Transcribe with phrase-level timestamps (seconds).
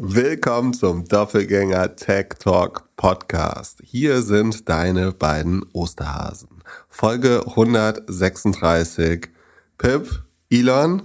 [0.00, 3.80] Willkommen zum Doppelgänger Tech Talk Podcast.
[3.82, 6.62] Hier sind deine beiden Osterhasen.
[6.88, 9.28] Folge 136.
[9.76, 11.02] Pip, Elon,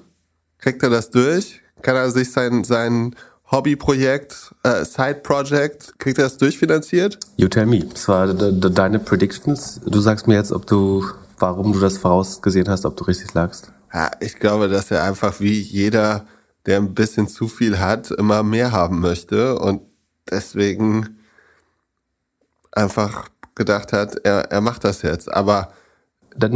[0.59, 1.59] kriegt er das durch?
[1.81, 3.15] Kann er sich sein, sein
[3.49, 7.17] Hobbyprojekt, äh, Side-Project, kriegt er das durchfinanziert?
[7.37, 7.79] You tell me.
[7.79, 9.81] Das war deine Predictions.
[9.87, 11.03] Du sagst mir jetzt, ob du,
[11.39, 13.71] warum du das vorausgesehen hast, ob du richtig lagst.
[13.91, 16.27] Ja, ich glaube, dass er einfach wie jeder
[16.65, 19.81] der ein bisschen zu viel hat, immer mehr haben möchte und
[20.29, 21.17] deswegen
[22.71, 25.31] einfach gedacht hat, er, er macht das jetzt.
[25.31, 25.73] Aber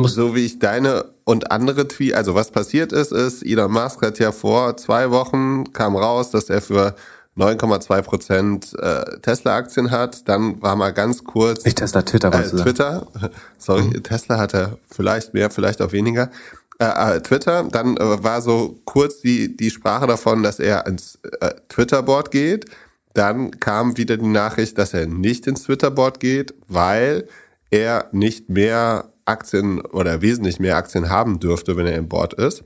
[0.05, 4.17] so wie ich deine und andere Tweets, also was passiert ist, ist, Elon Musk hat
[4.17, 6.95] ja vor zwei Wochen kam raus, dass er für
[7.37, 10.27] 9,2 Prozent äh, Tesla-Aktien hat.
[10.27, 11.65] Dann war mal ganz kurz.
[11.65, 13.07] Nicht Tesla, Twitter, äh, Twitter.
[13.59, 14.01] Sorry, mhm.
[14.01, 16.31] Tesla hatte vielleicht mehr, vielleicht auch weniger
[16.79, 17.63] äh, äh, Twitter.
[17.63, 22.65] Dann äh, war so kurz die, die Sprache davon, dass er ins äh, Twitter-Board geht.
[23.13, 27.27] Dann kam wieder die Nachricht, dass er nicht ins Twitter-Board geht, weil
[27.71, 32.63] er nicht mehr Aktien oder wesentlich mehr Aktien haben dürfte, wenn er im Board ist.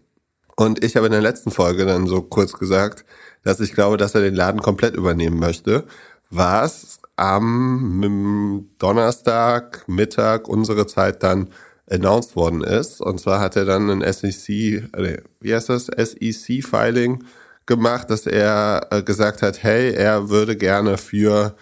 [0.55, 3.05] Und ich habe in der letzten Folge dann so kurz gesagt,
[3.43, 5.85] dass ich glaube, dass er den Laden komplett übernehmen möchte,
[6.29, 11.49] was am Donnerstag Mittag unsere Zeit dann
[11.91, 13.01] announced worden ist.
[13.01, 17.23] Und zwar hat er dann ein SEC, äh, wie heißt das, SEC-Filing
[17.65, 21.55] gemacht, dass er äh, gesagt hat, hey, er würde gerne für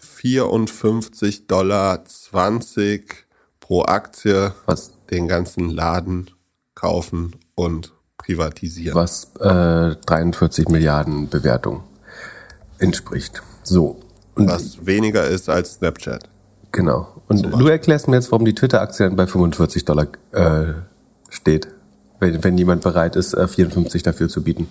[0.00, 2.04] 54,20 Dollar
[3.60, 4.92] pro Aktie Was?
[5.10, 6.30] den ganzen Laden
[6.74, 8.94] kaufen und privatisieren.
[8.94, 11.84] Was äh, 43 Milliarden Bewertung
[12.78, 13.42] entspricht.
[13.62, 14.00] So.
[14.34, 16.28] Und Was weniger ist als Snapchat.
[16.72, 17.15] Genau.
[17.28, 20.74] Und so du erklärst mir jetzt, warum die Twitter-Aktie bei 45 Dollar äh,
[21.28, 21.68] steht,
[22.20, 24.68] wenn, wenn jemand bereit ist, 54 äh, dafür zu bieten.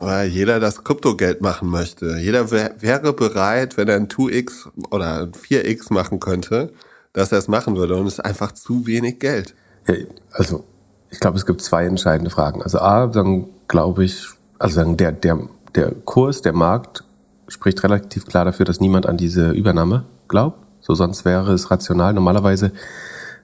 [0.00, 2.18] Weil jeder das Kryptogeld machen möchte.
[2.18, 6.72] Jeder wär, wäre bereit, wenn er ein 2x oder ein 4x machen könnte,
[7.12, 7.96] dass er es machen würde.
[7.96, 9.54] Und es ist einfach zu wenig Geld.
[9.86, 9.94] Ja,
[10.32, 10.64] also,
[11.10, 12.62] ich glaube, es gibt zwei entscheidende Fragen.
[12.62, 14.26] Also A, dann glaube ich,
[14.58, 15.38] also dann der, der,
[15.74, 17.04] der Kurs, der Markt
[17.48, 20.58] spricht relativ klar dafür, dass niemand an diese Übernahme glaubt.
[20.82, 22.12] So sonst wäre es rational.
[22.12, 22.72] Normalerweise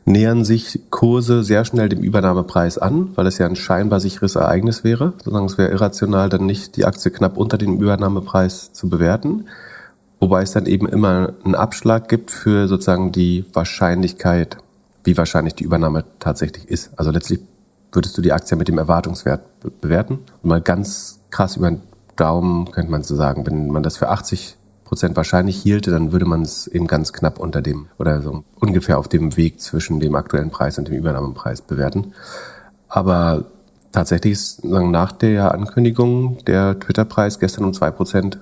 [0.05, 4.85] nähern sich Kurse sehr schnell dem Übernahmepreis an, weil es ja ein scheinbar sicheres Ereignis
[4.85, 5.13] wäre.
[5.19, 9.47] Sozusagen es wäre irrational, dann nicht die Aktie knapp unter dem Übernahmepreis zu bewerten.
[10.21, 14.57] Wobei es dann eben immer einen Abschlag gibt für sozusagen die Wahrscheinlichkeit,
[15.05, 16.91] wie wahrscheinlich die Übernahme tatsächlich ist.
[16.97, 17.41] Also letztlich
[17.93, 19.43] würdest du die Aktie mit dem Erwartungswert
[19.81, 20.19] bewerten.
[20.43, 21.81] Und mal ganz krass über den
[22.17, 24.57] Daumen könnte man so sagen, wenn man das für 80
[24.89, 28.99] Prozent wahrscheinlich hielte, dann würde man es eben ganz knapp unter dem oder so ungefähr
[28.99, 32.15] auf dem Weg zwischen dem aktuellen Preis und dem Übernahmepreis bewerten.
[32.89, 33.45] Aber
[33.93, 38.39] tatsächlich ist nach der Ankündigung der Twitter-Preis gestern um zwei Prozent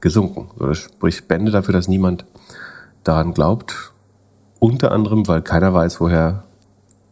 [0.00, 0.48] gesunken.
[0.58, 2.24] das spricht Bände dafür, dass niemand
[3.04, 3.92] daran glaubt.
[4.58, 6.44] Unter anderem, weil keiner weiß, woher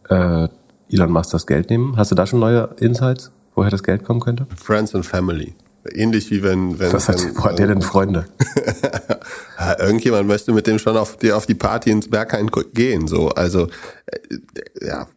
[0.09, 0.47] äh,
[0.91, 1.95] Elon Musk das Geld nehmen.
[1.95, 4.47] Hast du da schon neue Insights, woher das Geld kommen könnte?
[4.55, 5.53] Friends and Family.
[5.93, 6.79] Ähnlich wie wenn.
[6.79, 8.25] wenn Was hat, wo hat der denn Freunde?
[9.59, 13.07] ja, irgendjemand möchte mit dem schon auf die, auf die Party ins Berghain gehen.
[13.07, 13.29] So.
[13.29, 13.67] Also,
[14.07, 15.07] äh, ja,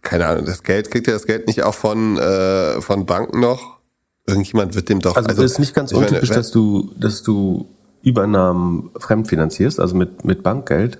[0.00, 3.78] keine Ahnung, das Geld, kriegt er das Geld nicht auch von, äh, von Banken noch?
[4.26, 5.16] Irgendjemand wird dem doch.
[5.16, 7.68] Also, also es ist nicht ganz untypisch, meine, dass du, dass du
[8.02, 10.98] Übernahmen fremdfinanzierst, also mit, mit Bankgeld.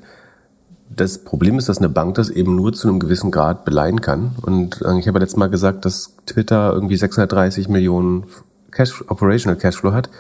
[0.95, 4.33] Das Problem ist, dass eine Bank das eben nur zu einem gewissen Grad beleihen kann.
[4.43, 8.25] Und äh, ich habe letztes Mal gesagt, dass Twitter irgendwie 630 Millionen
[8.73, 10.11] Cash, Operational Cashflow hat.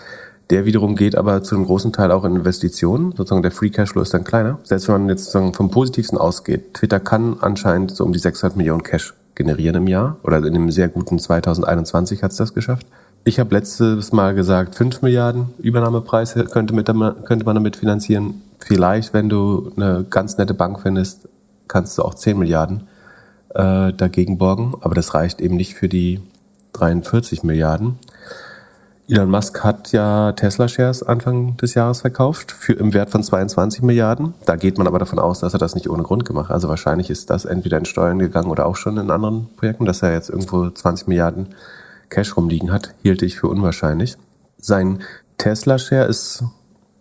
[0.50, 3.12] Der wiederum geht aber zu einem großen Teil auch in Investitionen.
[3.12, 4.58] Sozusagen der Free Cashflow ist dann kleiner.
[4.64, 6.74] Selbst wenn man jetzt sozusagen vom Positivsten ausgeht.
[6.74, 10.18] Twitter kann anscheinend so um die 600 Millionen Cash generieren im Jahr.
[10.22, 12.86] Oder in einem sehr guten 2021 hat es das geschafft.
[13.24, 18.42] Ich habe letztes Mal gesagt, 5 Milliarden Übernahmepreis könnte, mit, könnte man damit finanzieren.
[18.58, 21.28] Vielleicht, wenn du eine ganz nette Bank findest,
[21.68, 22.88] kannst du auch 10 Milliarden
[23.54, 24.74] äh, dagegen borgen.
[24.80, 26.20] Aber das reicht eben nicht für die
[26.72, 27.98] 43 Milliarden.
[29.12, 34.32] Elon Musk hat ja Tesla-Shares Anfang des Jahres verkauft für im Wert von 22 Milliarden.
[34.46, 36.54] Da geht man aber davon aus, dass er das nicht ohne Grund gemacht hat.
[36.54, 40.00] Also wahrscheinlich ist das entweder in Steuern gegangen oder auch schon in anderen Projekten, dass
[40.00, 41.48] er jetzt irgendwo 20 Milliarden
[42.08, 44.16] Cash rumliegen hat, hielt ich für unwahrscheinlich.
[44.56, 45.00] Sein
[45.36, 46.44] Tesla-Share ist,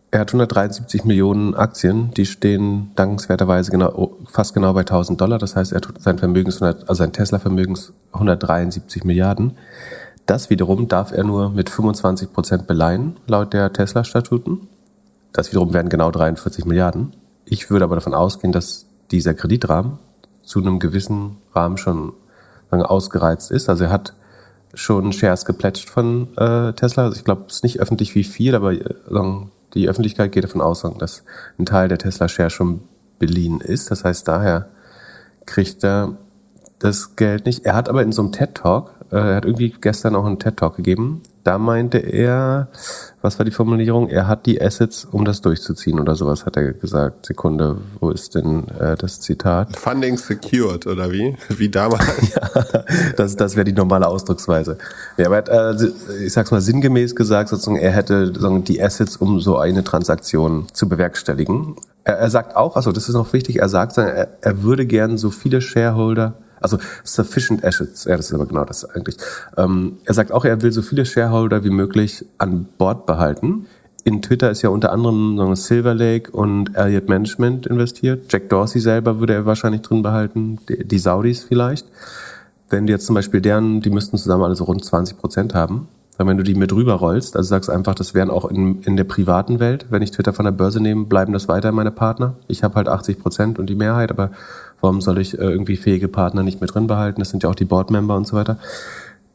[0.10, 5.40] er hat 173 Millionen Aktien, die stehen dankenswerterweise genau, fast genau bei 1000 Dollar.
[5.40, 9.54] Das heißt, er tut sein Vermögens, also sein Tesla-Vermögens 173 Milliarden.
[10.32, 14.70] Das wiederum darf er nur mit 25 Prozent beleihen, laut der Tesla-Statuten.
[15.34, 17.12] Das wiederum wären genau 43 Milliarden.
[17.44, 20.00] Ich würde aber davon ausgehen, dass dieser Kreditrahmen
[20.42, 22.14] zu einem gewissen Rahmen schon
[22.70, 23.68] ausgereizt ist.
[23.68, 24.14] Also er hat
[24.74, 27.04] schon Shares geplätscht von äh, Tesla.
[27.04, 28.86] Also ich glaube, es ist nicht öffentlich wie viel, aber äh,
[29.74, 31.24] die Öffentlichkeit geht davon aus, dass
[31.60, 32.84] ein Teil der Tesla-Shares schon
[33.20, 33.92] beliehen ist.
[33.92, 34.70] Das heißt, daher
[35.46, 36.16] kriegt er
[36.80, 37.66] das Geld nicht.
[37.66, 41.22] Er hat aber in so einem TED-Talk, er hat irgendwie gestern auch einen TED-Talk gegeben,
[41.44, 42.68] da meinte er,
[43.22, 44.10] was war die Formulierung?
[44.10, 47.26] Er hat die Assets, um das durchzuziehen oder sowas, hat er gesagt.
[47.26, 49.76] Sekunde, wo ist denn äh, das Zitat?
[49.76, 51.36] Funding secured oder wie?
[51.50, 52.06] Wie damals?
[52.36, 52.84] ja,
[53.16, 54.78] das, das wäre die normale Ausdrucksweise.
[55.18, 58.82] Ja, aber er hat, äh, ich sag's mal sinngemäß gesagt, sozusagen, er hätte sozusagen, die
[58.82, 61.76] Assets, um so eine Transaktion zu bewerkstelligen.
[62.04, 65.18] Er, er sagt auch, also das ist noch wichtig, er sagt, er, er würde gern
[65.18, 69.18] so viele Shareholder also sufficient assets, ja, das ist aber genau das eigentlich.
[69.58, 73.66] Ähm, er sagt auch, er will so viele Shareholder wie möglich an Bord behalten.
[74.04, 78.32] In Twitter ist ja unter anderem Silver Lake und Elliott Management investiert.
[78.32, 81.86] Jack Dorsey selber würde er wahrscheinlich drin behalten, die, die Saudis vielleicht.
[82.70, 85.88] Wenn die jetzt zum Beispiel deren, die müssten zusammen alle so rund 20 Prozent haben.
[86.18, 88.96] Weil wenn du die mit rüber rollst, also sagst einfach, das wären auch in, in
[88.96, 92.36] der privaten Welt, wenn ich Twitter von der Börse nehme, bleiben das weiter meine Partner.
[92.48, 94.32] Ich habe halt 80 Prozent und die Mehrheit, aber
[94.82, 97.22] Warum soll ich äh, irgendwie fähige Partner nicht mit drin behalten?
[97.22, 98.58] Das sind ja auch die Boardmember und so weiter.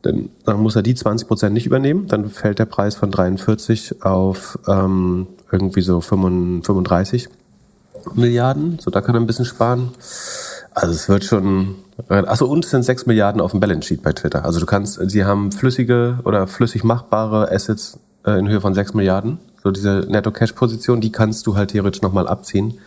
[0.03, 2.07] Dann, dann muss er die 20 Prozent nicht übernehmen.
[2.09, 7.29] Dann fällt der Preis von 43 auf ähm, irgendwie so 35
[8.15, 8.79] Milliarden.
[8.81, 9.91] So, da kann er ein bisschen sparen.
[10.75, 11.77] Also es wird schon.
[12.09, 14.45] Achso, und es sind 6 Milliarden auf dem Balance Sheet bei Twitter.
[14.45, 18.93] Also du kannst, sie haben flüssige oder flüssig machbare Assets äh, in Höhe von 6
[18.95, 19.39] Milliarden.
[19.63, 22.79] So diese Netto-Cash-Position, die kannst du halt theoretisch nochmal abziehen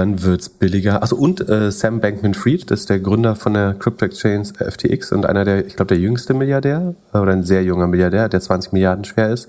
[0.00, 1.02] dann wird's billiger.
[1.02, 5.26] Also und äh, Sam Bankman-Fried, das ist der Gründer von der Crypto Exchange FTX und
[5.26, 8.72] einer der, ich glaube, der jüngste Milliardär äh, oder ein sehr junger Milliardär, der 20
[8.72, 9.48] Milliarden schwer ist.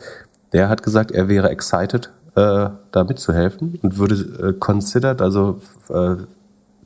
[0.51, 6.15] Der hat gesagt, er wäre excited, äh, da mitzuhelfen und würde äh, considered, also äh,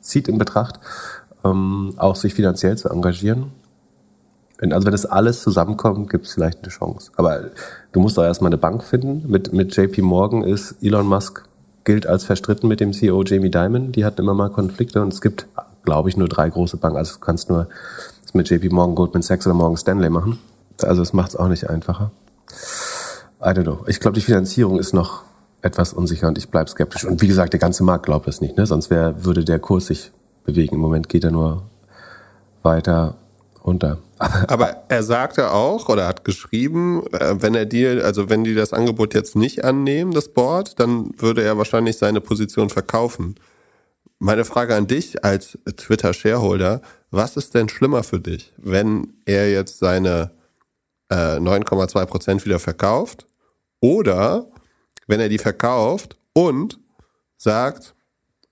[0.00, 0.78] zieht in Betracht,
[1.44, 3.50] ähm, auch sich finanziell zu engagieren.
[4.60, 7.10] Also wenn das alles zusammenkommt, gibt es vielleicht eine Chance.
[7.16, 7.50] Aber
[7.90, 9.24] du musst auch erstmal eine Bank finden.
[9.26, 11.42] Mit, mit JP Morgan ist Elon Musk
[11.86, 13.92] gilt als verstritten mit dem CEO Jamie Dimon.
[13.92, 15.46] Die hatten immer mal Konflikte und es gibt,
[15.84, 16.98] glaube ich, nur drei große Banken.
[16.98, 17.68] Also du kannst nur
[18.22, 20.38] das mit JP Morgan, Goldman Sachs oder Morgan Stanley machen.
[20.82, 22.10] Also es macht es auch nicht einfacher.
[23.40, 23.84] I don't know.
[23.86, 25.22] Ich glaube, die Finanzierung ist noch
[25.62, 27.04] etwas unsicher und ich bleibe skeptisch.
[27.04, 28.56] Und wie gesagt, der ganze Markt glaubt das nicht.
[28.56, 28.66] Ne?
[28.66, 30.10] Sonst wär, würde der Kurs sich
[30.44, 30.74] bewegen.
[30.74, 31.62] Im Moment geht er nur
[32.62, 33.14] weiter
[33.66, 33.98] runter.
[34.18, 38.72] Aber er sagte auch oder hat geschrieben, äh, wenn er dir, also wenn die das
[38.72, 43.34] Angebot jetzt nicht annehmen, das Board, dann würde er wahrscheinlich seine Position verkaufen.
[44.18, 46.80] Meine Frage an dich als Twitter-Shareholder,
[47.10, 50.30] was ist denn schlimmer für dich, wenn er jetzt seine
[51.10, 53.26] äh, 9,2 Prozent wieder verkauft
[53.80, 54.46] oder
[55.06, 56.78] wenn er die verkauft und
[57.36, 57.94] sagt,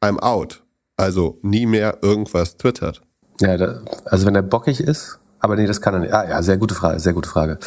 [0.03, 0.63] I'm out,
[0.97, 3.04] also nie mehr irgendwas twittert?
[3.41, 6.13] Ja, da, also wenn er bockig ist, aber nee, das kann er nicht.
[6.13, 7.59] Ah ja, sehr gute Frage, sehr gute Frage.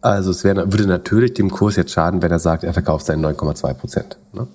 [0.00, 3.24] Also es wäre, würde natürlich dem Kurs jetzt schaden, wenn er sagt, er verkauft seinen
[3.24, 4.16] 9,2 Prozent.
[4.32, 4.46] Ne?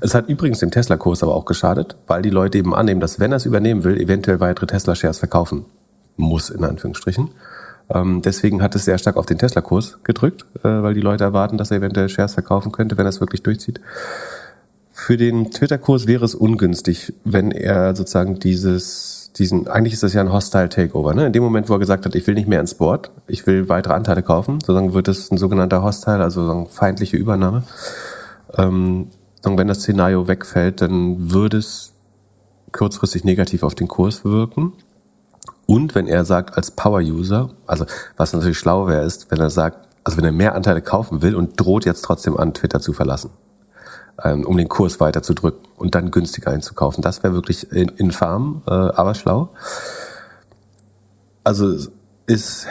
[0.00, 3.32] Es hat übrigens dem Tesla-Kurs aber auch geschadet, weil die Leute eben annehmen, dass wenn
[3.32, 5.64] er es übernehmen will, eventuell weitere Tesla-Shares verkaufen
[6.16, 7.30] muss, in Anführungsstrichen.
[7.90, 11.58] Ähm, deswegen hat es sehr stark auf den Tesla-Kurs gedrückt, äh, weil die Leute erwarten,
[11.58, 13.80] dass er eventuell Shares verkaufen könnte, wenn er es wirklich durchzieht.
[14.92, 20.20] Für den Twitter-Kurs wäre es ungünstig, wenn er sozusagen dieses diesen, eigentlich ist das ja
[20.20, 21.26] ein Hostile Takeover, ne?
[21.26, 23.68] In dem Moment, wo er gesagt hat, ich will nicht mehr ins Board, ich will
[23.68, 27.62] weitere Anteile kaufen, sozusagen wird es ein sogenannter Hostile, also sozusagen feindliche Übernahme.
[28.56, 29.08] Ähm,
[29.44, 31.92] wenn das Szenario wegfällt, dann würde es
[32.72, 34.72] kurzfristig negativ auf den Kurs wirken.
[35.66, 37.86] Und wenn er sagt, als Power-User, also
[38.16, 41.34] was natürlich schlau wäre, ist, wenn er sagt, also wenn er mehr Anteile kaufen will
[41.34, 43.30] und droht jetzt trotzdem an, Twitter zu verlassen
[44.22, 47.02] ähm, um den Kurs weiter zu drücken und dann günstiger einzukaufen.
[47.02, 49.50] Das wäre wirklich infam, äh, aber schlau.
[51.44, 51.74] Also
[52.26, 52.66] ist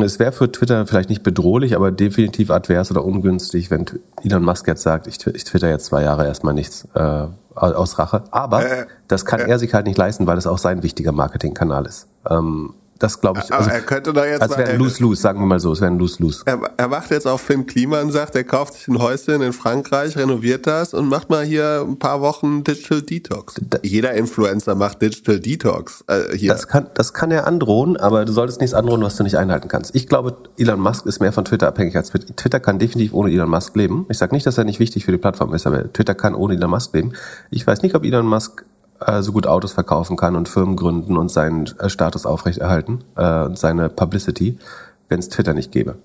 [0.00, 3.84] es wäre für Twitter vielleicht nicht bedrohlich, aber definitiv advers oder ungünstig, wenn
[4.22, 8.24] Elon Musk jetzt sagt, ich, ich twitter jetzt zwei Jahre erstmal nichts äh, aus Rache.
[8.30, 11.12] Aber äh, das kann äh, er sich halt nicht leisten, weil es auch sein wichtiger
[11.12, 12.06] Marketingkanal ist.
[12.28, 12.72] Ähm,
[13.02, 13.52] das glaube ich.
[13.52, 14.42] Also, er könnte da jetzt.
[14.42, 15.72] Es wäre ein Lose-Lose, sagen wir mal so.
[15.72, 16.42] Es wäre ein Lose-Lose.
[16.46, 20.16] Er, er macht jetzt auch Finn Kliman sagt, er kauft sich ein Häuschen in Frankreich,
[20.16, 23.54] renoviert das und macht mal hier ein paar Wochen Digital Detox.
[23.60, 26.04] Da, Jeder Influencer macht Digital Detox.
[26.06, 26.52] Äh, hier.
[26.52, 29.66] Das, kann, das kann er androhen, aber du solltest nichts androhen, was du nicht einhalten
[29.68, 29.94] kannst.
[29.96, 32.36] Ich glaube, Elon Musk ist mehr von Twitter abhängig als Twitter.
[32.36, 34.06] Twitter kann definitiv ohne Elon Musk leben.
[34.10, 36.54] Ich sage nicht, dass er nicht wichtig für die Plattform ist, aber Twitter kann ohne
[36.54, 37.14] Elon Musk leben.
[37.50, 38.64] Ich weiß nicht, ob Elon Musk
[39.06, 43.44] äh, so gut Autos verkaufen kann und Firmen gründen und seinen äh, Status aufrechterhalten äh,
[43.44, 44.58] und seine Publicity,
[45.08, 45.96] wenn es Twitter nicht gäbe.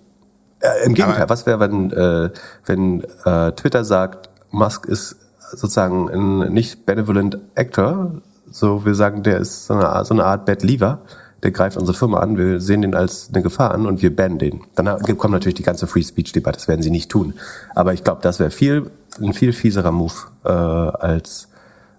[0.59, 2.29] Äh, Im Gegenteil, Aber was wäre, wenn, äh,
[2.65, 5.17] wenn äh, Twitter sagt, Musk ist
[5.51, 8.11] sozusagen ein nicht benevolent Actor,
[8.49, 10.99] so wir sagen, der ist so eine, so eine Art Bad Lever,
[11.43, 14.39] der greift unsere Firma an, wir sehen den als eine Gefahr an und wir bannen
[14.39, 14.61] den.
[14.75, 17.33] Dann kommt natürlich die ganze Free Speech Debatte, das werden sie nicht tun.
[17.75, 18.89] Aber ich glaube, das wäre viel,
[19.21, 20.13] ein viel fieserer Move
[20.43, 21.47] äh, als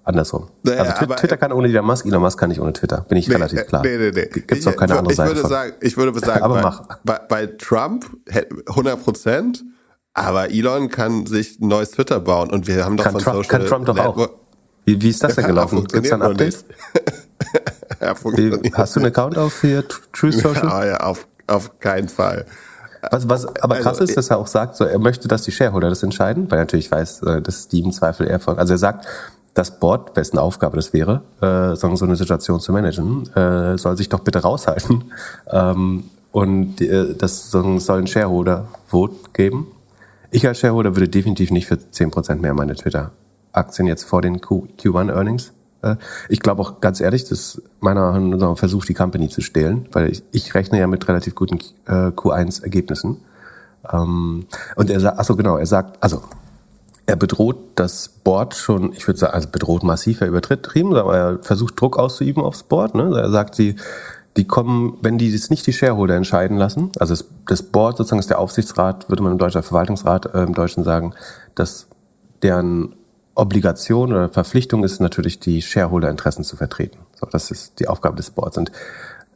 [0.09, 0.49] andersrum.
[0.62, 3.19] Naja, also Twitter, Twitter kann ohne Elon Musk, Elon Musk kann nicht ohne Twitter, bin
[3.19, 3.83] ich nee, relativ klar.
[3.83, 4.27] Nee, nee, nee.
[4.27, 5.50] Gibt's auch keine ich, andere ich Seite würde von.
[5.50, 6.83] sagen, ich würde sagen, aber bei, mach.
[7.05, 8.07] Bei, bei Trump
[8.67, 9.65] 100 Prozent,
[10.15, 13.37] aber Elon kann sich ein neues Twitter bauen und wir haben doch kann von Trump,
[13.37, 14.31] Social Kann Trump doch auch.
[14.85, 15.85] Wie, wie ist das denn gelaufen?
[15.85, 16.65] Gibt es da ein Update?
[18.75, 20.67] Hast du einen Account auf hier True Social?
[20.67, 22.47] Ja, ja auf, auf keinen Fall.
[23.11, 25.53] Was, was aber also, krass ist, dass er auch sagt, so, er möchte, dass die
[25.53, 28.61] Shareholder das entscheiden, weil natürlich weiß, äh, dass die im Zweifel eher folgen.
[28.61, 29.07] Also er sagt,
[29.55, 34.09] das Board, wessen Aufgabe das wäre, äh, so eine Situation zu managen, äh, soll sich
[34.09, 35.05] doch bitte raushalten.
[35.50, 39.69] Ähm, und äh, das soll ein Shareholder-Vote geben.
[40.31, 45.52] Ich als Shareholder würde definitiv nicht für 10% mehr meine Twitter-Aktien jetzt vor den Q1-Earnings.
[45.83, 45.97] Äh,
[46.28, 50.23] ich glaube auch ganz ehrlich, dass meiner Meinung Versuch, die Company zu stehlen, weil ich,
[50.33, 53.17] ich rechne ja mit relativ guten äh, Q1-Ergebnissen.
[53.90, 56.23] Ähm, und er sagt, achso genau, er sagt, also
[57.09, 61.38] er bedroht das Board schon, ich würde sagen, also bedroht massiv, er übertrieben, aber er
[61.43, 62.95] versucht Druck auszuüben aufs Board.
[62.95, 63.19] Ne?
[63.19, 63.77] Er sagt, sie,
[64.37, 68.21] die kommen, wenn die das nicht die Shareholder entscheiden lassen, also das, das Board sozusagen
[68.21, 71.15] ist der Aufsichtsrat, würde man im deutschen Verwaltungsrat äh, im Deutschen sagen,
[71.55, 71.87] dass
[72.43, 72.95] deren
[73.35, 76.99] Obligation oder Verpflichtung ist natürlich, die Shareholder-Interessen zu vertreten.
[77.19, 78.59] So, das ist die Aufgabe des Boards.
[78.59, 78.71] Und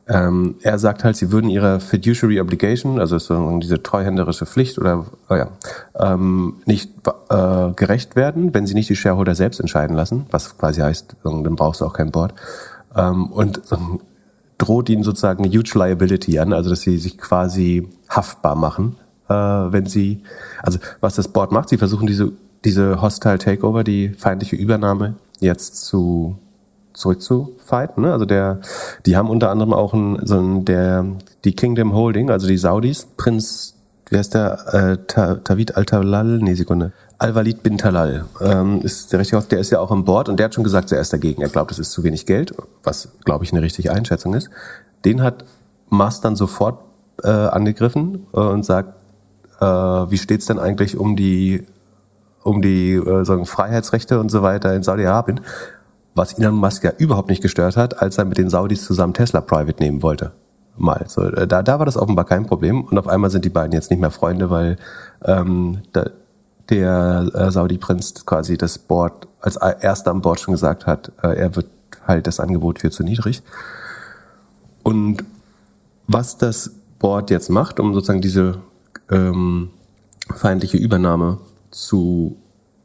[0.08, 3.16] ähm, er sagt halt, sie würden ihrer Fiduciary Obligation, also
[3.60, 5.48] diese treuhänderische Pflicht oder oh ja,
[5.98, 6.90] ähm, nicht
[7.30, 11.56] äh, gerecht werden, wenn sie nicht die Shareholder selbst entscheiden lassen, was quasi heißt, dann
[11.56, 12.34] brauchst du auch kein Board.
[12.96, 14.00] Ähm, und ähm,
[14.58, 18.96] droht ihnen sozusagen eine huge liability an, also dass sie sich quasi haftbar machen,
[19.28, 20.22] äh, wenn sie,
[20.62, 22.32] also was das Board macht, sie versuchen diese
[22.64, 26.38] diese Hostile Takeover, die feindliche Übernahme jetzt zu
[26.94, 28.04] zurückzufighten.
[28.04, 28.12] Ne?
[28.12, 28.60] Also der,
[29.06, 31.04] die haben unter anderem auch ein, so ein, der,
[31.44, 33.74] die Kingdom Holding, also die Saudis, Prinz,
[34.08, 39.40] wie heißt der, äh, Tawid Al-Talal, nee, Sekunde, Al-Walid bin Talal, ähm, ist der richtige
[39.42, 41.40] der ist ja auch an Bord und der hat schon gesagt, er ist dagegen.
[41.40, 44.50] Er glaubt, es ist zu wenig Geld, was, glaube ich, eine richtige Einschätzung ist.
[45.04, 45.44] Den hat
[45.88, 46.80] Musk dann sofort
[47.22, 48.94] äh, angegriffen äh, und sagt,
[49.60, 51.64] äh, wie steht's denn eigentlich um die
[52.42, 55.40] um die äh, sagen Freiheitsrechte und so weiter in Saudi-Arabien
[56.14, 59.40] was Elon Musk ja überhaupt nicht gestört hat, als er mit den Saudis zusammen Tesla
[59.40, 60.32] Private nehmen wollte.
[60.76, 61.04] Mal.
[61.06, 62.82] So, äh, da, da war das offenbar kein Problem.
[62.82, 64.78] Und auf einmal sind die beiden jetzt nicht mehr Freunde, weil
[65.24, 66.10] ähm, da,
[66.70, 71.56] der äh, Saudi-Prinz quasi das Board als erster am Board schon gesagt hat, äh, er
[71.56, 71.66] wird
[72.06, 73.42] halt das Angebot für zu niedrig.
[74.82, 75.24] Und
[76.06, 78.58] was das Board jetzt macht, um sozusagen diese
[79.10, 79.70] ähm,
[80.34, 81.38] feindliche Übernahme
[81.70, 82.36] zu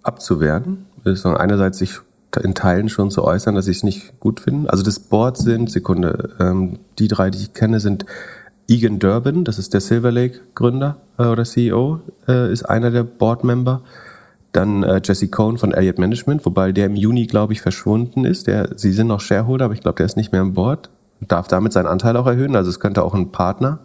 [0.04, 2.00] abzuwehren, ist einerseits sich
[2.44, 4.68] in Teilen schon zu äußern, dass sie es nicht gut finden.
[4.68, 8.06] Also das Board sind, Sekunde, ähm, die drei, die ich kenne, sind
[8.68, 13.04] Egan Durbin, das ist der Silver Lake Gründer äh, oder CEO, äh, ist einer der
[13.04, 13.82] Board-Member.
[14.52, 18.48] Dann äh, Jesse Cohn von Elliott Management, wobei der im Juni, glaube ich, verschwunden ist.
[18.48, 20.90] Der, sie sind noch Shareholder, aber ich glaube, der ist nicht mehr im Board.
[21.22, 23.80] Darf damit seinen Anteil auch erhöhen, also es könnte auch ein Partner.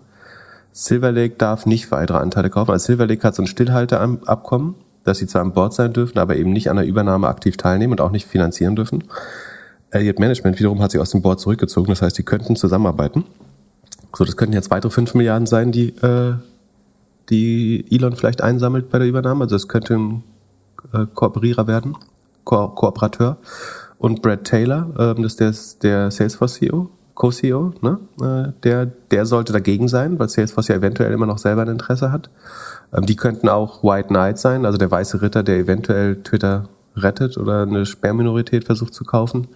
[0.72, 2.70] Silver Lake darf nicht weitere Anteile kaufen.
[2.70, 6.36] Also Silver Lake hat so ein Stillhalteabkommen dass sie zwar an Bord sein dürfen, aber
[6.36, 9.04] eben nicht an der Übernahme aktiv teilnehmen und auch nicht finanzieren dürfen.
[9.90, 13.24] Elliott Management wiederum hat sich aus dem Board zurückgezogen, das heißt, die könnten zusammenarbeiten.
[14.16, 16.34] So, das könnten jetzt weitere 5 Milliarden sein, die, äh,
[17.30, 19.44] die Elon vielleicht einsammelt bei der Übernahme.
[19.44, 20.22] Also es könnte ein
[20.92, 21.96] äh, Kooperierer werden,
[22.44, 23.38] Ko Kooperateur.
[23.98, 27.98] Und Brad Taylor, ähm, das ist der, der Salesforce CEO, Co-CEO, ne?
[28.20, 32.10] Äh, der, der sollte dagegen sein, weil Salesforce ja eventuell immer noch selber ein Interesse
[32.10, 32.30] hat.
[32.92, 37.38] Ähm, die könnten auch White Knight sein, also der weiße Ritter, der eventuell Twitter rettet
[37.38, 39.48] oder eine Sperrminorität versucht zu kaufen.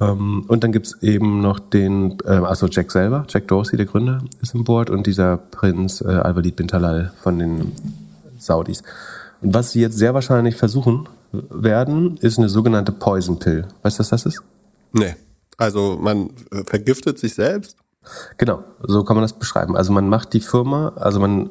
[0.00, 4.22] Ähm, und dann gibt's eben noch den, äh, also Jack selber, Jack Dorsey, der Gründer,
[4.42, 7.72] ist im Board und dieser Prinz äh, Al-Walid bin Talal von den
[8.38, 8.82] Saudis.
[9.40, 13.66] Und was sie jetzt sehr wahrscheinlich versuchen werden, ist eine sogenannte Poison Pill.
[13.82, 14.42] Weißt du, was das ist?
[14.92, 15.16] Nee.
[15.56, 16.30] Also man
[16.66, 17.76] vergiftet sich selbst?
[18.38, 19.76] Genau, so kann man das beschreiben.
[19.76, 21.50] Also man macht die Firma, also man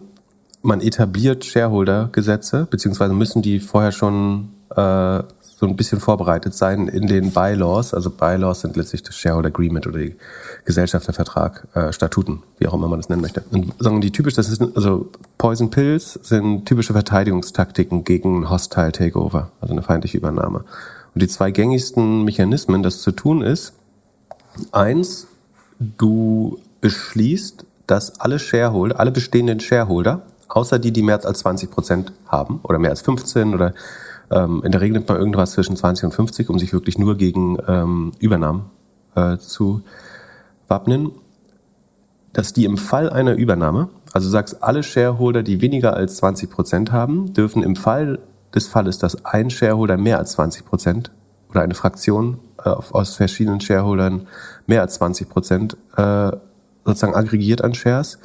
[0.63, 5.21] man etabliert Shareholder-Gesetze, beziehungsweise müssen die vorher schon äh,
[5.63, 7.93] so ein bisschen vorbereitet sein in den Bylaws.
[7.93, 10.15] Also Bylaws sind letztlich das Shareholder Agreement oder die
[10.65, 13.43] Gesellschaftervertrag, äh, Statuten, wie auch immer man das nennen möchte.
[13.51, 19.51] Und sagen die typisch, das ist also Poison Pills sind typische Verteidigungstaktiken gegen Hostile Takeover,
[19.59, 20.63] also eine feindliche Übernahme.
[21.13, 23.73] Und die zwei gängigsten Mechanismen, das zu tun ist,
[24.71, 25.27] eins,
[25.79, 30.23] du beschließt, dass alle Shareholder, alle bestehenden Shareholder
[30.55, 33.73] außer die, die mehr als 20 Prozent haben oder mehr als 15 oder
[34.31, 37.17] ähm, in der Regel nimmt man irgendwas zwischen 20 und 50, um sich wirklich nur
[37.17, 38.65] gegen ähm, Übernahmen
[39.15, 39.81] äh, zu
[40.67, 41.11] wappnen,
[42.33, 46.91] dass die im Fall einer Übernahme, also sagst, alle Shareholder, die weniger als 20 Prozent
[46.91, 48.19] haben, dürfen im Fall
[48.53, 51.11] des Falles, dass ein Shareholder mehr als 20 Prozent
[51.49, 54.27] oder eine Fraktion äh, aus verschiedenen Shareholdern
[54.67, 56.31] mehr als 20 Prozent äh,
[56.85, 58.19] sozusagen aggregiert an Shares,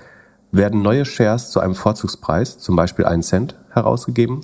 [0.53, 4.41] werden neue Shares zu einem Vorzugspreis, zum Beispiel einen Cent, herausgegeben,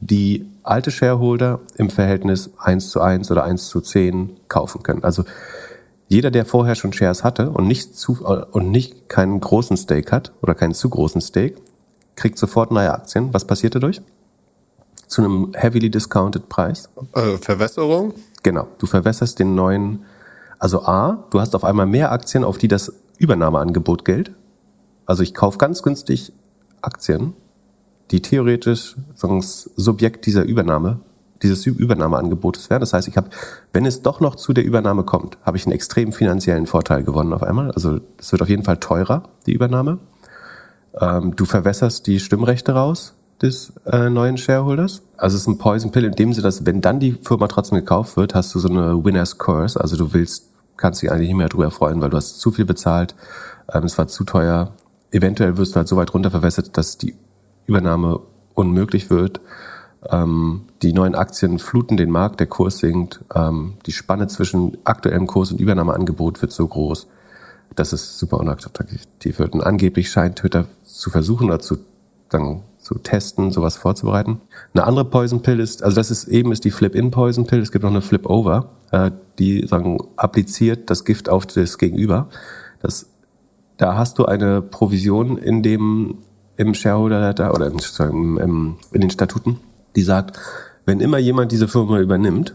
[0.00, 5.04] die alte Shareholder im Verhältnis 1 zu 1 oder 1 zu 10 kaufen können.
[5.04, 5.24] Also
[6.08, 10.32] jeder, der vorher schon Shares hatte und nicht zu, und nicht keinen großen Stake hat
[10.42, 11.56] oder keinen zu großen Stake,
[12.14, 13.34] kriegt sofort neue Aktien.
[13.34, 14.00] Was passiert dadurch?
[15.08, 16.88] Zu einem heavily discounted Preis.
[17.14, 18.14] Äh, Verwässerung?
[18.42, 18.68] Genau.
[18.78, 20.04] Du verwässerst den neuen,
[20.58, 24.30] also A, du hast auf einmal mehr Aktien, auf die das Übernahmeangebot gilt.
[25.06, 26.32] Also ich kaufe ganz günstig
[26.82, 27.32] Aktien,
[28.10, 31.00] die theoretisch sagen, Subjekt dieser Übernahme,
[31.42, 32.80] dieses Übernahmeangebotes wären.
[32.80, 33.30] Das heißt, ich habe,
[33.72, 37.32] wenn es doch noch zu der Übernahme kommt, habe ich einen extrem finanziellen Vorteil gewonnen
[37.32, 37.70] auf einmal.
[37.72, 39.98] Also es wird auf jeden Fall teurer, die Übernahme.
[41.00, 45.02] Ähm, du verwässerst die Stimmrechte raus des äh, neuen Shareholders.
[45.16, 47.78] Also es ist ein Poison Pill in dem Sinne, dass wenn dann die Firma trotzdem
[47.78, 49.80] gekauft wird, hast du so eine Winner's Curse.
[49.80, 50.46] Also du willst,
[50.76, 53.14] kannst dich eigentlich nicht mehr drüber freuen, weil du hast zu viel bezahlt,
[53.72, 54.72] ähm, es war zu teuer.
[55.10, 57.14] Eventuell wirst du halt so weit runter verwässert, dass die
[57.66, 58.20] Übernahme
[58.54, 59.40] unmöglich wird.
[60.10, 63.20] Ähm, die neuen Aktien fluten den Markt, der Kurs sinkt.
[63.34, 67.06] Ähm, die Spanne zwischen aktuellem Kurs und Übernahmeangebot wird so groß,
[67.74, 69.54] dass es super unattraktiv wird.
[69.54, 71.78] Und angeblich scheint Twitter zu versuchen oder zu,
[72.28, 74.40] dann, zu testen, sowas vorzubereiten.
[74.74, 77.60] Eine andere Poison Pill ist, also das ist eben ist die Flip-in Poison Pill.
[77.60, 82.28] Es gibt noch eine Flip-over, äh, die sagen appliziert das Gift auf das Gegenüber.
[82.80, 83.06] Das,
[83.76, 86.18] da hast du eine Provision in dem
[86.56, 89.60] im Shareholder Letter oder im, im, in den Statuten
[89.96, 90.38] die sagt,
[90.84, 92.54] wenn immer jemand diese Firma übernimmt,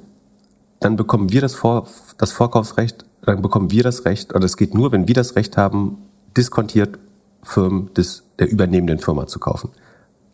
[0.79, 1.87] dann bekommen wir das, Vor
[2.17, 5.57] das Vorkaufsrecht, dann bekommen wir das Recht, oder es geht nur, wenn wir das Recht
[5.57, 5.97] haben,
[6.37, 6.97] diskontiert
[7.43, 9.71] Firmen des, der übernehmenden Firma zu kaufen.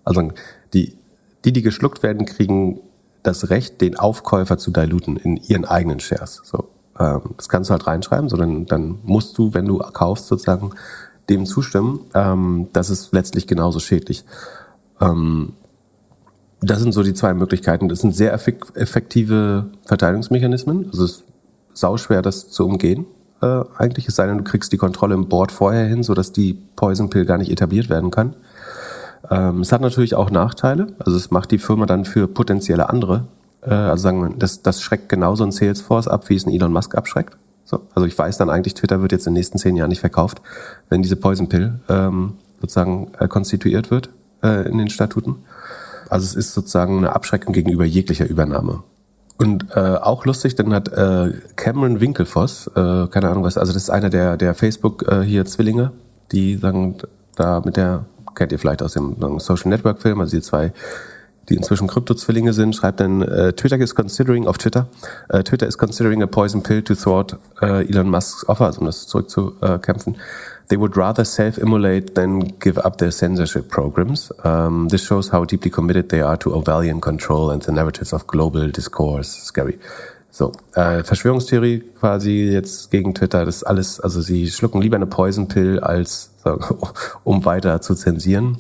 [0.04, 0.32] Also
[0.74, 0.98] die,
[1.44, 2.80] die, die geschluckt werden, kriegen
[3.24, 6.42] das Recht, den Aufkäufer zu diluten in ihren eigenen Shares.
[6.44, 10.72] So, das kannst du halt reinschreiben, sondern dann musst du, wenn du kaufst, sozusagen
[11.30, 12.00] dem zustimmen.
[12.14, 14.24] Ähm, das ist letztlich genauso schädlich.
[15.02, 15.54] Ähm,
[16.62, 17.90] das sind so die zwei Möglichkeiten.
[17.90, 20.88] Das sind sehr effektive Verteidigungsmechanismen.
[20.90, 21.24] Also es ist
[21.74, 23.06] sauschwer, das zu umgehen.
[23.42, 26.54] Äh, eigentlich es sei denn, du kriegst die Kontrolle im Board vorher hin, sodass die
[26.76, 28.34] Poison Pill gar nicht etabliert werden kann.
[29.30, 30.88] Ähm, es hat natürlich auch Nachteile.
[31.00, 33.26] Also es macht die Firma dann für potenzielle andere.
[33.62, 36.72] Äh, also sagen wir, das, das schreckt genauso ein Salesforce ab, wie es ein Elon
[36.72, 37.38] Musk abschreckt.
[37.66, 40.00] So, also ich weiß dann eigentlich, Twitter wird jetzt in den nächsten zehn Jahren nicht
[40.00, 40.42] verkauft,
[40.90, 44.10] wenn diese Poison Pill ähm, sozusagen äh, konstituiert wird
[44.42, 45.36] äh, in den Statuten.
[46.10, 48.84] Also es ist sozusagen eine Abschreckung gegenüber jeglicher Übernahme.
[49.38, 53.84] Und äh, auch lustig, dann hat äh, Cameron Winkelfoss, äh, keine Ahnung was, also das
[53.84, 55.92] ist einer der, der Facebook äh, hier Zwillinge,
[56.32, 56.98] die sagen,
[57.36, 60.74] da mit der, kennt ihr vielleicht aus dem Social Network Film, also die zwei,
[61.50, 64.88] die inzwischen Krypto-Zwillinge sind, schreibt dann, äh, Twitter is considering, auf Twitter,
[65.30, 68.86] äh, Twitter is considering a poison pill to thwart äh, Elon Musk's offer, also um
[68.86, 70.16] das zurückzukämpfen.
[70.16, 70.18] Äh,
[70.70, 74.32] they would rather self-immolate than give up their censorship programs.
[74.44, 78.28] Um, this shows how deeply committed they are to Orwellian control and the narratives of
[78.28, 79.30] global discourse.
[79.46, 79.80] Scary.
[80.30, 85.48] So, äh, Verschwörungstheorie quasi jetzt gegen Twitter, das alles, also sie schlucken lieber eine Poison
[85.48, 86.32] Pill, als
[87.24, 88.58] um weiter zu zensieren.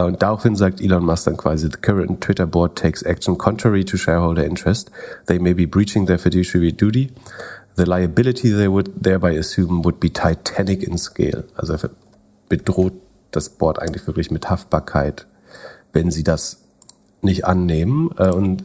[0.00, 3.84] Äh, und daraufhin sagt Elon Musk dann quasi, the current Twitter board takes action contrary
[3.84, 4.90] to shareholder interest.
[5.26, 7.12] They may be breaching their fiduciary duty.
[7.76, 11.44] The liability they would thereby assume would be titanic in scale.
[11.56, 11.76] Also
[12.48, 12.94] bedroht
[13.30, 15.26] das Board eigentlich wirklich mit Haftbarkeit,
[15.92, 16.62] wenn sie das
[17.22, 18.10] nicht annehmen.
[18.18, 18.64] Äh, und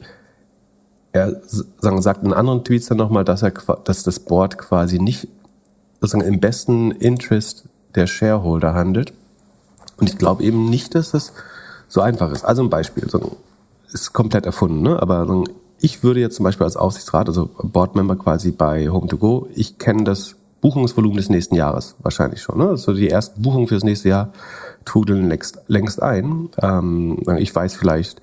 [1.12, 5.30] er sagt in anderen Tweets dann nochmal, dass dass das Board quasi nicht
[6.02, 7.63] sozusagen im besten Interest
[7.95, 9.13] der Shareholder handelt.
[9.97, 11.34] Und ich glaube eben nicht, dass das
[11.88, 12.43] so einfach ist.
[12.43, 13.38] Also ein Beispiel, so,
[13.91, 15.01] ist komplett erfunden, ne?
[15.01, 15.43] aber so,
[15.79, 20.36] ich würde jetzt zum Beispiel als Aufsichtsrat, also Boardmember quasi bei Home2Go, ich kenne das
[20.62, 22.58] Buchungsvolumen des nächsten Jahres wahrscheinlich schon.
[22.58, 22.69] Ne?
[22.69, 24.34] Also die ersten Buchungen fürs nächste Jahr
[24.84, 26.49] trudeln längst, längst ein.
[26.62, 28.21] Ähm, ich weiß vielleicht,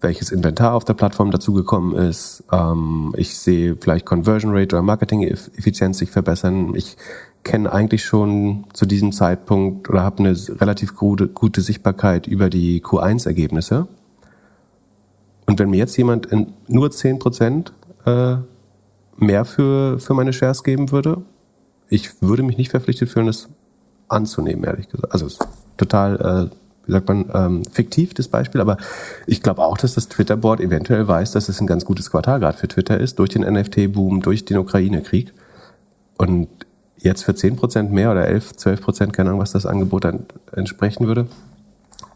[0.00, 2.44] welches Inventar auf der Plattform dazugekommen ist.
[2.52, 6.74] Ähm, ich sehe vielleicht Conversion Rate oder Marketing-Effizienz sich verbessern.
[6.76, 6.96] Ich
[7.44, 12.82] kenne eigentlich schon zu diesem Zeitpunkt oder habe eine relativ gute, gute Sichtbarkeit über die
[12.82, 13.86] Q1-Ergebnisse.
[15.46, 16.28] Und wenn mir jetzt jemand
[16.68, 17.70] nur 10%
[18.06, 18.36] äh,
[19.16, 21.22] mehr für, für meine Shares geben würde,
[21.88, 23.48] ich würde mich nicht verpflichtet fühlen, das
[24.08, 25.12] anzunehmen, ehrlich gesagt.
[25.12, 25.28] Also
[25.76, 28.78] total, äh, wie sagt man, ähm, fiktiv das Beispiel, aber
[29.26, 32.56] ich glaube auch, dass das Twitter-Board eventuell weiß, dass es ein ganz gutes Quartal gerade
[32.56, 35.32] für Twitter ist, durch den NFT-Boom, durch den Ukraine-Krieg.
[36.16, 36.48] Und
[36.98, 41.26] jetzt für 10% mehr oder 11, 12%, keine Ahnung, was das Angebot dann entsprechen würde,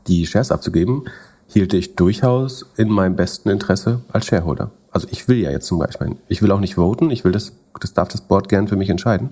[0.07, 1.05] die Shares abzugeben,
[1.49, 4.71] hielte ich durchaus in meinem besten Interesse als Shareholder.
[4.91, 7.53] Also ich will ja jetzt zum Beispiel, ich will auch nicht voten, ich will das,
[7.81, 9.31] das darf das Board gern für mich entscheiden.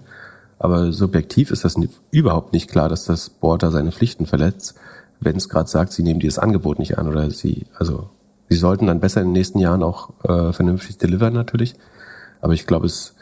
[0.59, 1.77] Aber subjektiv ist das
[2.11, 4.75] überhaupt nicht klar, dass das Board da seine Pflichten verletzt,
[5.21, 8.11] wenn es gerade sagt, sie nehmen dieses Angebot nicht an oder sie, also
[8.49, 11.75] sie sollten dann besser in den nächsten Jahren auch äh, vernünftig delivern natürlich.
[12.41, 13.16] Aber ich glaube, es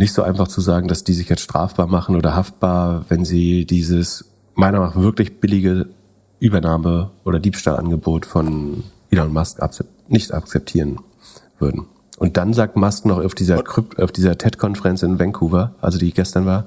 [0.00, 3.66] nicht so einfach zu sagen, dass die sich jetzt strafbar machen oder haftbar, wenn sie
[3.66, 5.88] dieses meiner Meinung nach wirklich billige
[6.38, 9.60] Übernahme oder Diebstahlangebot von Elon Musk
[10.08, 11.00] nicht akzeptieren
[11.58, 11.84] würden.
[12.16, 13.62] Und dann sagt Musk noch auf dieser,
[14.16, 16.64] dieser TED-Konferenz in Vancouver, also die gestern war,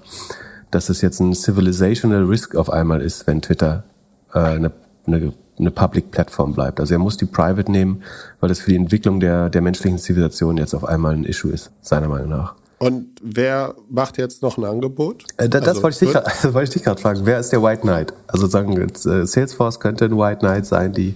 [0.69, 3.83] dass es jetzt ein civilizational risk auf einmal ist, wenn Twitter
[4.31, 4.71] äh, eine,
[5.07, 6.79] eine, eine Public Plattform bleibt.
[6.79, 8.03] Also er muss die Private nehmen,
[8.39, 11.71] weil das für die Entwicklung der, der menschlichen Zivilisation jetzt auf einmal ein Issue ist,
[11.81, 12.53] seiner Meinung nach.
[12.83, 15.23] Und wer macht jetzt noch ein Angebot?
[15.37, 17.21] Äh, das, also, wollte ich dich, das wollte ich dich gerade fragen.
[17.23, 18.11] Wer ist der White Knight?
[18.27, 21.15] Also sagen äh, Salesforce könnte ein White Knight sein, die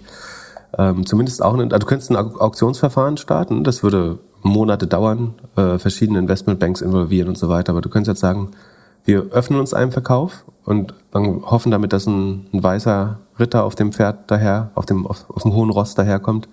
[0.78, 3.66] ähm, zumindest auch, ein, also du könntest ein Auktionsverfahren starten.
[3.66, 7.74] Das würde Monate dauern, äh, verschiedene Investmentbanks involvieren und so weiter.
[7.74, 8.52] Aber du könntest jetzt sagen,
[9.04, 13.92] wir öffnen uns einem Verkauf und hoffen damit, dass ein, ein weißer Ritter auf dem
[13.92, 16.48] Pferd daher, auf dem, auf, auf dem hohen Ross daherkommt.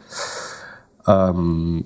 [1.07, 1.85] Ähm,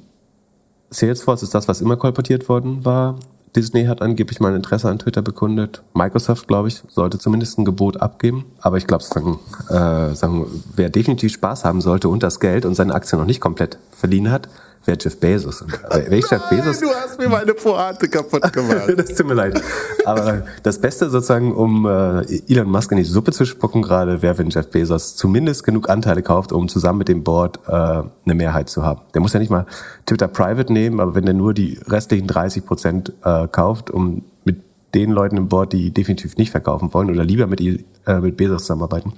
[0.91, 3.17] Salesforce ist das, was immer kolportiert worden war.
[3.57, 5.83] Disney hat angeblich mal Interesse an Twitter bekundet.
[5.95, 8.45] Microsoft, glaube ich, sollte zumindest ein Gebot abgeben.
[8.61, 10.47] Aber ich glaube, sagen, äh, sagen,
[10.77, 14.31] wer definitiv Spaß haben sollte und das Geld und seine Aktie noch nicht komplett verliehen
[14.31, 14.49] hat,
[14.89, 15.65] wäre Jeff Bezos.
[15.91, 16.81] Wer ich Jeff Bezos?
[16.81, 18.89] Du hast mir meine Pointe kaputt gemacht.
[18.97, 19.63] das tut mir leid.
[20.05, 24.39] Aber das Beste sozusagen, um äh, Elon Musk in die Suppe zu spucken gerade, wäre,
[24.39, 28.69] wenn Jeff Bezos zumindest genug Anteile kauft, um zusammen mit dem Board äh, eine Mehrheit
[28.71, 29.03] zu haben.
[29.15, 29.67] Der muss ja nicht mal
[30.07, 34.63] Twitter Private nehmen, aber wenn der nur die restlichen 30 Prozent äh, kauft, um mit
[34.95, 38.63] den Leuten im Board, die definitiv nicht verkaufen wollen oder lieber mit, äh, mit Bezos
[38.63, 39.13] zusammenarbeiten,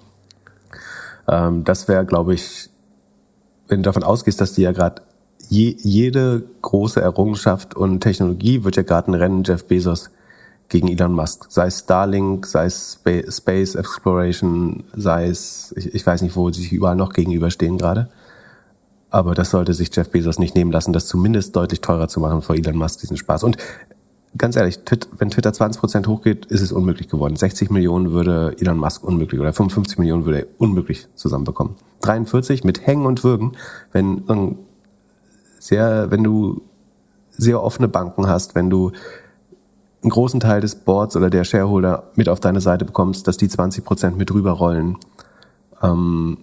[1.29, 2.69] ähm, das wäre, glaube ich,
[3.69, 5.03] wenn du davon ausgehst, dass die ja gerade
[5.51, 10.11] je, jede große Errungenschaft und Technologie wird ja gerade ein Rennen Jeff Bezos
[10.69, 11.47] gegen Elon Musk.
[11.51, 16.63] Sei es Starlink, sei es Space Exploration, sei es, ich, ich weiß nicht, wo sie
[16.63, 18.09] sich überall noch gegenüberstehen gerade.
[19.11, 22.43] Aber das sollte sich Jeff Bezos nicht nehmen lassen, das zumindest deutlich teurer zu machen
[22.43, 23.43] für Elon Musk, diesen Spaß.
[23.43, 23.57] Und
[24.39, 24.79] ganz ehrlich,
[25.19, 27.35] wenn Twitter 20% hochgeht, ist es unmöglich geworden.
[27.35, 31.75] 60 Millionen würde Elon Musk unmöglich oder 55 Millionen würde er unmöglich zusammenbekommen.
[32.03, 33.57] 43 mit Hängen und Würgen,
[33.93, 34.23] wenn
[35.71, 36.63] sehr, wenn du
[37.31, 38.93] sehr offene Banken hast, wenn du
[40.03, 43.49] einen großen Teil des Boards oder der Shareholder mit auf deine Seite bekommst, dass die
[43.49, 44.99] 20 Prozent mit rüberrollen.
[45.83, 46.39] Ähm,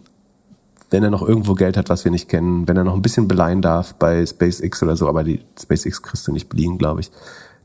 [0.89, 3.27] wenn er noch irgendwo Geld hat, was wir nicht kennen, wenn er noch ein bisschen
[3.27, 7.11] beleihen darf bei SpaceX oder so, aber die SpaceX kriegst du nicht beliehen, glaube ich,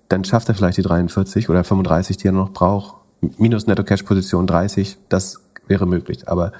[0.08, 2.96] dann schafft er vielleicht die 43 oder 35, die er noch braucht.
[3.38, 6.28] Minus Netto-Cash-Position 30, das wäre möglich.
[6.28, 6.52] Aber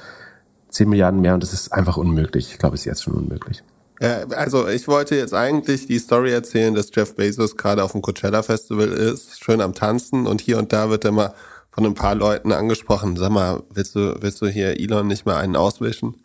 [0.69, 2.53] 10 Milliarden mehr und das ist einfach unmöglich.
[2.53, 3.65] Ich glaube, es ist jetzt schon unmöglich.
[4.03, 8.03] Ja, also ich wollte jetzt eigentlich die Story erzählen, dass Jeff Bezos gerade auf dem
[8.03, 11.35] Coachella Festival ist, schön am Tanzen und hier und da wird er mal
[11.71, 15.37] von ein paar Leuten angesprochen, sag mal, willst du, willst du hier Elon nicht mal
[15.37, 16.17] einen auswischen?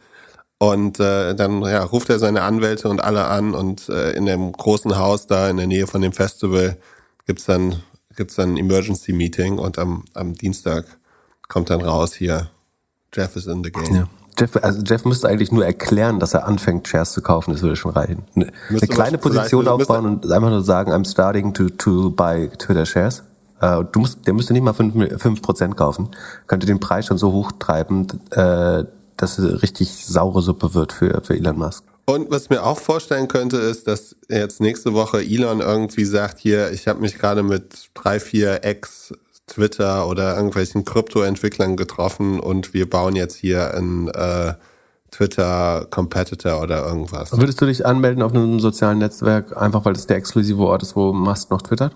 [0.57, 4.53] Und äh, dann ja, ruft er seine Anwälte und alle an und äh, in dem
[4.53, 6.77] großen Haus da in der Nähe von dem Festival
[7.27, 7.83] gibt's dann
[8.15, 10.97] gibt's dann ein Emergency Meeting und am, am Dienstag
[11.47, 12.49] kommt dann raus hier,
[13.13, 13.93] Jeff is in the game.
[13.93, 14.09] Ja.
[14.39, 17.75] Jeff, also Jeff müsste eigentlich nur erklären, dass er anfängt, Shares zu kaufen, das würde
[17.75, 18.23] schon reichen.
[18.35, 22.85] Eine, eine kleine Position aufbauen und einfach nur sagen, I'm starting to, to buy Twitter
[22.85, 23.23] Shares.
[23.59, 26.09] Uh, du musst, der müsste nicht mal fünf Prozent kaufen,
[26.45, 28.83] könnte den Preis schon so hoch treiben, äh,
[29.17, 31.83] dass es richtig saure Suppe wird für, für Elon Musk.
[32.05, 36.39] Und was ich mir auch vorstellen könnte, ist, dass jetzt nächste Woche Elon irgendwie sagt,
[36.39, 39.13] hier, ich habe mich gerade mit drei, vier Ex
[39.47, 44.53] Twitter oder irgendwelchen Kryptoentwicklern getroffen und wir bauen jetzt hier einen äh,
[45.11, 47.31] Twitter-Competitor oder irgendwas.
[47.31, 50.95] Würdest du dich anmelden auf einem sozialen Netzwerk, einfach weil das der exklusive Ort ist,
[50.95, 51.95] wo Musk noch twittert?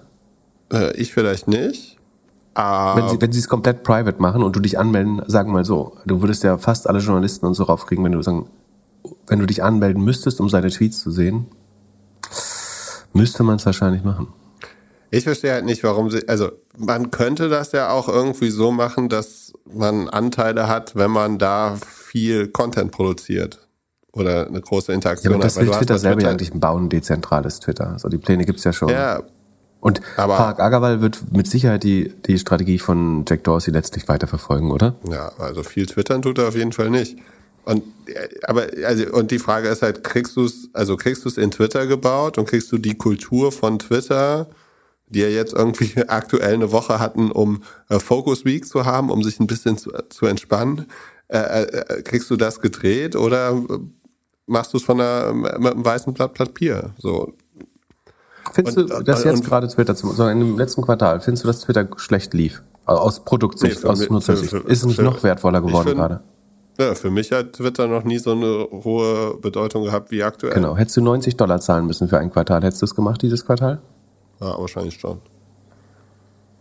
[0.72, 1.98] Äh, ich vielleicht nicht.
[2.56, 5.66] wenn sie, wenn sie es komplett private machen und du dich anmelden, sagen wir mal
[5.66, 8.48] so, du würdest ja fast alle Journalisten und so raufkriegen, wenn du sagen,
[9.28, 11.48] wenn du dich anmelden müsstest, um seine Tweets zu sehen,
[13.14, 14.28] müsste man es wahrscheinlich machen.
[15.14, 19.10] Ich verstehe halt nicht, warum sie, also man könnte das ja auch irgendwie so machen,
[19.10, 23.68] dass man Anteile hat, wenn man da viel Content produziert
[24.14, 25.66] oder eine große Interaktion ja, aber das hat.
[25.66, 27.90] will Twitter selber ja eigentlich bauen, dezentrales Twitter.
[27.92, 28.88] Also die Pläne gibt's ja schon.
[28.88, 29.22] Ja.
[29.82, 34.72] Und aber, Park Agarwal wird mit Sicherheit die, die Strategie von Jack Dorsey letztlich weiterverfolgen,
[34.72, 34.96] oder?
[35.10, 37.18] Ja, also viel twittern tut er auf jeden Fall nicht.
[37.66, 37.84] Und
[38.44, 41.52] aber also und die Frage ist halt, kriegst du es, also kriegst du es in
[41.52, 44.48] Twitter gebaut und kriegst du die Kultur von Twitter
[45.12, 49.24] die ja jetzt irgendwie aktuell eine Woche hatten, um äh, Focus Week zu haben, um
[49.24, 50.88] sich ein bisschen zu, zu entspannen.
[51.28, 53.62] Äh, äh, kriegst du das gedreht oder
[54.48, 56.92] machst du es von einer, mit einem weißen Blatt Papier?
[56.98, 57.34] So.
[58.54, 61.62] Findest und, du, dass jetzt gerade Twitter, so in dem letzten Quartal, findest du, dass
[61.62, 62.62] Twitter schlecht lief?
[62.86, 64.54] Aus Produktsicht, nee, aus Nutzersicht.
[64.54, 66.22] Ist es nicht noch wertvoller geworden find, gerade?
[66.78, 70.54] Ja, für mich hat Twitter noch nie so eine hohe Bedeutung gehabt wie aktuell.
[70.54, 70.76] Genau.
[70.76, 73.82] Hättest du 90 Dollar zahlen müssen für ein Quartal, hättest du es gemacht dieses Quartal?
[74.42, 75.20] Ja, wahrscheinlich schon.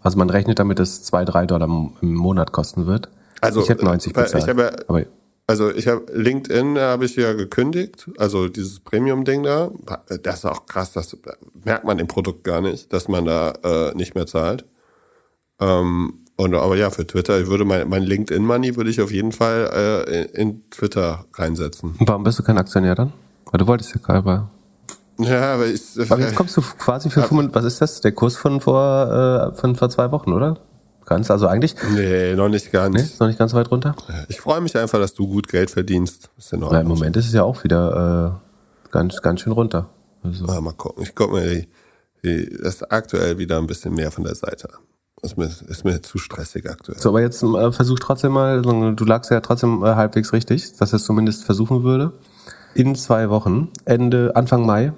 [0.03, 1.69] Also man rechnet damit, dass es 2, 3 Dollar
[2.01, 3.09] im Monat kosten wird.
[3.41, 4.45] Also, ich hätte 90 bezahlt.
[4.45, 5.05] Ich habe, aber
[5.47, 9.73] also ich habe LinkedIn habe ich ja gekündigt, also dieses Premium-Ding da.
[10.23, 11.17] Das ist auch krass, das
[11.65, 14.65] merkt man im Produkt gar nicht, dass man da äh, nicht mehr zahlt.
[15.59, 19.33] Ähm, und, aber ja, für Twitter, ich würde mein, mein LinkedIn-Money würde ich auf jeden
[19.33, 21.97] Fall äh, in, in, Twitter reinsetzen.
[21.99, 23.13] Und warum bist du kein Aktionär dann?
[23.51, 24.49] Weil du wolltest ja gerade
[25.23, 25.83] ja, aber ich.
[25.99, 28.01] Aber jetzt kommst du quasi für 5, was ist das?
[28.01, 30.59] Der Kurs von vor, äh, von vor zwei Wochen, oder?
[31.07, 31.75] Ganz, also eigentlich?
[31.93, 32.95] Nee, noch nicht ganz.
[32.95, 33.97] Nee, noch nicht ganz weit runter?
[34.29, 36.31] Ich freue mich einfach, dass du gut Geld verdienst.
[36.39, 38.41] Ist in, ja, Im Moment ist es ja auch wieder
[38.87, 39.89] äh, ganz, ganz schön runter.
[40.23, 40.47] Also.
[40.47, 41.03] Ja, mal gucken.
[41.03, 41.69] Ich gucke mir die,
[42.23, 44.81] die, das aktuell wieder ein bisschen mehr von der Seite an.
[45.23, 46.99] Ist mir, ist mir zu stressig aktuell.
[46.99, 50.93] So, aber jetzt äh, versuch trotzdem mal, du lagst ja trotzdem äh, halbwegs richtig, dass
[50.93, 52.13] es zumindest versuchen würde.
[52.75, 54.93] In zwei Wochen, Ende, Anfang Mai,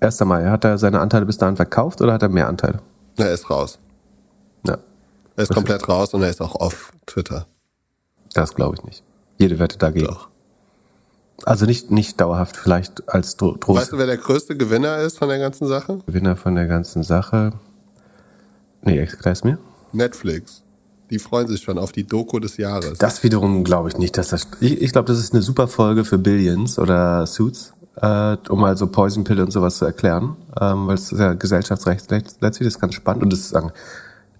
[0.00, 0.20] 1.
[0.20, 2.80] Mai, hat er seine Anteile bis dahin verkauft oder hat er mehr Anteile?
[3.16, 3.78] Er ist raus.
[4.66, 4.78] Ja.
[5.36, 7.46] Er ist komplett raus und er ist auch auf Twitter.
[8.32, 9.02] Das glaube ich nicht.
[9.38, 10.06] Jede Wette dagegen.
[10.06, 10.28] Doch.
[11.44, 13.80] Also nicht, nicht dauerhaft, vielleicht als Dro Trost.
[13.80, 16.00] Weißt du, wer der größte Gewinner ist von der ganzen Sache?
[16.06, 17.52] Gewinner von der ganzen Sache.
[18.82, 19.58] Nee, erklär's mir.
[19.92, 20.62] Netflix.
[21.10, 22.98] Die freuen sich schon auf die Doku des Jahres.
[22.98, 24.46] Das wiederum glaube ich nicht, dass das.
[24.60, 28.76] Ich, ich glaube, das ist eine super Folge für Billions oder Suits äh, um mal
[28.76, 32.80] so Poison Pill und sowas zu erklären, ähm, weil es ist ja Gesellschaftsrecht letztlich ist
[32.80, 33.72] ganz spannend und das ist sagen,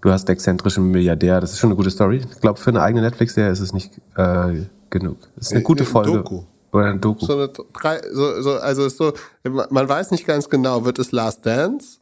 [0.01, 2.21] du hast exzentrischen Milliardär, das ist schon eine gute Story.
[2.31, 5.17] Ich glaube, für eine eigene Netflix-Serie ist es nicht äh, genug.
[5.35, 6.13] Das ist eine gute Folge.
[6.13, 6.43] Doku.
[6.73, 7.25] Oder ein Doku.
[7.25, 11.11] So eine drei, so, so, also ist so, man weiß nicht ganz genau, wird es
[11.11, 11.99] Last Dance?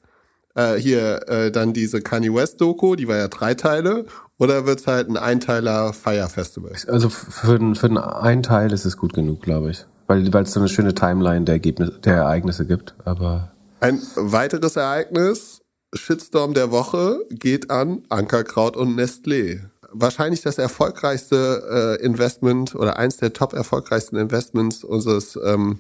[0.56, 4.06] Äh, hier äh, dann diese Kanye West Doku, die war ja drei Teile,
[4.38, 6.72] oder wird es halt ein Einteiler Fire Festival?
[6.88, 10.60] Also für, für einen Einteil ist es gut genug, glaube ich weil weil es so
[10.60, 12.96] eine schöne Timeline der, Ergebnis, der Ereignisse gibt.
[13.06, 15.62] Aber ein weiteres Ereignis,
[15.94, 19.62] Shitstorm der Woche, geht an Ankerkraut und Nestlé.
[19.92, 25.80] Wahrscheinlich das erfolgreichste äh, Investment oder eins der top erfolgreichsten Investments unseres ähm,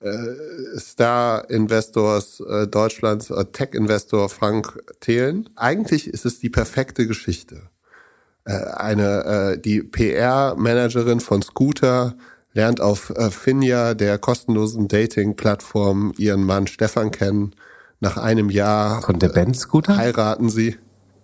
[0.00, 5.50] äh, Star-Investors äh, Deutschlands, äh, Tech-Investor Frank Thelen.
[5.56, 7.62] Eigentlich ist es die perfekte Geschichte.
[8.44, 12.16] Eine die PR-Managerin von Scooter
[12.52, 17.54] lernt auf äh, Finja, der kostenlosen Dating-Plattform, ihren Mann Stefan kennen.
[18.00, 20.76] Nach einem Jahr von der Band Scooter heiraten sie.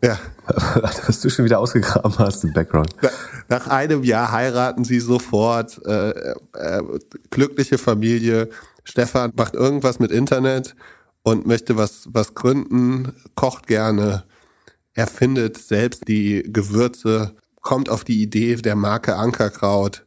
[0.03, 0.19] Ja.
[1.07, 2.95] Was du schon wieder ausgegraben hast im Background.
[3.49, 5.85] Nach einem Jahr heiraten sie sofort.
[5.87, 6.11] Äh,
[6.53, 6.83] äh,
[7.31, 8.51] glückliche Familie.
[8.85, 10.77] Stefan macht irgendwas mit Internet
[11.23, 14.25] und möchte was, was gründen, kocht gerne.
[14.95, 20.06] Er findet selbst die Gewürze, kommt auf die Idee der Marke Ankerkraut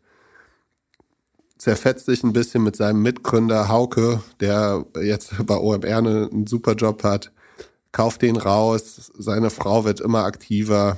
[1.60, 7.04] zerfetzt sich ein bisschen mit seinem Mitgründer Hauke, der jetzt bei OMR einen super Job
[7.04, 7.32] hat,
[7.92, 10.96] kauft den raus, seine Frau wird immer aktiver,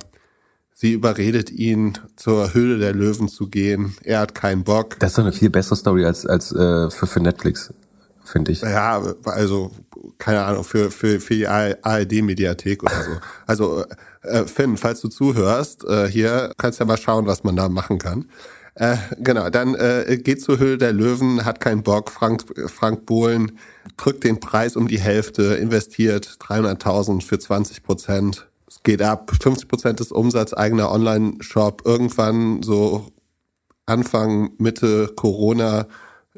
[0.72, 4.98] sie überredet ihn, zur Höhle der Löwen zu gehen, er hat keinen Bock.
[5.00, 7.74] Das ist doch eine viel bessere Story als, als äh, für, für Netflix,
[8.24, 8.62] finde ich.
[8.62, 9.72] Ja, also
[10.18, 13.10] keine Ahnung, für, für, für die ARD-Mediathek oder so.
[13.46, 13.84] Also
[14.22, 17.98] äh, Finn, falls du zuhörst, äh, hier kannst ja mal schauen, was man da machen
[17.98, 18.26] kann.
[18.74, 22.10] Äh, genau, dann äh, geht zur Höhle der Löwen, hat keinen Bock.
[22.10, 23.58] Frank, Frank Bohlen
[23.96, 28.48] drückt den Preis um die Hälfte, investiert 300.000 für 20 Prozent.
[28.66, 31.82] Es geht ab, 50 Prozent des Umsatzes eigener Online-Shop.
[31.84, 33.08] Irgendwann so
[33.84, 35.86] Anfang, Mitte Corona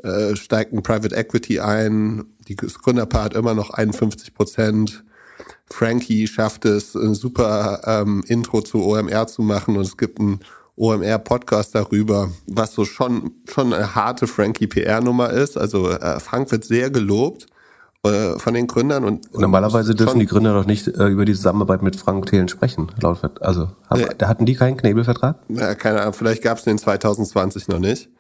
[0.03, 2.25] äh, steigt ein Private Equity ein.
[2.49, 5.05] Die Gründerpaar hat immer noch 51 Prozent.
[5.67, 10.41] Frankie schafft es, ein super ähm, Intro zu OMR zu machen und es gibt ein
[10.77, 15.57] OMR-Podcast darüber, was so schon, schon eine harte Frankie-PR-Nummer ist.
[15.57, 17.47] Also äh, Frank wird sehr gelobt
[18.05, 19.05] äh, von den Gründern.
[19.05, 22.49] und, und Normalerweise dürfen die Gründer doch nicht äh, über die Zusammenarbeit mit Frank Thelen
[22.49, 22.91] sprechen.
[23.01, 24.25] Laut, also haben, nee.
[24.27, 25.37] hatten die keinen Knebelvertrag?
[25.49, 28.11] Ja, keine Ahnung, vielleicht gab es den 2020 noch nicht.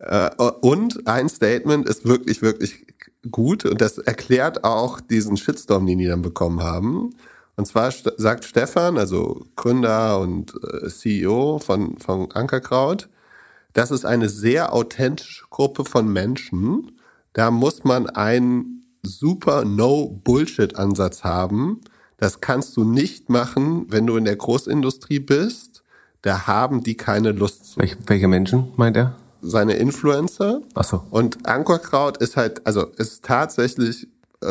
[0.00, 2.84] Äh, und ein Statement ist wirklich, wirklich
[3.30, 7.14] gut und das erklärt auch diesen Shitstorm, den die dann bekommen haben.
[7.62, 13.08] Und zwar sagt Stefan, also Gründer und äh, CEO von, von Ankerkraut,
[13.72, 16.98] das ist eine sehr authentische Gruppe von Menschen.
[17.34, 21.82] Da muss man einen super No-Bullshit-Ansatz haben.
[22.16, 25.84] Das kannst du nicht machen, wenn du in der Großindustrie bist.
[26.22, 27.78] Da haben die keine Lust zu.
[27.78, 29.14] Welche, welche Menschen meint er?
[29.40, 30.62] Seine Influencer.
[30.74, 31.04] Ach so.
[31.10, 34.08] Und Ankerkraut ist halt, also ist tatsächlich,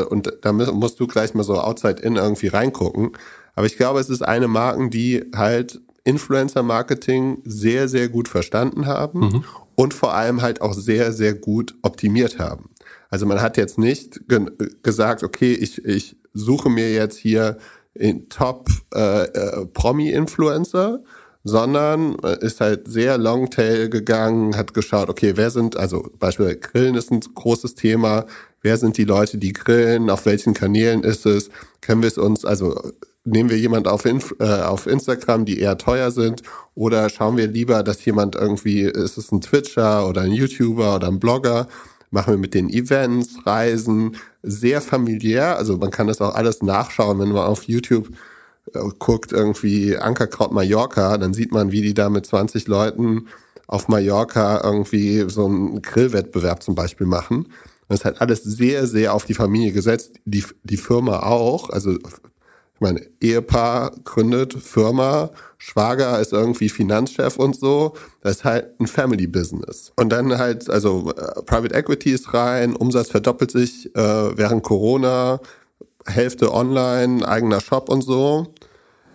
[0.09, 3.11] und da musst du gleich mal so outside in irgendwie reingucken.
[3.55, 9.19] Aber ich glaube, es ist eine Marken, die halt Influencer-Marketing sehr, sehr gut verstanden haben
[9.19, 9.43] mhm.
[9.75, 12.69] und vor allem halt auch sehr, sehr gut optimiert haben.
[13.09, 14.45] Also man hat jetzt nicht ge
[14.83, 17.57] gesagt, okay, ich, ich suche mir jetzt hier
[18.29, 21.03] Top äh, äh, Promi-Influencer,
[21.43, 27.11] sondern ist halt sehr Longtail gegangen, hat geschaut, okay, wer sind, also beispielsweise Grillen ist
[27.11, 28.27] ein großes Thema,
[28.61, 31.49] wer sind die Leute, die grillen, auf welchen Kanälen ist es,
[31.81, 32.79] können wir es uns, also
[33.23, 36.43] nehmen wir jemand auf, Inf äh, auf Instagram, die eher teuer sind,
[36.75, 41.07] oder schauen wir lieber, dass jemand irgendwie, ist es ein Twitcher oder ein YouTuber oder
[41.07, 41.67] ein Blogger,
[42.11, 45.57] machen wir mit den Events, Reisen, sehr familiär.
[45.57, 48.09] Also man kann das auch alles nachschauen, wenn man auf YouTube
[48.73, 53.27] äh, guckt, irgendwie Ankerkraut Mallorca, dann sieht man, wie die da mit 20 Leuten
[53.67, 57.47] auf Mallorca irgendwie so einen Grillwettbewerb zum Beispiel machen.
[57.91, 60.13] Das ist halt alles sehr, sehr auf die Familie gesetzt.
[60.23, 61.69] Die, die Firma auch.
[61.69, 61.97] Also
[62.79, 67.91] mein Ehepaar gründet Firma, Schwager ist irgendwie Finanzchef und so.
[68.21, 69.91] Das ist halt ein Family Business.
[69.97, 75.41] Und dann halt, also äh, Private Equity ist rein, Umsatz verdoppelt sich äh, während Corona,
[76.05, 78.53] Hälfte online, eigener Shop und so.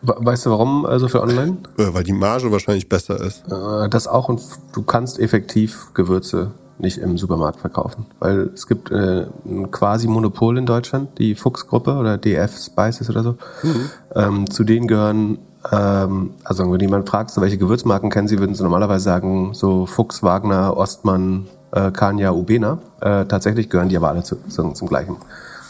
[0.03, 1.57] Weißt du warum also für online?
[1.79, 3.43] Ja, weil die Marge wahrscheinlich besser ist.
[3.51, 4.43] Äh, das auch und
[4.75, 8.07] du kannst effektiv Gewürze nicht im Supermarkt verkaufen.
[8.19, 13.23] Weil es gibt äh, ein quasi Monopol in Deutschland, die Fuchs-Gruppe oder DF Spices oder
[13.23, 13.37] so.
[13.63, 13.91] Mhm.
[14.15, 15.39] Ähm, zu denen gehören,
[15.73, 19.87] ähm, also wenn jemand fragt, so welche Gewürzmarken kennen Sie, würden Sie normalerweise sagen, so
[19.87, 22.79] Fuchs, Wagner, Ostmann, äh, Kania, Ubena.
[23.01, 25.17] Äh, tatsächlich gehören die aber alle zu, zum, zum gleichen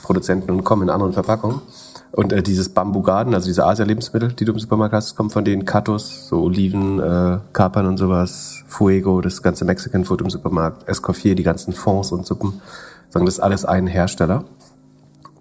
[0.02, 1.60] Produzenten und kommen in anderen Verpackungen.
[2.16, 5.44] Und äh, dieses Bamboo Garden, also diese Asia-Lebensmittel, die du im Supermarkt hast, kommen von
[5.44, 10.88] denen Katos, so Oliven, äh, Kapern und sowas, Fuego, das ganze Mexican Food im Supermarkt,
[10.88, 12.62] Escoffier, die ganzen Fonds und Suppen.
[13.10, 14.44] Sagen, das ist alles ein Hersteller.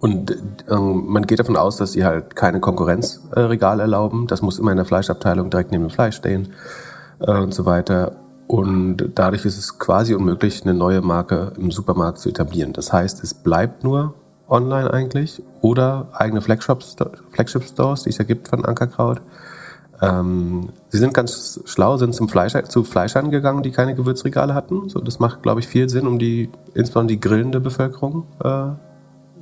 [0.00, 0.32] Und
[0.68, 4.26] äh, man geht davon aus, dass sie halt keine Konkurrenzregal äh, erlauben.
[4.26, 6.52] Das muss immer in der Fleischabteilung direkt neben dem Fleisch stehen
[7.20, 8.12] äh, und so weiter.
[8.48, 12.74] Und dadurch ist es quasi unmöglich, eine neue Marke im Supermarkt zu etablieren.
[12.74, 14.12] Das heißt, es bleibt nur
[14.48, 19.20] online eigentlich oder eigene Flagship-Stores, die es ja gibt von Ankerkraut.
[20.02, 24.88] Ähm, sie sind ganz schlau, sind zum Fleisch, zu Fleischern gegangen, die keine Gewürzregale hatten.
[24.88, 28.68] So, das macht, glaube ich, viel Sinn, um die, insbesondere die grillende Bevölkerung äh,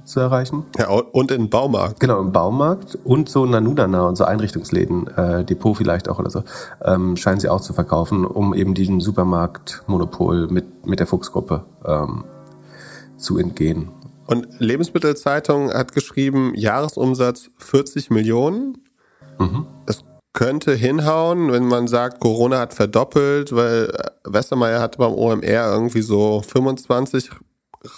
[0.05, 0.65] zu erreichen.
[0.79, 1.99] Ja, und im Baumarkt.
[1.99, 6.45] Genau, im Baumarkt und so Nanudana und so Einrichtungsläden, äh, Depot vielleicht auch oder so,
[6.85, 12.25] ähm, scheinen sie auch zu verkaufen, um eben diesem Supermarktmonopol mit, mit der Fuchsgruppe ähm,
[13.17, 13.89] zu entgehen.
[14.27, 18.79] Und Lebensmittelzeitung hat geschrieben, Jahresumsatz 40 Millionen.
[19.39, 19.67] Mhm.
[19.87, 23.93] Es könnte hinhauen, wenn man sagt, Corona hat verdoppelt, weil
[24.25, 27.31] Westermeier hat beim OMR irgendwie so 25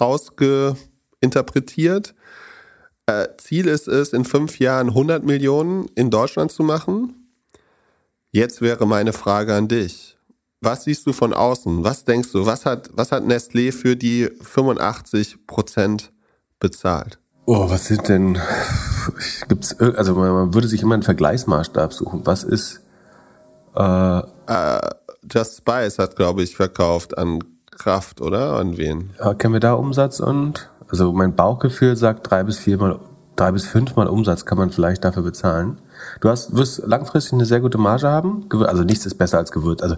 [0.00, 2.14] rausgeinterpretiert.
[3.06, 7.30] Äh, Ziel ist es, in fünf Jahren 100 Millionen in Deutschland zu machen.
[8.32, 10.18] Jetzt wäre meine Frage an dich.
[10.60, 11.84] Was siehst du von außen?
[11.84, 12.46] Was denkst du?
[12.46, 16.12] Was hat, was hat Nestlé für die 85 Prozent
[16.60, 17.18] bezahlt.
[17.44, 18.38] Oh, was sind denn,
[19.48, 22.22] gibt's, also man würde sich immer einen Vergleichsmaßstab suchen.
[22.24, 22.80] Was ist,
[23.76, 24.78] äh, uh,
[25.30, 28.54] Just Spice hat, glaube ich, verkauft an Kraft, oder?
[28.56, 29.10] An wen?
[29.18, 32.98] Äh, kennen wir da Umsatz und, also mein Bauchgefühl sagt drei bis viermal,
[33.36, 35.78] drei bis fünfmal Umsatz kann man vielleicht dafür bezahlen.
[36.20, 38.48] Du hast, wirst langfristig eine sehr gute Marge haben.
[38.64, 39.82] Also nichts ist besser als Gewürz.
[39.82, 39.96] Also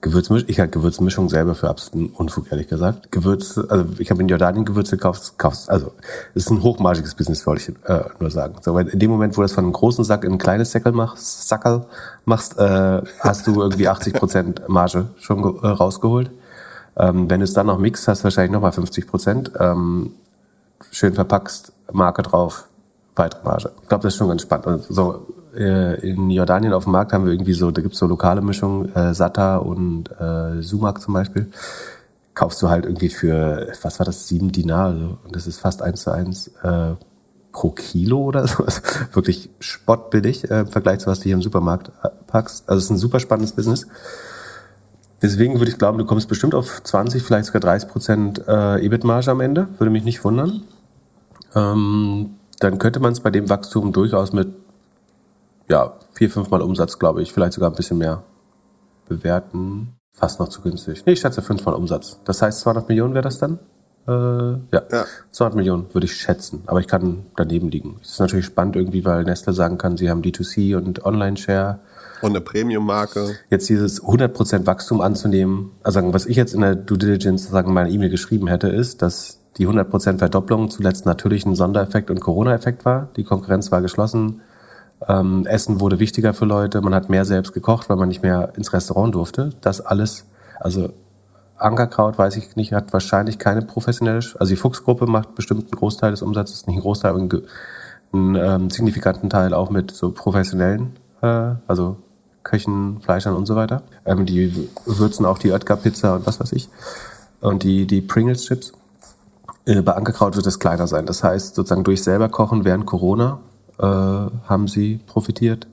[0.00, 3.12] Gewürzmischung, ich halte Gewürzmischung selber für absoluten Unfug, ehrlich gesagt.
[3.12, 5.92] Gewürz, also ich habe in Jordanien Gewürze gekauft, kaufst, also
[6.34, 8.54] es ist ein hochmargiges Business, wollte ich äh, nur sagen.
[8.62, 10.72] So, weil in dem Moment, wo du das von einem großen Sack in ein kleines
[10.72, 11.84] Säckel machst, Sackel
[12.24, 16.30] machst, äh, hast du irgendwie 80 Prozent Marge schon äh, rausgeholt.
[16.96, 19.52] Ähm, wenn du es dann noch mixt, hast du wahrscheinlich nochmal 50 Prozent.
[19.58, 20.12] Ähm,
[20.90, 22.64] schön verpackst, Marke drauf,
[23.16, 23.70] weitere Marge.
[23.82, 24.66] Ich glaube, das ist schon ganz spannend.
[24.66, 28.06] Also, so, äh, in Jordanien auf dem Markt haben wir irgendwie so, da gibt's so
[28.06, 31.50] lokale Mischungen, äh, Sata und äh, Sumak zum Beispiel.
[32.34, 35.82] Kaufst du halt irgendwie für, was war das, sieben Dinar, also, und das ist fast
[35.82, 36.94] eins zu eins äh,
[37.52, 38.64] pro Kilo oder so.
[39.12, 42.68] Wirklich spottbillig äh, im Vergleich zu was du hier im Supermarkt äh, packst.
[42.68, 43.86] Also es ist ein super spannendes Business.
[45.22, 49.30] Deswegen würde ich glauben, du kommst bestimmt auf 20, vielleicht sogar 30 Prozent äh, EBIT-Marge
[49.30, 49.68] am Ende.
[49.78, 50.62] Würde mich nicht wundern.
[51.54, 54.48] Ähm, dann könnte man es bei dem Wachstum durchaus mit
[55.70, 58.24] ja, vier, fünfmal Umsatz, glaube ich, vielleicht sogar ein bisschen mehr
[59.08, 59.94] bewerten.
[60.12, 61.04] Fast noch zu günstig.
[61.06, 62.18] Nee, ich schätze fünfmal Umsatz.
[62.24, 63.60] Das heißt, 200 Millionen wäre das dann?
[64.08, 64.82] Äh, ja.
[64.90, 67.98] ja, 200 Millionen würde ich schätzen, aber ich kann daneben liegen.
[68.02, 71.78] Es ist natürlich spannend irgendwie, weil Nestle sagen kann, sie haben D2C und Online-Share.
[72.20, 73.36] Und eine Premium-Marke.
[73.50, 77.74] Jetzt dieses 100% Wachstum anzunehmen, also was ich jetzt in der Due Diligence sagen in
[77.74, 82.84] meiner E-Mail geschrieben hätte, ist, dass die 100% Verdopplung zuletzt natürlich ein Sondereffekt und Corona-Effekt
[82.84, 83.08] war.
[83.16, 84.40] Die Konkurrenz war geschlossen.
[85.08, 86.80] Ähm, Essen wurde wichtiger für Leute.
[86.80, 89.50] Man hat mehr selbst gekocht, weil man nicht mehr ins Restaurant durfte.
[89.60, 90.26] Das alles,
[90.58, 90.90] also
[91.56, 96.10] Ankerkraut, weiß ich nicht, hat wahrscheinlich keine professionelle, also die Fuchsgruppe macht bestimmt einen Großteil
[96.10, 97.42] des Umsatzes, nicht einen Großteil, aber einen,
[98.12, 101.96] einen ähm, signifikanten Teil auch mit so professionellen, äh, also
[102.42, 103.82] Köchen, Fleischern und so weiter.
[104.06, 106.68] Ähm, die würzen auch die Oetker-Pizza und was weiß ich.
[107.40, 108.72] Und die, die Pringles-Chips.
[109.66, 111.04] Äh, bei Ankerkraut wird es kleiner sein.
[111.06, 113.40] Das heißt, sozusagen durch selber kochen während Corona
[113.80, 115.66] äh, haben sie profitiert.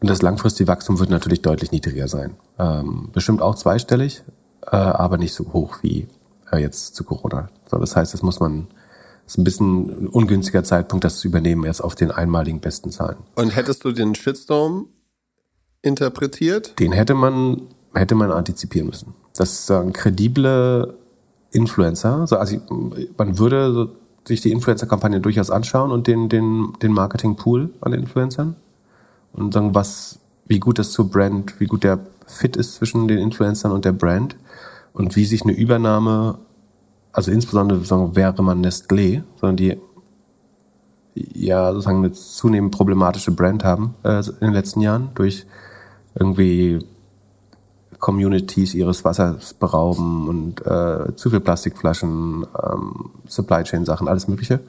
[0.00, 2.36] Und das langfristige Wachstum wird natürlich deutlich niedriger sein.
[2.58, 4.22] Ähm, bestimmt auch zweistellig,
[4.66, 6.08] äh, aber nicht so hoch wie
[6.52, 7.48] äh, jetzt zu Corona.
[7.70, 8.66] So, das heißt, das muss man,
[9.24, 12.90] das ist ein bisschen ein ungünstiger Zeitpunkt, das zu übernehmen, erst auf den einmaligen besten
[12.90, 13.16] Zahlen.
[13.34, 14.88] Und hättest du den Shitstorm
[15.82, 16.78] interpretiert?
[16.78, 17.62] Den hätte man,
[17.94, 19.14] hätte man antizipieren müssen.
[19.34, 20.94] Das sagen kredible
[21.50, 22.60] Influencer, so, also
[23.16, 23.88] man würde
[24.26, 28.56] sich die Influencer-Kampagne durchaus anschauen und den, den, den Marketing-Pool an den Influencern
[29.32, 33.18] und sagen, was, wie gut das zur Brand, wie gut der Fit ist zwischen den
[33.18, 34.36] Influencern und der Brand
[34.92, 36.38] und wie sich eine Übernahme,
[37.12, 39.76] also insbesondere sagen, wäre man Nestlé, sondern die
[41.14, 45.46] ja sozusagen eine zunehmend problematische Brand haben äh, in den letzten Jahren durch
[46.14, 46.80] irgendwie
[48.04, 54.60] Communities ihres Wassers berauben und äh, zu viel Plastikflaschen, ähm, Supply Chain Sachen, alles Mögliche.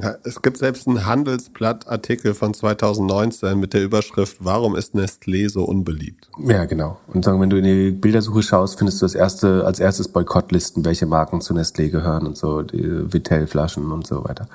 [0.00, 5.64] Ja, es gibt selbst einen Handelsblattartikel von 2019 mit der Überschrift Warum ist Nestlé so
[5.64, 6.28] unbeliebt?
[6.38, 6.98] Ja, genau.
[7.06, 10.84] Und sagen, wenn du in die Bildersuche schaust, findest du das erste, als erstes Boykottlisten,
[10.84, 14.48] welche Marken zu Nestlé gehören und so, die Vitell-Flaschen und so weiter.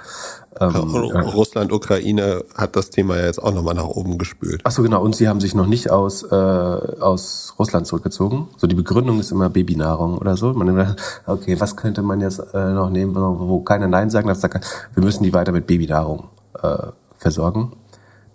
[0.60, 4.62] Ähm, Russland, Ukraine hat das Thema ja jetzt auch nochmal nach oben gespült.
[4.64, 5.02] Ach so, genau.
[5.02, 8.50] Und sie haben sich noch nicht aus, äh, aus Russland zurückgezogen.
[8.58, 10.54] So die Begründung ist immer Babynahrung oder so.
[10.54, 14.42] Man denkt, okay, was könnte man jetzt äh, noch nehmen, wo keiner Nein sagen darf?
[14.42, 16.30] Wir müssen die weiter mit Babynahrung
[16.62, 16.88] äh,
[17.18, 17.74] versorgen.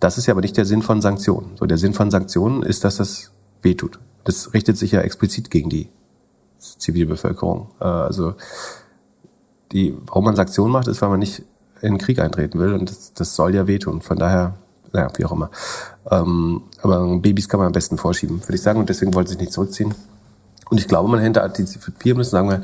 [0.01, 1.57] Das ist ja aber nicht der Sinn von Sanktionen.
[1.57, 3.31] So, der Sinn von Sanktionen ist, dass das
[3.63, 3.99] wehtut.
[4.25, 5.89] Das richtet sich ja explizit gegen die
[6.59, 7.69] Zivilbevölkerung.
[7.81, 8.35] Äh, also
[9.73, 11.43] die, warum man Sanktionen macht, ist, weil man nicht
[11.81, 14.03] in den Krieg eintreten will und das, das soll ja wehtun.
[14.03, 14.55] Von daher,
[14.93, 15.51] naja, wie auch immer.
[16.11, 19.39] Ähm, aber Babys kann man am besten vorschieben, würde ich sagen, und deswegen wollte sich
[19.39, 19.95] nicht zurückziehen.
[20.71, 22.63] Und ich glaube, man hätte antizipieren müssen, sagen wir,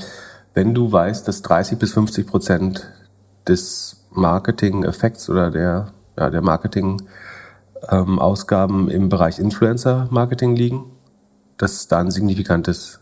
[0.55, 2.87] wenn du weißt, dass 30 bis 50 Prozent
[3.47, 10.85] des Marketing-Effekts oder der, ja, der Marketing-Ausgaben ähm, im Bereich Influencer-Marketing liegen,
[11.59, 13.01] dass es da ein signifikantes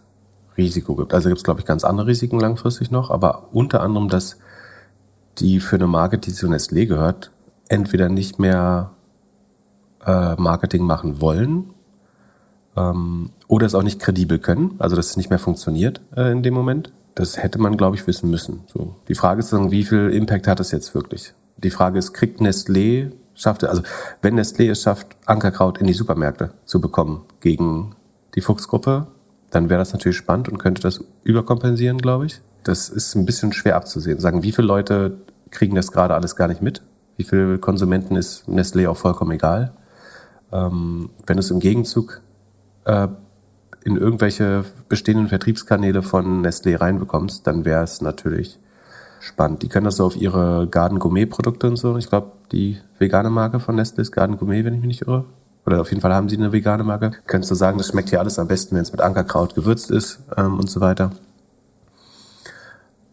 [0.56, 1.14] Risiko gibt.
[1.14, 4.38] Also gibt es, glaube ich, ganz andere Risiken langfristig noch, aber unter anderem, dass
[5.39, 7.30] die für eine Marke, die zu Nestlé gehört,
[7.68, 8.91] entweder nicht mehr
[10.05, 11.70] äh, Marketing machen wollen
[12.76, 16.43] ähm, oder es auch nicht kredibel können, also dass es nicht mehr funktioniert äh, in
[16.43, 16.93] dem Moment.
[17.14, 18.61] Das hätte man, glaube ich, wissen müssen.
[18.72, 18.97] So.
[19.09, 21.35] Die Frage ist dann, wie viel Impact hat es jetzt wirklich?
[21.59, 23.83] Die Frage ist, kriegt Nestlé, schafft also
[24.22, 27.95] wenn Nestlé es schafft, Ankerkraut in die Supermärkte zu bekommen gegen
[28.35, 29.07] die Fuchsgruppe,
[29.51, 33.52] dann wäre das natürlich spannend und könnte das überkompensieren, glaube ich das ist ein bisschen
[33.52, 34.20] schwer abzusehen.
[34.20, 35.18] Sagen, wie viele Leute
[35.50, 36.82] kriegen das gerade alles gar nicht mit?
[37.16, 39.72] Wie viele Konsumenten ist Nestlé auch vollkommen egal?
[40.50, 42.20] Ähm, wenn du es im Gegenzug
[42.84, 43.08] äh,
[43.84, 48.58] in irgendwelche bestehenden Vertriebskanäle von Nestlé reinbekommst, dann wäre es natürlich
[49.20, 49.62] spannend.
[49.62, 51.96] Die können das so auf ihre Garden Gourmet Produkte und so.
[51.96, 55.24] Ich glaube, die vegane Marke von Nestlé ist Garden Gourmet, wenn ich mich nicht irre.
[55.64, 57.12] Oder auf jeden Fall haben sie eine vegane Marke.
[57.26, 60.20] Könntest du sagen, das schmeckt hier alles am besten, wenn es mit Ankerkraut gewürzt ist
[60.36, 61.12] ähm, und so weiter.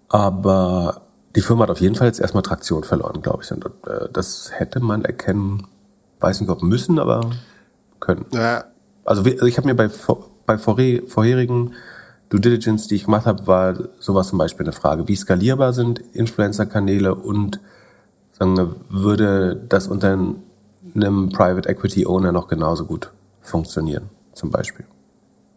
[0.10, 1.01] Aber
[1.36, 3.51] die Firma hat auf jeden Fall jetzt erstmal Traktion verloren, glaube ich.
[3.51, 5.68] Und äh, das hätte man erkennen,
[6.20, 7.30] weiß nicht ob müssen, aber
[7.99, 8.26] können.
[8.32, 8.66] Ja.
[9.05, 9.89] Also, also ich habe mir bei,
[10.45, 11.74] bei vorherigen
[12.30, 15.99] Due Diligence, die ich gemacht habe, war sowas zum Beispiel eine Frage, wie skalierbar sind
[16.14, 17.60] Influencer-Kanäle und
[18.38, 20.14] sagen wir, würde das unter
[20.95, 24.86] einem Private Equity Owner noch genauso gut funktionieren, zum Beispiel.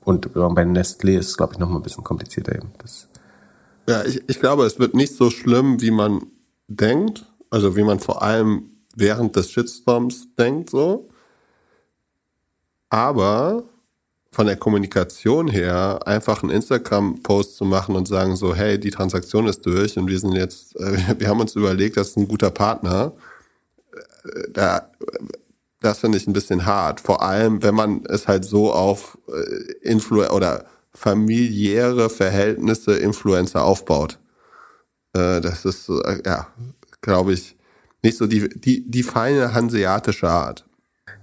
[0.05, 2.73] Und bei Nestlé ist es, glaube ich, noch mal ein bisschen komplizierter eben.
[2.79, 3.07] Das
[3.93, 6.27] ja, ich, ich glaube, es wird nicht so schlimm, wie man
[6.69, 7.25] denkt.
[7.51, 11.09] Also wie man vor allem während des Shitstorms denkt, so.
[12.89, 13.65] Aber
[14.31, 19.47] von der Kommunikation her einfach einen Instagram-Post zu machen und sagen so, hey, die Transaktion
[19.47, 22.51] ist durch und wir sind jetzt, äh, wir haben uns überlegt, das ist ein guter
[22.51, 23.13] Partner.
[24.25, 24.91] Äh, da,
[25.81, 27.01] das finde ich ein bisschen hart.
[27.01, 30.65] Vor allem, wenn man es halt so auf äh, Influ oder
[30.95, 34.19] familiäre Verhältnisse Influencer aufbaut.
[35.15, 36.49] Äh, das ist, äh, ja,
[37.01, 37.57] glaube ich,
[38.03, 40.65] nicht so die, die, die feine hanseatische Art.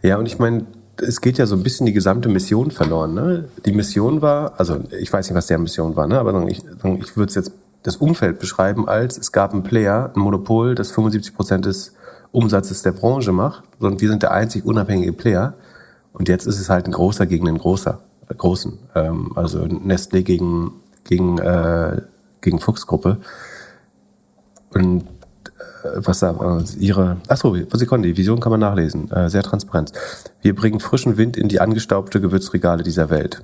[0.01, 0.65] Ja, und ich meine,
[1.01, 3.13] es geht ja so ein bisschen die gesamte Mission verloren.
[3.13, 3.49] Ne?
[3.65, 6.19] Die Mission war, also ich weiß nicht, was der Mission war, ne?
[6.19, 7.51] aber ich, ich würde es jetzt
[7.83, 11.93] das Umfeld beschreiben als, es gab einen Player, ein Monopol, das 75 Prozent des
[12.31, 15.53] Umsatzes der Branche macht und wir sind der einzig unabhängige Player.
[16.11, 18.01] Und jetzt ist es halt ein großer gegen einen großer,
[18.37, 18.77] großen.
[18.95, 20.73] Ähm, also Nestlé gegen,
[21.03, 22.01] gegen, äh,
[22.41, 23.17] gegen Fuchsgruppe.
[24.73, 29.43] Und äh, was da, äh, ihre, achso, Sekunde, die Vision kann man nachlesen, äh, sehr
[29.43, 29.91] transparent.
[30.41, 33.43] Wir bringen frischen Wind in die angestaubte Gewürzregale dieser Welt.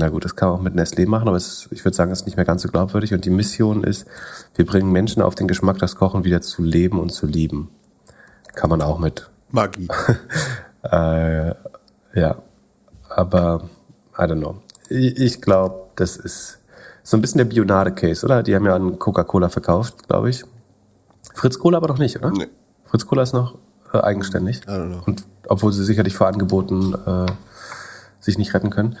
[0.00, 2.20] Na gut, das kann man auch mit Nestlé machen, aber es, ich würde sagen, es
[2.20, 3.14] ist nicht mehr ganz so glaubwürdig.
[3.14, 4.06] Und die Mission ist,
[4.54, 7.70] wir bringen Menschen auf den Geschmack, das Kochen wieder zu leben und zu lieben.
[8.54, 9.28] Kann man auch mit.
[9.50, 9.88] Magie.
[10.82, 11.48] äh,
[12.14, 12.36] ja,
[13.08, 13.68] aber
[14.18, 14.56] I don't know.
[14.88, 16.58] Ich, ich glaube, das ist
[17.02, 18.42] so ein bisschen der Bionade-Case, oder?
[18.42, 20.44] Die haben ja an Coca-Cola verkauft, glaube ich.
[21.34, 22.30] Fritz Cola aber doch nicht, oder?
[22.30, 22.48] Nee.
[22.84, 23.56] Fritz Cola ist noch
[23.92, 24.62] äh, eigenständig.
[24.66, 25.02] I don't know.
[25.06, 27.26] Und obwohl sie sicherlich vor Angeboten äh,
[28.20, 28.98] sich nicht retten können.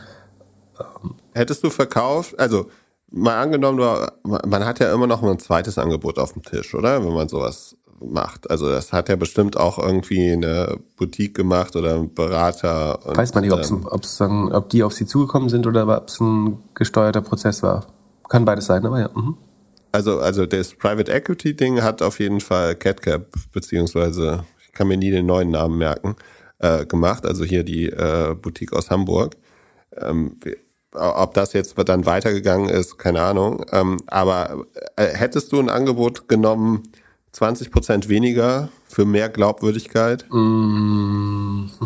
[0.78, 1.14] Ähm.
[1.34, 2.70] Hättest du verkauft, also
[3.10, 7.04] mal angenommen, du, man hat ja immer noch ein zweites Angebot auf dem Tisch, oder?
[7.04, 8.50] Wenn man sowas macht.
[8.50, 13.06] Also das hat ja bestimmt auch irgendwie eine Boutique gemacht oder ein Berater.
[13.06, 16.08] Und, Weiß man nicht, ob's, ob's dann, ob die auf sie zugekommen sind oder ob
[16.08, 17.86] es ein gesteuerter Prozess war.
[18.28, 19.10] Kann beides sein, aber ja.
[19.14, 19.36] Mhm.
[19.92, 24.98] Also, also das Private Equity Ding hat auf jeden Fall CatCap, beziehungsweise ich kann mir
[24.98, 26.16] nie den neuen Namen merken,
[26.58, 27.24] äh, gemacht.
[27.24, 29.36] Also hier die äh, Boutique aus Hamburg.
[29.96, 30.36] Ähm,
[30.92, 33.64] ob das jetzt dann weitergegangen ist, keine Ahnung.
[33.72, 36.82] Ähm, aber äh, hättest du ein Angebot genommen,
[37.32, 40.24] 20 Prozent weniger für mehr Glaubwürdigkeit?
[40.30, 41.66] Mm.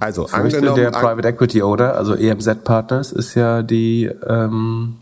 [0.00, 4.96] Also angenommen, der Private Equity Owner, also EMZ Partners, ist ja die ähm,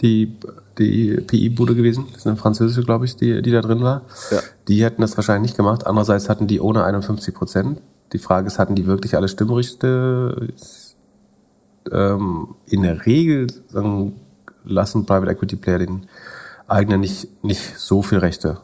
[0.00, 0.34] die
[0.78, 2.06] die PI-Bude gewesen.
[2.08, 4.02] Das ist eine französische, glaube ich, die, die da drin war.
[4.30, 4.40] Ja.
[4.66, 5.86] Die hätten das wahrscheinlich nicht gemacht.
[5.86, 7.80] Andererseits hatten die ohne 51 Prozent.
[8.12, 10.48] Die Frage ist, hatten die wirklich alle Stimmrechte?
[11.92, 14.14] Ähm, in der Regel sagen,
[14.64, 16.06] lassen Private Equity Player den
[16.70, 18.58] eigenen nicht, nicht so viel Rechte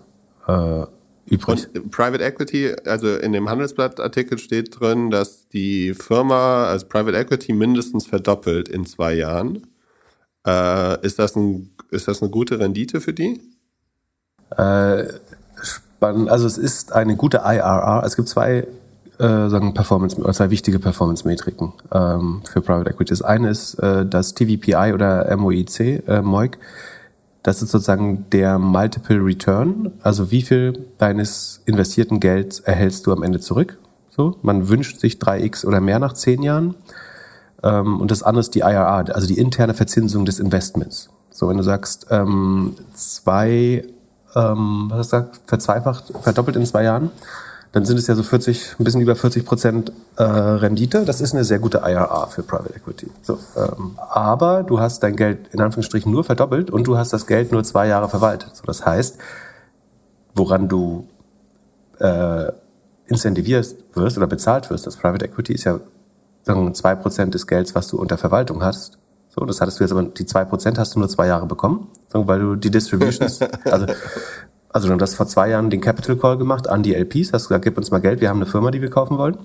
[0.47, 0.85] äh,
[1.27, 1.69] übrig.
[1.75, 7.53] Und Private Equity, also in dem Handelsblatt-Artikel steht drin, dass die Firma als Private Equity
[7.53, 9.67] mindestens verdoppelt in zwei Jahren.
[10.47, 13.41] Äh, ist, das ein, ist das eine gute Rendite für die?
[14.57, 15.05] Äh,
[15.63, 16.29] spannend.
[16.29, 18.03] Also es ist eine gute IRR.
[18.05, 18.67] Es gibt zwei
[19.19, 23.11] äh, sagen Performance, zwei wichtige Performance-Metriken ähm, für Private Equity.
[23.11, 26.59] Das eine ist äh, das TVPI oder MOIC, äh, MOIC.
[27.47, 33.23] Das ist sozusagen der Multiple Return, also wie viel deines investierten Gelds erhältst du am
[33.23, 33.79] Ende zurück.
[34.11, 36.75] So, man wünscht sich 3x oder mehr nach zehn Jahren.
[37.63, 41.09] Ähm, und das andere ist die IRR, also die interne Verzinsung des Investments.
[41.31, 43.85] So, wenn du sagst, ähm, zwei,
[44.35, 47.11] ähm, was hast du gesagt, verzweifacht, verdoppelt in zwei Jahren,
[47.77, 51.05] dann sind es ja so 40, ein bisschen über 40 Prozent äh, Rendite.
[51.05, 53.11] Das ist eine sehr gute IRR für Private Equity.
[53.21, 57.27] So, ähm, aber du hast dein Geld in Anführungsstrichen nur verdoppelt und du hast das
[57.27, 58.57] Geld nur zwei Jahre verwaltet.
[58.57, 59.19] So, das heißt,
[60.35, 61.07] woran du
[61.99, 62.51] äh,
[63.09, 65.79] incentiviert wirst oder bezahlt wirst, das Private Equity ist ja
[66.45, 68.97] sagen zwei Prozent des Gelds, was du unter Verwaltung hast.
[69.29, 71.89] So, das hattest du jetzt aber, die zwei Prozent hast du nur zwei Jahre bekommen,
[72.13, 73.85] weil du die Distributions, also,
[74.77, 77.65] also du hast vor zwei Jahren den Capital Call gemacht an die LPs, hast gesagt,
[77.65, 79.39] gib uns mal Geld, wir haben eine Firma, die wir kaufen wollen.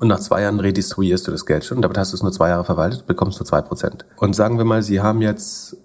[0.00, 2.48] Und nach zwei Jahren redistribuierst du das Geld schon, damit hast du es nur zwei
[2.48, 4.04] Jahre verwaltet, bekommst du zwei Prozent.
[4.16, 5.76] Und sagen wir mal, sie haben jetzt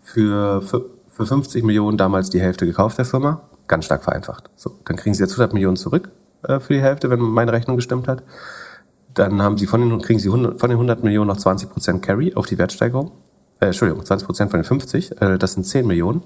[0.00, 4.48] für, für, für 50 Millionen damals die Hälfte gekauft der Firma, ganz stark vereinfacht.
[4.54, 6.08] So, dann kriegen sie jetzt 100 Millionen zurück
[6.44, 8.22] äh, für die Hälfte, wenn meine Rechnung gestimmt hat.
[9.12, 12.02] Dann haben sie von den, kriegen sie 100, von den 100 Millionen noch 20 Prozent
[12.02, 13.10] Carry auf die Wertsteigerung.
[13.58, 15.20] Äh, Entschuldigung, 20 Prozent von den 50.
[15.20, 16.22] Äh, das sind 10 Millionen.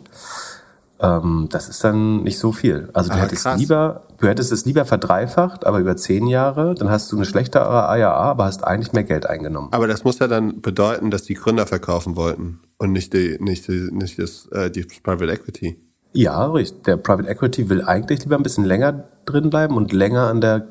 [1.04, 2.88] Ähm, das ist dann nicht so viel.
[2.94, 3.60] Also du ah, hättest krass.
[3.60, 7.64] lieber, du hättest es lieber verdreifacht, aber über 10 Jahre, dann hast du eine schlechtere
[7.64, 9.68] IAA, aber hast eigentlich mehr Geld eingenommen.
[9.72, 13.68] Aber das muss ja dann bedeuten, dass die Gründer verkaufen wollten und nicht die, nicht
[13.68, 15.78] die, nicht das, äh, die Private Equity.
[16.12, 16.84] Ja, richtig.
[16.84, 20.68] Der Private Equity will eigentlich lieber ein bisschen länger drin bleiben und länger an der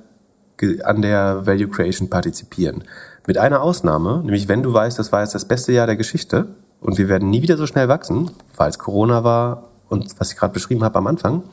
[0.83, 2.83] an der Value Creation partizipieren.
[3.27, 6.45] Mit einer Ausnahme, nämlich wenn du weißt, das war jetzt das beste Jahr der Geschichte
[6.79, 10.37] und wir werden nie wieder so schnell wachsen, weil es Corona war und was ich
[10.37, 11.43] gerade beschrieben habe am Anfang,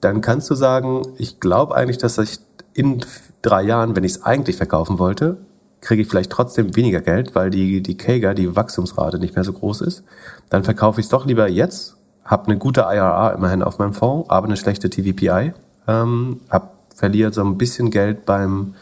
[0.00, 2.38] dann kannst du sagen, ich glaube eigentlich, dass ich
[2.74, 3.04] in
[3.42, 5.38] drei Jahren, wenn ich es eigentlich verkaufen wollte,
[5.80, 9.52] kriege ich vielleicht trotzdem weniger Geld, weil die, die Kager, die Wachstumsrate nicht mehr so
[9.52, 10.04] groß ist.
[10.48, 14.30] Dann verkaufe ich es doch lieber jetzt, habe eine gute IRR immerhin auf meinem Fonds,
[14.30, 15.52] aber eine schlechte TVPI,
[15.86, 18.74] ähm, habe verliert so ein bisschen Geld beim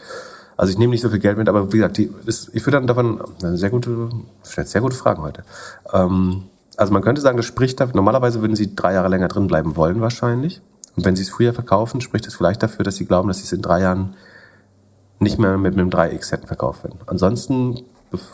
[0.57, 2.77] Also ich nehme nicht so viel Geld mit, aber wie gesagt, die, ist, ich würde
[2.77, 4.09] dann davon, sehr gute,
[4.43, 5.43] sehr gute Fragen heute.
[5.93, 6.43] Ähm,
[6.77, 9.75] also man könnte sagen, das spricht dafür, normalerweise würden sie drei Jahre länger drin bleiben
[9.75, 10.61] wollen wahrscheinlich.
[10.95, 13.43] Und wenn sie es früher verkaufen, spricht es vielleicht dafür, dass sie glauben, dass sie
[13.43, 14.15] es in drei Jahren
[15.19, 16.99] nicht mehr mit einem 3X hätten verkauft werden.
[17.05, 17.81] Ansonsten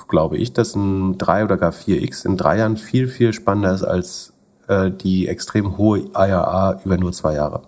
[0.08, 3.84] glaube ich, dass ein 3 oder gar 4X in drei Jahren viel, viel spannender ist
[3.84, 4.34] als
[4.68, 7.64] äh, die extrem hohe IRA über nur zwei Jahre.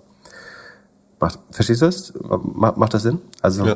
[1.20, 2.14] Macht, verstehst du das?
[2.22, 3.20] Macht, macht das Sinn?
[3.42, 3.76] Also ja.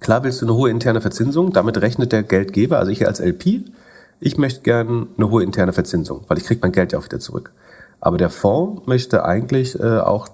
[0.00, 3.64] klar willst du eine hohe interne Verzinsung, damit rechnet der Geldgeber, also ich als LP,
[4.22, 7.18] ich möchte gerne eine hohe interne Verzinsung, weil ich kriege mein Geld ja auch wieder
[7.18, 7.52] zurück.
[8.00, 10.28] Aber der Fonds möchte eigentlich äh, auch,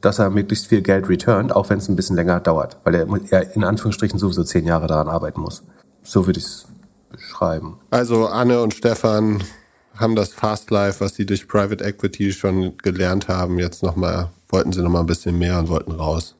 [0.00, 3.06] dass er möglichst viel Geld returnt, auch wenn es ein bisschen länger dauert, weil er,
[3.30, 5.62] er in Anführungsstrichen sowieso zehn Jahre daran arbeiten muss.
[6.02, 6.66] So würde ich es
[7.10, 7.78] beschreiben.
[7.90, 9.42] Also Anne und Stefan
[9.96, 14.72] haben das Fast Life, was sie durch Private Equity schon gelernt haben, jetzt nochmal, wollten
[14.72, 16.36] sie nochmal ein bisschen mehr und wollten raus.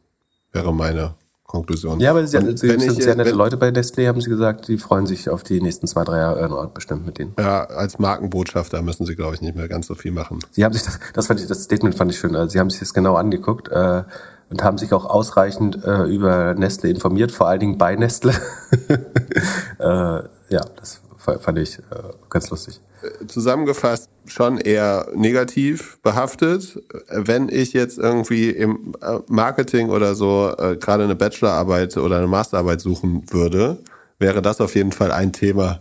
[0.53, 1.15] Wäre meine
[1.53, 2.01] Konklusion.
[2.01, 4.31] Ja, aber sie, und sie sind ich, sehr nette wenn, Leute bei Nestlé, haben sie
[4.31, 7.35] gesagt, die freuen sich auf die nächsten zwei, drei Jahre Earnout bestimmt mit denen.
[7.39, 10.39] Ja, als Markenbotschafter müssen sie, glaube ich, nicht mehr ganz so viel machen.
[10.51, 12.35] Sie haben sich das, das fand ich, das Statement fand ich schön.
[12.35, 14.03] Also sie haben sich das genau angeguckt äh,
[14.49, 18.33] und haben sich auch ausreichend äh, über Nestle informiert, vor allen Dingen bei Nestle.
[19.79, 21.83] äh, ja, das fand ich äh,
[22.31, 22.81] ganz lustig.
[23.27, 26.81] Zusammengefasst schon eher negativ behaftet.
[27.09, 32.27] Wenn ich jetzt irgendwie im äh, Marketing oder so äh, gerade eine Bachelorarbeit oder eine
[32.27, 33.79] Masterarbeit suchen würde,
[34.19, 35.81] wäre das auf jeden Fall ein Thema,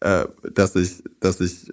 [0.00, 1.72] äh, das ich, das ich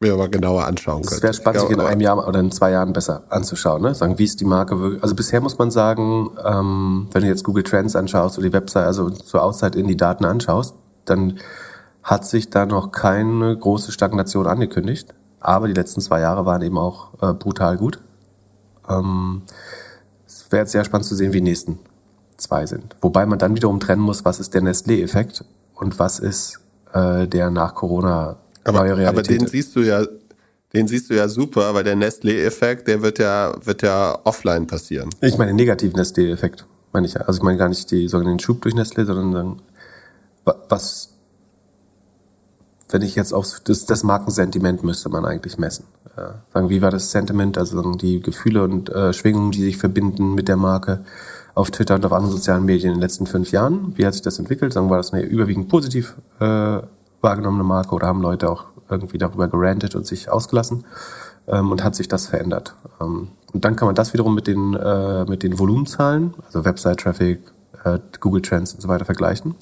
[0.00, 1.14] mir mal genauer anschauen könnte.
[1.14, 3.82] Es wäre spannend, sich in einem Jahr oder in zwei Jahren besser anzuschauen.
[3.82, 3.94] Ne?
[3.94, 5.02] Sagen, wie ist die Marke wirklich.
[5.02, 8.84] Also bisher muss man sagen, ähm, wenn du jetzt Google Trends anschaust oder die Website,
[8.84, 10.74] also so Outside in die Daten anschaust,
[11.06, 11.38] dann
[12.06, 15.12] hat sich da noch keine große Stagnation angekündigt.
[15.40, 17.98] Aber die letzten zwei Jahre waren eben auch äh, brutal gut.
[18.88, 19.42] Ähm,
[20.24, 21.80] es wäre jetzt sehr spannend zu sehen, wie die nächsten
[22.36, 22.94] zwei sind.
[23.00, 25.44] Wobei man dann wiederum trennen muss, was ist der Nestlé-Effekt
[25.74, 26.60] und was ist
[26.94, 29.08] äh, der nach Corona aber, neue Realität.
[29.08, 30.04] Aber den siehst du ja,
[30.74, 35.10] den siehst du ja super, weil der Nestlé-Effekt, der wird ja, wird ja offline passieren.
[35.22, 37.22] Ich meine den negativen Nestlé-Effekt, meine ich ja.
[37.22, 39.60] Also ich meine gar nicht die sogenannten Schub durch Nestlé, sondern
[40.68, 41.15] was
[42.90, 45.84] wenn ich jetzt auf das, das Markensentiment müsste man eigentlich messen.
[46.16, 50.34] Ja, sagen, wie war das Sentiment, also die Gefühle und äh, Schwingungen, die sich verbinden
[50.34, 51.04] mit der Marke
[51.54, 53.92] auf Twitter und auf anderen sozialen Medien in den letzten fünf Jahren?
[53.96, 54.72] Wie hat sich das entwickelt?
[54.72, 56.78] Sagen, war das eine überwiegend positiv äh,
[57.20, 60.84] wahrgenommene Marke oder haben Leute auch irgendwie darüber gerantet und sich ausgelassen?
[61.48, 62.74] Ähm, und hat sich das verändert?
[63.00, 67.40] Ähm, und dann kann man das wiederum mit den, äh, mit den Volumenzahlen, also Website-Traffic,
[67.84, 69.54] äh, Google Trends und so weiter vergleichen.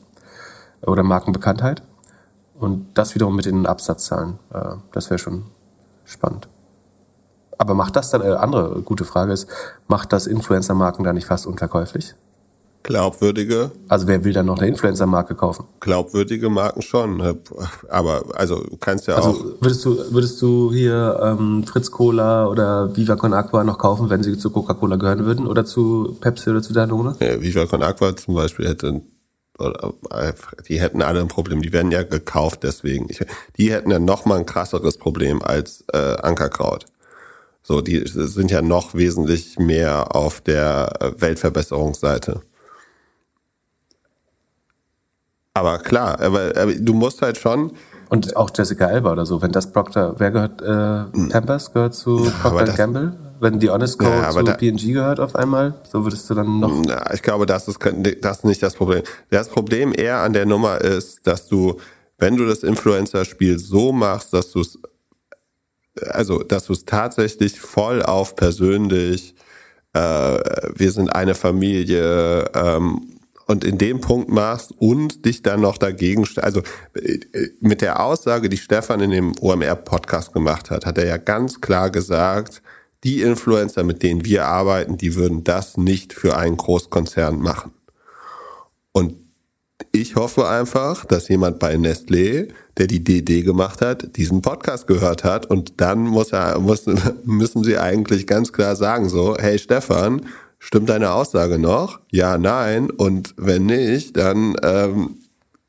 [0.83, 1.83] Oder Markenbekanntheit.
[2.64, 4.38] Und das wiederum mit den Absatzzahlen.
[4.52, 5.44] Äh, das wäre schon
[6.06, 6.48] spannend.
[7.58, 9.46] Aber macht das dann, äh, andere gute Frage ist,
[9.86, 12.14] macht das Influencer-Marken da nicht fast unverkäuflich?
[12.82, 13.70] Glaubwürdige.
[13.88, 15.64] Also wer will dann noch eine Influencer-Marke kaufen?
[15.80, 17.22] Glaubwürdige Marken schon.
[17.88, 19.44] Aber also du kannst ja also auch.
[19.60, 24.22] Würdest du, würdest du hier ähm, Fritz Cola oder Viva Con Aqua noch kaufen, wenn
[24.22, 25.46] sie zu Coca-Cola gehören würden?
[25.46, 27.16] Oder zu Pepsi oder zu Danone?
[27.20, 29.00] Ja, Viva Con Aqua zum Beispiel hätte
[30.68, 31.62] die hätten alle ein Problem.
[31.62, 33.09] Die werden ja gekauft deswegen.
[33.57, 36.86] Die hätten ja noch mal ein krasseres Problem als äh, Ankerkraut.
[37.62, 42.42] So, die sind ja noch wesentlich mehr auf der Weltverbesserungsseite.
[45.55, 47.72] Aber klar, aber, aber du musst halt schon.
[48.14, 52.30] Und auch Jessica Alba oder so, wenn das Procter, wer gehört, äh, Pampers gehört zu
[52.42, 53.16] Procter Gamble?
[53.40, 54.06] wenn die Honest Co.
[54.06, 56.72] Ja, zu PNG gehört auf einmal, so würdest du dann noch.
[56.86, 57.78] Na, ich glaube, das ist,
[58.22, 59.02] das ist nicht das Problem.
[59.30, 61.76] Das Problem eher an der Nummer ist, dass du,
[62.16, 64.78] wenn du das Influencer-Spiel so machst, dass du es,
[66.10, 69.34] also, dass du es tatsächlich voll auf persönlich,
[69.92, 73.13] äh, wir sind eine Familie, ähm,
[73.47, 76.61] und in dem Punkt machst und dich dann noch dagegen, also
[76.95, 77.18] äh,
[77.61, 81.90] mit der Aussage, die Stefan in dem OMR-Podcast gemacht hat, hat er ja ganz klar
[81.90, 82.62] gesagt,
[83.05, 87.72] die Influencer, mit denen wir arbeiten, die würden das nicht für einen Großkonzern machen.
[88.92, 89.16] Und
[89.92, 95.22] ich hoffe einfach, dass jemand bei Nestlé, der die DD gemacht hat, diesen Podcast gehört
[95.22, 96.86] hat und dann muss er, muss,
[97.24, 100.26] müssen sie eigentlich ganz klar sagen so, hey Stefan,
[100.64, 102.00] stimmt deine Aussage noch?
[102.10, 102.90] Ja, nein.
[102.90, 105.16] Und wenn nicht, dann ähm,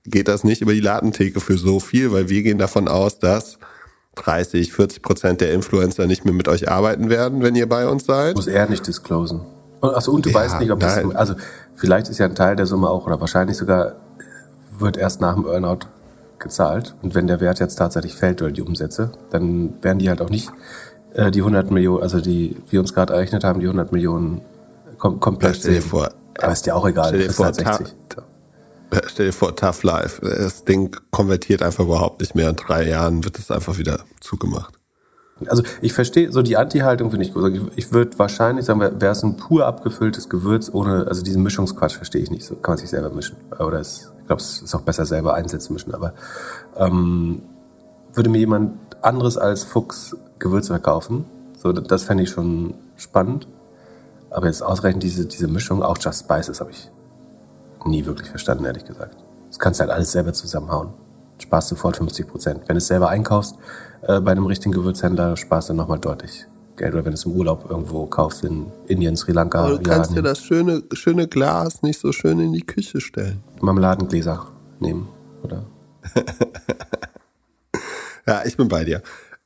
[0.05, 3.59] geht das nicht über die Ladentheke für so viel, weil wir gehen davon aus, dass
[4.15, 8.05] 30, 40 Prozent der Influencer nicht mehr mit euch arbeiten werden, wenn ihr bei uns
[8.05, 8.35] seid.
[8.35, 9.41] Muss er nicht disclosen.
[9.81, 11.35] Achso, und du ja, weißt nicht, ob das, also
[11.75, 13.97] vielleicht ist ja ein Teil der Summe auch, oder wahrscheinlich sogar
[14.79, 15.87] wird erst nach dem Earnout
[16.39, 16.95] gezahlt.
[17.01, 20.29] Und wenn der Wert jetzt tatsächlich fällt oder die Umsätze, dann werden die halt auch
[20.29, 20.49] nicht
[21.13, 24.41] äh, die 100 Millionen, also die wir uns gerade errechnet haben, die 100 Millionen
[24.97, 25.81] kom komplett sehen.
[25.81, 27.87] Vor, Aber ist dir auch egal, stell dir vor, 60.
[29.07, 30.21] stell dir vor, Tough Life.
[30.21, 32.49] Das Ding konvertiert einfach überhaupt nicht mehr.
[32.49, 34.73] In drei Jahren wird es einfach wieder zugemacht.
[35.47, 37.53] Also ich verstehe, so die Anti-Haltung finde ich gut.
[37.53, 41.97] Ich, ich würde wahrscheinlich sagen, wäre es ein pur abgefülltes Gewürz ohne, also diesen Mischungsquatsch
[41.97, 42.45] verstehe ich nicht.
[42.45, 43.35] So kann man sich selber mischen.
[43.59, 45.93] Oder es, ich glaube, es ist auch besser selber einsetzen mischen.
[45.93, 46.13] Aber
[46.77, 47.41] ähm,
[48.13, 51.25] würde mir jemand anderes als Fuchs Gewürze verkaufen,
[51.57, 53.47] so das fände ich schon spannend.
[54.36, 56.91] Aber jetzt ausreichend diese, diese Mischung, auch Just Spices, habe ich
[57.86, 59.15] nie wirklich verstanden, ehrlich gesagt.
[59.47, 60.89] Das kannst du halt alles selber zusammenhauen.
[61.39, 62.61] Sparst sofort 50 Prozent.
[62.67, 63.55] Wenn du es selber einkaufst,
[64.01, 66.93] äh, bei einem richtigen Gewürzhändler sparst du nochmal deutlich Geld.
[66.93, 69.59] Oder wenn du es im Urlaub irgendwo kaufst, in Indien, Sri Lanka.
[69.59, 73.41] Aber du kannst dir das schöne, schöne Glas nicht so schön in die Küche stellen.
[73.61, 74.47] Marmeladengläser
[74.81, 75.07] nehmen,
[75.43, 75.63] oder?
[78.27, 79.01] ja, ich bin bei dir.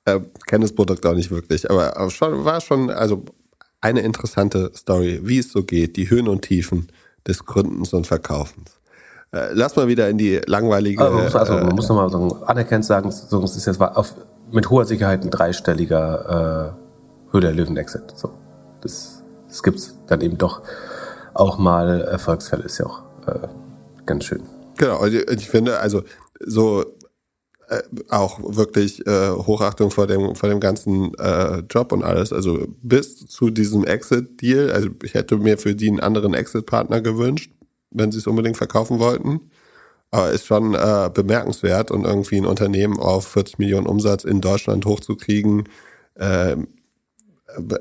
[0.05, 3.23] Äh, kenne das Produkt auch nicht wirklich, aber, aber schon, war schon, also
[3.81, 6.87] eine interessante Story, wie es so geht, die Höhen und Tiefen
[7.27, 8.79] des Gründens und Verkaufens.
[9.31, 11.01] Äh, lass mal wieder in die langweilige.
[11.01, 14.15] Also, man muss, also, man muss nochmal sagen, anerkennt sagen, so, es ist jetzt auf,
[14.51, 16.75] mit hoher Sicherheit ein dreistelliger
[17.29, 18.13] äh, Höhe der Löwen-Exit.
[18.15, 18.31] So,
[18.81, 20.61] das, das gibt's dann eben doch
[21.33, 23.47] auch mal Erfolgsfälle, ist ja auch äh,
[24.05, 24.41] ganz schön.
[24.77, 26.03] Genau, und ich finde, also
[26.39, 26.85] so
[27.69, 32.33] äh, auch wirklich äh, Hochachtung vor dem, vor dem ganzen äh, Job und alles.
[32.33, 37.51] Also bis zu diesem Exit-Deal, also ich hätte mir für die einen anderen Exit-Partner gewünscht,
[37.91, 39.51] wenn sie es unbedingt verkaufen wollten.
[40.11, 44.85] Aber ist schon äh, bemerkenswert und irgendwie ein Unternehmen auf 40 Millionen Umsatz in Deutschland
[44.85, 45.69] hochzukriegen,
[46.15, 46.55] äh,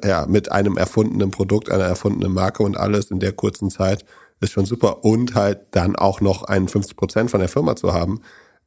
[0.04, 4.04] ja, mit einem erfundenen Produkt, einer erfundenen Marke und alles in der kurzen Zeit
[4.40, 5.04] ist schon super.
[5.04, 8.20] Und halt dann auch noch 51 Prozent von der Firma zu haben,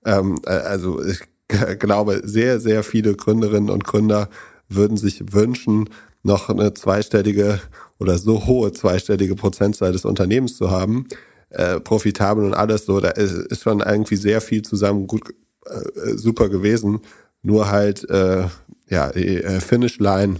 [0.05, 1.19] ähm, äh, also ich
[1.79, 4.29] glaube, sehr, sehr viele Gründerinnen und Gründer
[4.69, 5.89] würden sich wünschen,
[6.23, 7.59] noch eine zweistellige
[7.99, 11.07] oder so hohe zweistellige Prozentzahl des Unternehmens zu haben,
[11.49, 12.99] äh, profitabel und alles so.
[12.99, 15.33] Da ist, ist schon irgendwie sehr viel zusammen gut,
[15.65, 17.01] äh, super gewesen.
[17.41, 18.45] Nur halt, äh,
[18.89, 20.37] ja, äh, Finish Line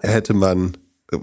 [0.00, 0.76] hätte man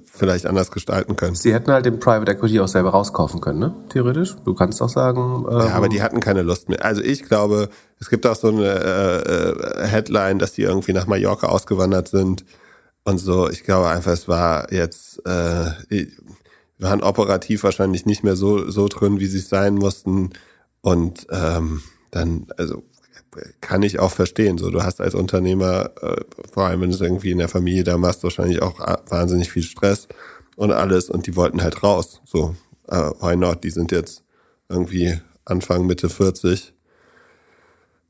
[0.05, 1.35] vielleicht anders gestalten können.
[1.35, 3.75] Sie hätten halt den Private Equity auch selber rauskaufen können, ne?
[3.89, 4.35] Theoretisch.
[4.45, 5.45] Du kannst auch sagen.
[5.49, 6.85] Ähm ja, aber die hatten keine Lust mehr.
[6.85, 7.69] Also ich glaube,
[7.99, 12.45] es gibt auch so eine äh, äh, Headline, dass die irgendwie nach Mallorca ausgewandert sind
[13.03, 13.49] und so.
[13.49, 16.05] Ich glaube einfach, es war jetzt, äh,
[16.77, 20.31] waren operativ wahrscheinlich nicht mehr so so drin, wie sie es sein mussten.
[20.81, 22.83] Und ähm, dann, also
[23.61, 24.57] kann ich auch verstehen.
[24.57, 26.21] So, du hast als Unternehmer, äh,
[26.51, 29.51] vor allem wenn du es irgendwie in der Familie da machst, wahrscheinlich auch äh, wahnsinnig
[29.51, 30.07] viel Stress
[30.55, 32.21] und alles und die wollten halt raus.
[32.25, 32.55] So,
[32.87, 33.63] äh, why not?
[33.63, 34.23] Die sind jetzt
[34.69, 36.73] irgendwie Anfang, Mitte 40,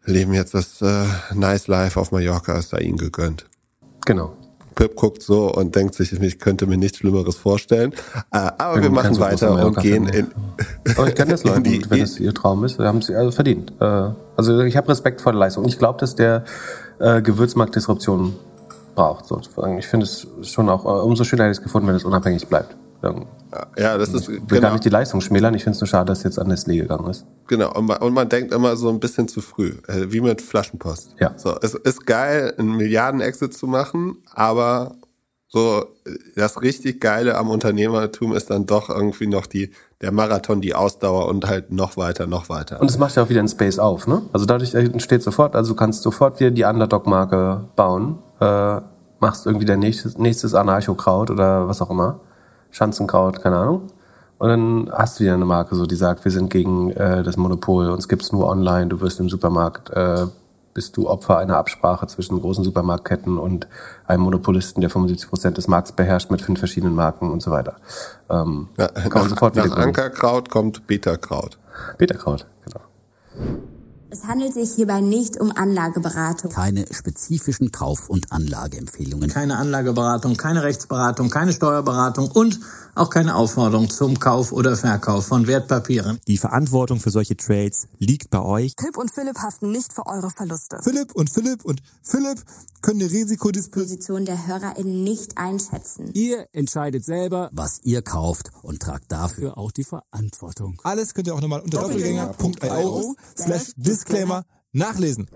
[0.06, 3.46] leben jetzt das äh, Nice Life auf Mallorca, ist da ihnen gegönnt.
[4.06, 4.36] Genau.
[4.82, 7.94] Pip guckt so und denkt sich, ich könnte mir nichts Schlimmeres vorstellen.
[8.32, 10.32] Äh, aber ja, wir machen weiter und gehen in.
[10.98, 13.74] Aber ich kann das Leuten, die, wenn es ihr Traum ist, haben sie also verdient.
[13.80, 15.66] Äh, also ich habe Respekt vor der Leistung.
[15.66, 16.46] Ich glaube, dass der
[16.98, 18.34] äh, Gewürzmarkt Disruption
[18.96, 19.28] braucht.
[19.28, 19.78] Sozusagen.
[19.78, 22.76] Ich finde es schon auch, umso schöner hätte ich es gefunden, wenn es unabhängig bleibt.
[23.78, 24.24] Ja, das ist.
[24.24, 24.62] Ich will genau.
[24.62, 25.54] gar nicht die Leistung schmälern.
[25.54, 27.26] Ich finde es nur schade, dass es jetzt an Nestlé gegangen ist.
[27.48, 27.74] Genau.
[27.74, 29.74] Und man, und man denkt immer so ein bisschen zu früh.
[29.88, 31.16] Äh, wie mit Flaschenpost.
[31.20, 31.34] Ja.
[31.38, 34.96] So, es ist geil, einen Milliarden-Exit zu machen, aber
[35.48, 35.84] so,
[36.38, 41.28] das richtig Geile am Unternehmertum ist dann doch irgendwie noch die, der Marathon, die Ausdauer
[41.28, 42.80] und halt noch weiter, noch weiter.
[42.80, 44.22] Und es macht ja auch wieder einen Space auf, ne?
[44.32, 48.78] Also dadurch entsteht sofort, also du kannst sofort wieder die Underdog-Marke bauen, äh,
[49.20, 52.22] machst irgendwie dein nächstes, nächstes Anarcho-Kraut oder was auch immer
[52.72, 53.92] Schanzenkraut, keine Ahnung.
[54.38, 57.38] Und dann hast du wieder eine Marke, so die sagt, wir sind gegen äh, das
[57.38, 60.26] Monopol, uns gibt's nur online, du wirst im Supermarkt, äh,
[60.74, 63.68] bist du Opfer einer Absprache zwischen großen Supermarktketten und
[64.08, 67.76] einem Monopolisten, der 75 Prozent des Markts beherrscht mit fünf verschiedenen Marken und so weiter.
[68.30, 71.60] Ähm, ja, kann man nach, sofort nach Ankerkraut kommt Beta-Kraut.
[72.00, 72.82] Beta-Kraut, genau.
[74.14, 76.52] Es handelt sich hierbei nicht um Anlageberatung.
[76.52, 79.30] Keine spezifischen Kauf- und Anlageempfehlungen.
[79.30, 82.60] Keine Anlageberatung, keine Rechtsberatung, keine Steuerberatung und
[82.96, 86.20] auch keine Aufforderung zum Kauf oder Verkauf von Wertpapieren.
[86.28, 88.74] Die Verantwortung für solche Trades liegt bei euch.
[88.80, 90.80] Philipp und Philipp haften nicht für eure Verluste.
[90.84, 92.44] Philipp und Philipp und Philipp
[92.82, 96.12] können die Risikodisposition der HörerInnen nicht einschätzen.
[96.14, 100.80] Ihr entscheidet selber, was ihr kauft und tragt dafür auch die Verantwortung.
[100.84, 105.28] Alles könnt ihr auch nochmal unter doppelgänger.io slash Disclaimer nachlesen.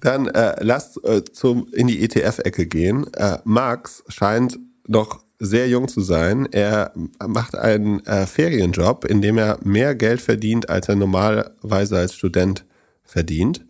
[0.00, 3.12] Dann äh, lasst äh, zum in die ETF-Ecke gehen.
[3.14, 6.46] Äh, Max scheint noch sehr jung zu sein.
[6.52, 6.92] Er
[7.26, 12.64] macht einen äh, Ferienjob, in dem er mehr Geld verdient, als er normalerweise als Student
[13.02, 13.64] verdient.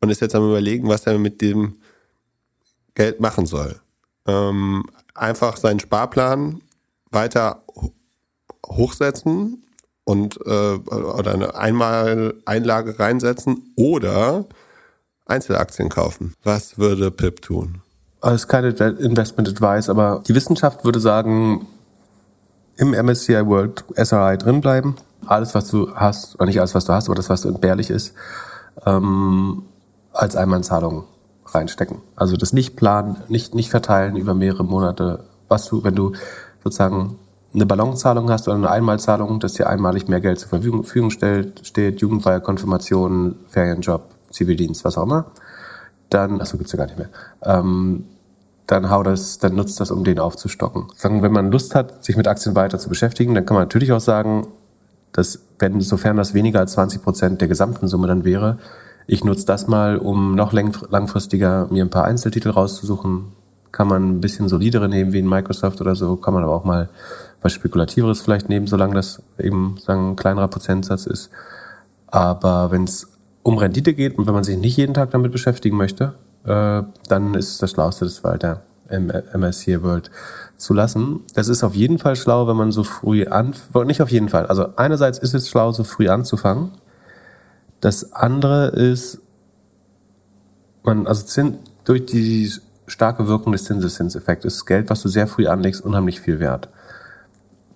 [0.00, 1.76] Und ist jetzt am überlegen, was er mit dem
[2.94, 3.80] Geld machen soll.
[4.26, 6.60] Ähm, einfach seinen Sparplan
[7.10, 7.64] weiter
[8.64, 9.64] hochsetzen
[10.04, 14.46] und äh, oder eine einmal Einlage reinsetzen oder
[15.24, 16.34] Einzelaktien kaufen.
[16.44, 17.82] Was würde Pip tun?
[18.22, 21.66] Es ist keine Investment Advice, aber die Wissenschaft würde sagen,
[22.76, 24.94] im MSCI World SRI drinbleiben.
[25.26, 28.14] Alles, was du hast, oder nicht alles, was du hast, aber das, was entbehrlich ist,
[28.84, 29.62] ähm,
[30.12, 31.04] als Einmalzahlung
[31.46, 31.98] reinstecken.
[32.14, 35.24] Also das nicht planen, nicht, nicht verteilen über mehrere Monate.
[35.48, 36.12] Was du, wenn du
[36.62, 37.18] sozusagen
[37.54, 42.00] eine Ballonzahlung hast oder eine Einmalzahlung, dass dir einmalig mehr Geld zur Verfügung stellt, steht,
[42.00, 45.26] Jugendfeier, Konfirmation, Ferienjob, Zivildienst, was auch immer,
[46.10, 47.08] dann, achso, gibt's ja gar nicht mehr,
[47.42, 48.04] ähm,
[48.66, 50.86] dann hau das, dann nutzt das, um den aufzustocken.
[50.96, 53.92] Sagen, wenn man Lust hat, sich mit Aktien weiter zu beschäftigen, dann kann man natürlich
[53.92, 54.48] auch sagen,
[55.12, 58.58] dass, wenn, sofern das weniger als 20 Prozent der gesamten Summe dann wäre,
[59.06, 63.26] ich nutze das mal, um noch langfristiger mir ein paar Einzeltitel rauszusuchen.
[63.70, 66.64] Kann man ein bisschen solidere nehmen, wie in Microsoft oder so, kann man aber auch
[66.64, 66.88] mal
[67.40, 71.30] was Spekulativeres vielleicht nehmen, solange das eben sagen, ein kleinerer Prozentsatz ist.
[72.08, 73.06] Aber wenn es
[73.46, 77.34] um Rendite geht und wenn man sich nicht jeden Tag damit beschäftigen möchte, äh, dann
[77.34, 80.10] ist das Schlauste, das weiter im MSCI World
[80.56, 81.20] zu lassen.
[81.34, 84.46] Das ist auf jeden Fall schlau, wenn man so früh an, nicht auf jeden Fall.
[84.46, 86.72] Also einerseits ist es schlau, so früh anzufangen.
[87.80, 89.20] Das andere ist,
[90.82, 92.50] man, also durch die
[92.88, 96.68] starke Wirkung des Zinseszinseffekts ist Geld, was du sehr früh anlegst, unheimlich viel wert.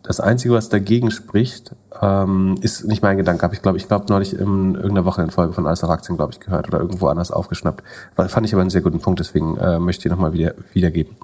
[0.02, 3.42] Das Einzige, was dagegen spricht, ähm, ist nicht mein Gedanke.
[3.42, 6.40] Habe ich glaube, ich glaube neulich in irgendeiner Wochenendfolge von Alles auf Aktien, glaube ich,
[6.40, 7.82] gehört oder irgendwo anders aufgeschnappt.
[8.16, 11.16] Fand ich aber einen sehr guten Punkt, deswegen äh, möchte ich nochmal wieder wiedergeben.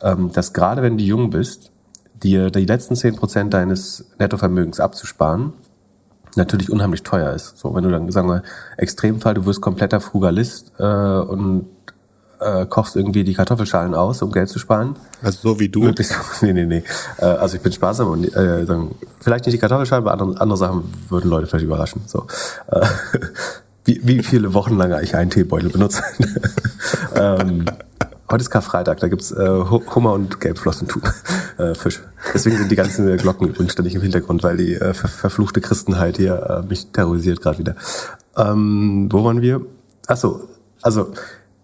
[0.00, 1.70] Ähm, dass gerade wenn du jung bist,
[2.22, 5.52] dir die letzten zehn Prozent deines Nettovermögens abzusparen,
[6.36, 7.58] natürlich unheimlich teuer ist.
[7.58, 8.42] So, wenn du dann, sagen wir,
[8.76, 11.66] Extremfall, du wirst kompletter Frugalist äh, und
[12.42, 14.96] äh, kochst irgendwie die Kartoffelschalen aus, um Geld zu sparen.
[15.22, 15.80] Also so wie du?
[15.80, 16.84] Möglichst, nee, nee, nee.
[17.18, 18.90] Äh, also ich bin sparsam und äh, dann,
[19.20, 22.02] vielleicht nicht die Kartoffelschalen, aber andere, andere Sachen würden Leute vielleicht überraschen.
[22.06, 22.26] So.
[22.68, 22.86] Äh,
[23.84, 26.02] wie, wie viele Wochen lang ich einen Teebeutel benutze.
[27.14, 27.64] ähm,
[28.30, 29.48] heute ist Karfreitag, da gibt's äh,
[29.94, 31.02] Hummer und Gelbflossentuch,
[31.58, 32.02] äh, Fisch.
[32.34, 36.16] Deswegen sind die ganzen Glocken übrigens ständig im Hintergrund, weil die äh, ver verfluchte Christenheit
[36.16, 37.76] hier äh, mich terrorisiert gerade wieder.
[38.36, 39.60] Ähm, wo waren wir?
[40.06, 40.48] Ach so,
[40.80, 41.12] also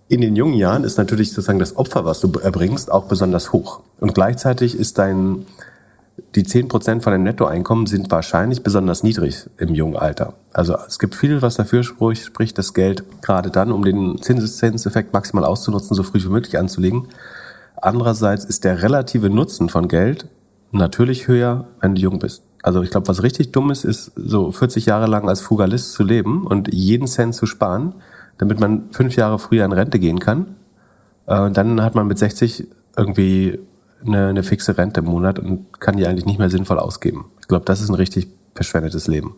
[0.09, 3.81] in den jungen Jahren ist natürlich sozusagen das Opfer, was du erbringst, auch besonders hoch.
[4.01, 5.47] Und gleichzeitig ist dein,
[6.35, 10.35] die zehn Prozent von deinem Nettoeinkommen sind wahrscheinlich besonders niedrig im jungen Alter.
[10.53, 15.45] Also es gibt viel, was dafür spricht, das Geld gerade dann, um den Zinseszinseffekt maximal
[15.45, 17.09] auszunutzen, so früh wie möglich anzulegen.
[17.77, 20.27] Andererseits ist der relative Nutzen von Geld
[20.73, 22.43] natürlich höher, wenn du jung bist.
[22.63, 26.03] Also ich glaube, was richtig dumm ist, ist so 40 Jahre lang als Frugalist zu
[26.03, 27.95] leben und jeden Cent zu sparen
[28.39, 30.57] damit man fünf Jahre früher in Rente gehen kann.
[31.27, 32.67] Äh, und dann hat man mit 60
[32.97, 33.59] irgendwie
[34.05, 37.27] eine, eine fixe Rente im Monat und kann die eigentlich nicht mehr sinnvoll ausgeben.
[37.41, 39.37] Ich glaube, das ist ein richtig verschwendetes Leben.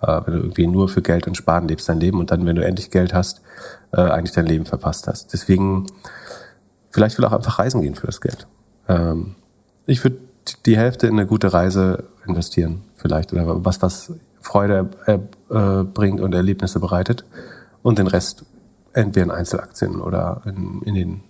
[0.00, 2.56] Äh, wenn du irgendwie nur für Geld und Sparen lebst dein Leben und dann, wenn
[2.56, 3.42] du endlich Geld hast,
[3.92, 5.32] äh, eigentlich dein Leben verpasst hast.
[5.32, 5.86] Deswegen,
[6.90, 8.46] vielleicht will auch einfach reisen gehen für das Geld.
[8.88, 9.34] Ähm,
[9.86, 10.18] ich würde
[10.66, 15.18] die Hälfte in eine gute Reise investieren, vielleicht, oder was, was Freude äh,
[15.50, 17.24] äh, bringt und Erlebnisse bereitet
[17.82, 18.44] und den Rest
[18.92, 21.20] entweder in Einzelaktien oder in, in den,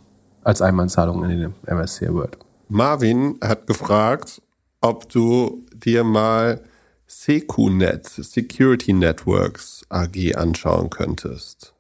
[0.43, 2.39] als Einmalzahlung in den MSCI World.
[2.69, 4.41] Marvin hat gefragt,
[4.81, 6.63] ob du dir mal
[7.07, 11.75] SecuNet, Security Networks AG anschauen könntest.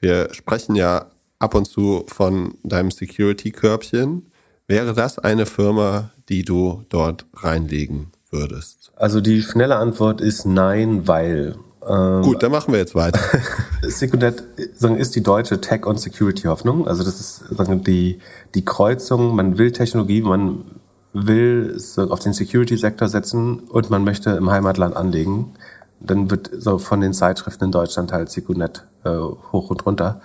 [0.00, 1.06] Wir sprechen ja
[1.38, 4.30] ab und zu von deinem Security-Körbchen.
[4.66, 8.92] Wäre das eine Firma, die du dort reinlegen würdest?
[8.96, 11.56] Also die schnelle Antwort ist nein, weil
[11.88, 13.20] ähm, Gut, dann machen wir jetzt weiter.
[13.82, 14.42] Secunet
[14.98, 16.86] ist die deutsche Tech- und Security-Hoffnung.
[16.86, 17.44] Also das ist
[17.86, 18.18] die,
[18.54, 20.64] die Kreuzung, man will Technologie, man
[21.12, 25.54] will auf den Security-Sektor setzen und man möchte im Heimatland anlegen.
[26.00, 30.20] Dann wird so von den Zeitschriften in Deutschland halt Secunet äh, hoch und runter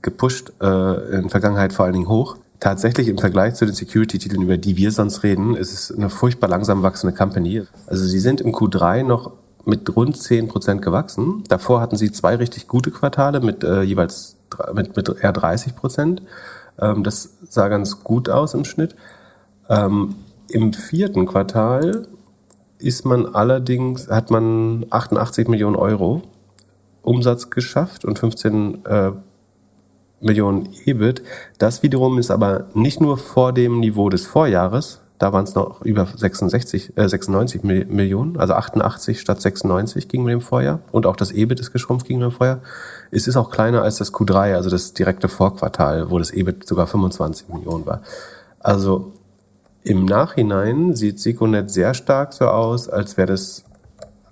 [0.00, 2.36] gepusht, äh, in Vergangenheit vor allen Dingen hoch.
[2.58, 6.48] Tatsächlich im Vergleich zu den Security-Titeln, über die wir sonst reden, ist es eine furchtbar
[6.48, 7.62] langsam wachsende Company.
[7.86, 9.32] Also sie sind im Q3 noch
[9.64, 11.44] mit rund 10 Prozent gewachsen.
[11.48, 14.36] Davor hatten sie zwei richtig gute Quartale mit äh, jeweils
[14.72, 16.22] mit, mit eher 30 Prozent.
[16.78, 18.94] Ähm, das sah ganz gut aus im Schnitt.
[19.68, 20.16] Ähm,
[20.48, 22.06] Im vierten Quartal
[22.78, 26.22] ist man allerdings, hat man 88 Millionen Euro
[27.02, 29.12] Umsatz geschafft und 15 äh,
[30.20, 31.22] Millionen EBIT.
[31.58, 35.82] Das wiederum ist aber nicht nur vor dem Niveau des Vorjahres, da waren es noch
[35.82, 40.80] über 66, äh, 96 Millionen, also 88 statt 96 gegen dem Vorjahr.
[40.90, 42.58] Und auch das EBIT ist geschrumpft gegen dem Vorjahr.
[43.12, 46.88] Es ist auch kleiner als das Q3, also das direkte Vorquartal, wo das EBIT sogar
[46.88, 48.02] 25 Millionen war.
[48.58, 49.12] Also
[49.84, 53.62] im Nachhinein sieht Seconet sehr stark so aus, als wäre das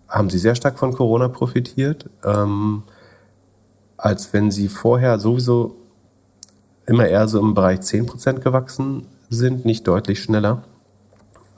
[0.08, 2.82] haben sie sehr stark von Corona profitiert, ähm,
[3.96, 5.76] als wenn sie vorher sowieso
[6.84, 10.64] immer eher so im Bereich 10% gewachsen sind, nicht deutlich schneller.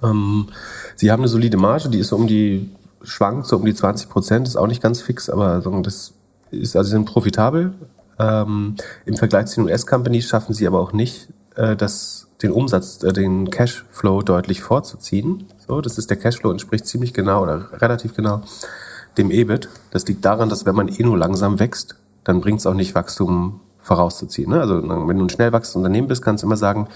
[0.02, 0.48] Ähm,
[0.96, 2.70] sie haben eine solide Marge, die ist so um die,
[3.02, 6.12] schwankt so um die 20%, ist auch nicht ganz fix, aber das
[6.50, 7.72] ist, also sie sind profitabel.
[8.18, 8.76] Ähm,
[9.06, 13.12] Im Vergleich zu den US-Companies schaffen sie aber auch nicht, äh, das, den Umsatz, äh,
[13.12, 15.46] den Cashflow deutlich vorzuziehen.
[15.66, 18.42] So, das ist der Cashflow entspricht ziemlich genau oder relativ genau
[19.18, 19.68] dem EBIT.
[19.90, 22.94] Das liegt daran, dass wenn man eh nur langsam wächst, dann bringt es auch nicht
[22.94, 24.50] Wachstum vorauszuziehen.
[24.50, 24.60] Ne?
[24.60, 26.88] Also wenn du ein schnell wachsendes Unternehmen bist, kannst du immer sagen,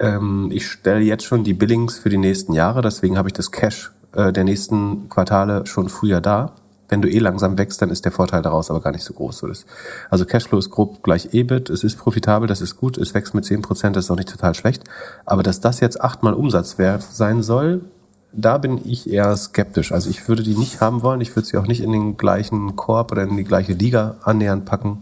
[0.00, 3.52] ähm, ich stelle jetzt schon die Billings für die nächsten Jahre, deswegen habe ich das
[3.52, 6.52] Cash äh, der nächsten Quartale schon früher da.
[6.88, 9.44] Wenn du eh langsam wächst, dann ist der Vorteil daraus aber gar nicht so groß.
[10.10, 13.44] Also Cashflow ist grob gleich EBIT, es ist profitabel, das ist gut, es wächst mit
[13.44, 14.82] 10%, das ist auch nicht total schlecht.
[15.24, 17.82] Aber dass das jetzt achtmal Umsatzwert sein soll,
[18.32, 19.92] da bin ich eher skeptisch.
[19.92, 22.74] Also ich würde die nicht haben wollen, ich würde sie auch nicht in den gleichen
[22.74, 25.00] Korb oder in die gleiche Liga annähernd packen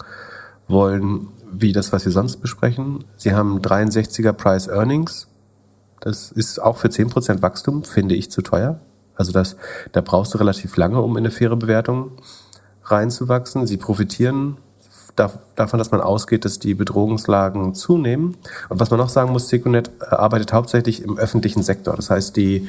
[0.66, 3.04] wollen, wie das, was wir sonst besprechen.
[3.16, 5.28] Sie haben 63er Price Earnings.
[6.00, 8.80] Das ist auch für 10% Wachstum, finde ich, zu teuer.
[9.16, 9.56] Also das,
[9.92, 12.12] da brauchst du relativ lange, um in eine faire Bewertung
[12.84, 13.66] reinzuwachsen.
[13.66, 14.56] Sie profitieren
[15.16, 18.36] davon, dass man ausgeht, dass die Bedrohungslagen zunehmen.
[18.68, 21.96] Und was man noch sagen muss, Secunet äh, arbeitet hauptsächlich im öffentlichen Sektor.
[21.96, 22.68] Das heißt, die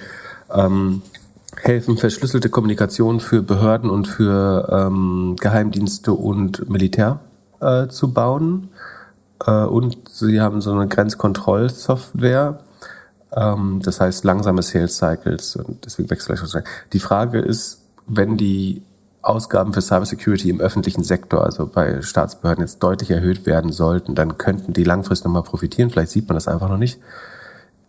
[0.52, 1.04] ähm,
[1.62, 7.20] helfen, verschlüsselte Kommunikation für Behörden und für ähm, Geheimdienste und Militär
[7.62, 8.70] äh, zu bauen.
[9.45, 12.60] Äh, und sie haben so eine Grenzkontrollsoftware,
[13.36, 16.39] ähm, das heißt langsame Sales Cycles und deswegen gleich
[16.93, 18.82] Die Frage ist, wenn die
[19.22, 24.38] Ausgaben für Cybersecurity im öffentlichen Sektor, also bei Staatsbehörden jetzt deutlich erhöht werden sollten, dann
[24.38, 25.89] könnten die langfristig nochmal profitieren.
[25.89, 26.99] Vielleicht sieht man das einfach noch nicht.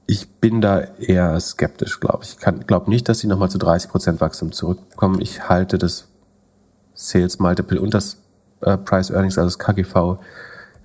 [0.06, 2.36] Ich bin da eher skeptisch, glaube ich.
[2.36, 5.20] Ich glaube nicht, dass sie nochmal zu 30 Prozent Wachstum zurückkommen.
[5.20, 6.08] Ich halte das
[6.94, 8.16] Sales Multiple und das
[8.62, 10.18] äh, Price Earnings, also das KGV,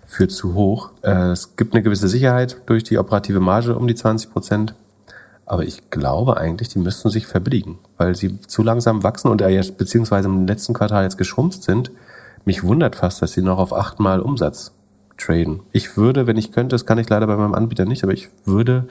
[0.07, 0.91] für zu hoch.
[1.01, 4.73] Äh, es gibt eine gewisse Sicherheit durch die operative Marge um die 20 Prozent.
[5.45, 9.77] Aber ich glaube eigentlich, die müssten sich verbilligen, weil sie zu langsam wachsen und jetzt
[9.77, 11.91] beziehungsweise im letzten Quartal jetzt geschrumpft sind.
[12.45, 14.71] Mich wundert fast, dass sie noch auf achtmal Umsatz
[15.17, 15.61] traden.
[15.71, 18.29] Ich würde, wenn ich könnte, das kann ich leider bei meinem Anbieter nicht, aber ich
[18.45, 18.87] würde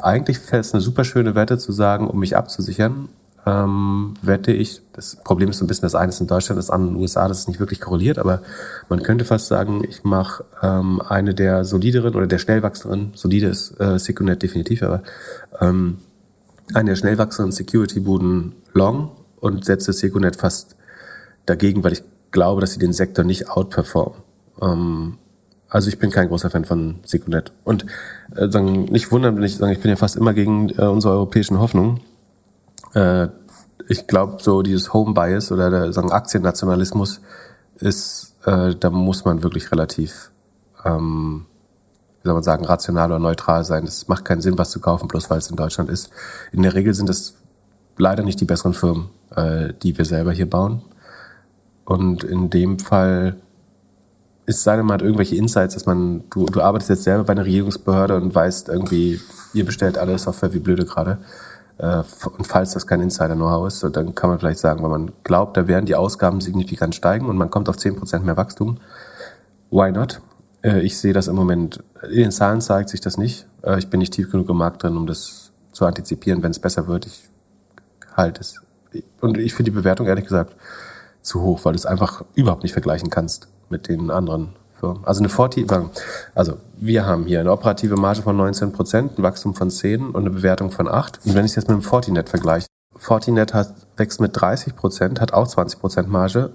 [0.00, 3.08] eigentlich wäre es eine super schöne Wette zu sagen, um mich abzusichern,
[3.46, 6.68] ähm, wette ich, das Problem ist so ein bisschen, das eine ist in Deutschland, das
[6.68, 8.42] andere in den USA, das ist nicht wirklich korreliert, aber
[8.88, 13.46] man könnte fast sagen, ich mache ähm, eine der solideren oder der schnell wachsenden, solide
[13.46, 15.02] ist äh, Secunet definitiv, aber
[15.60, 15.98] ähm,
[16.74, 20.74] eine der schnell wachsenden Security-Buden long und setze Secunet fast
[21.46, 24.18] dagegen, weil ich glaube, dass sie den Sektor nicht outperformen.
[24.60, 25.18] Ähm,
[25.68, 27.52] also ich bin kein großer Fan von Secunet.
[27.62, 27.86] Und
[28.34, 31.14] äh, sagen, nicht wundern, wenn ich sage, ich bin ja fast immer gegen äh, unsere
[31.14, 32.00] europäischen Hoffnungen
[32.94, 33.28] äh,
[33.88, 37.20] ich glaube, so dieses Home Bias oder der sagen Aktiennationalismus
[37.76, 40.30] ist, äh, da muss man wirklich relativ,
[40.84, 41.46] ähm,
[42.22, 43.84] wie soll man sagen, rational oder neutral sein.
[43.84, 46.10] Es macht keinen Sinn, was zu kaufen, bloß weil es in Deutschland ist.
[46.52, 47.34] In der Regel sind es
[47.96, 50.82] leider nicht die besseren Firmen, äh, die wir selber hier bauen.
[51.84, 53.36] Und in dem Fall
[54.46, 58.16] ist seine mal irgendwelche Insights, dass man, du, du arbeitest jetzt selber bei einer Regierungsbehörde
[58.16, 59.20] und weißt irgendwie,
[59.54, 61.18] ihr bestellt alle Software wie blöde gerade.
[61.78, 62.02] Äh,
[62.36, 65.68] und falls das kein Insider-Know-how ist, dann kann man vielleicht sagen, wenn man glaubt, da
[65.68, 68.78] werden die Ausgaben signifikant steigen und man kommt auf 10% mehr Wachstum,
[69.70, 70.20] why not?
[70.62, 73.46] Äh, ich sehe das im Moment, in den Zahlen zeigt sich das nicht.
[73.62, 76.58] Äh, ich bin nicht tief genug im Markt drin, um das zu antizipieren, wenn es
[76.58, 77.06] besser wird.
[77.06, 77.28] Ich
[78.16, 78.60] halte es.
[79.20, 80.56] Und ich finde die Bewertung ehrlich gesagt
[81.20, 85.04] zu hoch, weil du es einfach überhaupt nicht vergleichen kannst mit den anderen Firmen.
[85.04, 85.66] Also eine Forti,
[86.34, 90.16] also wir haben hier eine operative Marge von 19 Prozent, ein Wachstum von 10 und
[90.16, 91.20] eine Bewertung von 8.
[91.24, 92.66] Und wenn ich jetzt mit dem Fortinet vergleiche,
[92.96, 96.50] Fortinet hat, wächst mit 30 Prozent, hat auch 20 Prozent Marge.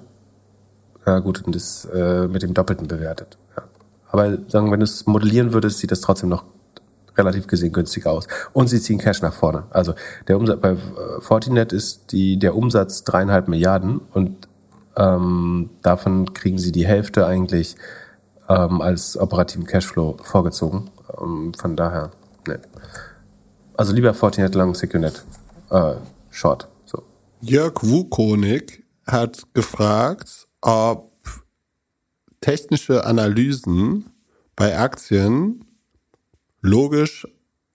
[1.06, 3.38] Ja gut, und ist äh, mit dem Doppelten bewertet.
[3.56, 3.64] Ja.
[4.12, 6.44] Aber sagen, wenn du es modellieren würdest, sieht das trotzdem noch
[7.18, 8.28] relativ gesehen günstig aus.
[8.54, 9.64] Und sie ziehen Cash nach vorne.
[9.72, 9.94] Also
[10.28, 10.78] der Umsatz bei äh,
[11.20, 14.48] Fortinet ist die, der Umsatz dreieinhalb Milliarden und
[14.96, 17.76] ähm, davon kriegen sie die Hälfte eigentlich
[18.52, 20.90] ähm, als operativen Cashflow vorgezogen.
[21.22, 22.12] Ähm, von daher,
[22.48, 22.60] ne.
[23.76, 25.24] Also lieber Fortinet lang, Secunet,
[25.70, 25.94] äh,
[26.30, 26.68] Short.
[26.86, 27.04] So.
[27.42, 31.12] Jörg Wukonik hat gefragt, ob
[32.42, 34.10] technische Analysen
[34.56, 35.66] bei Aktien
[36.62, 37.28] logisch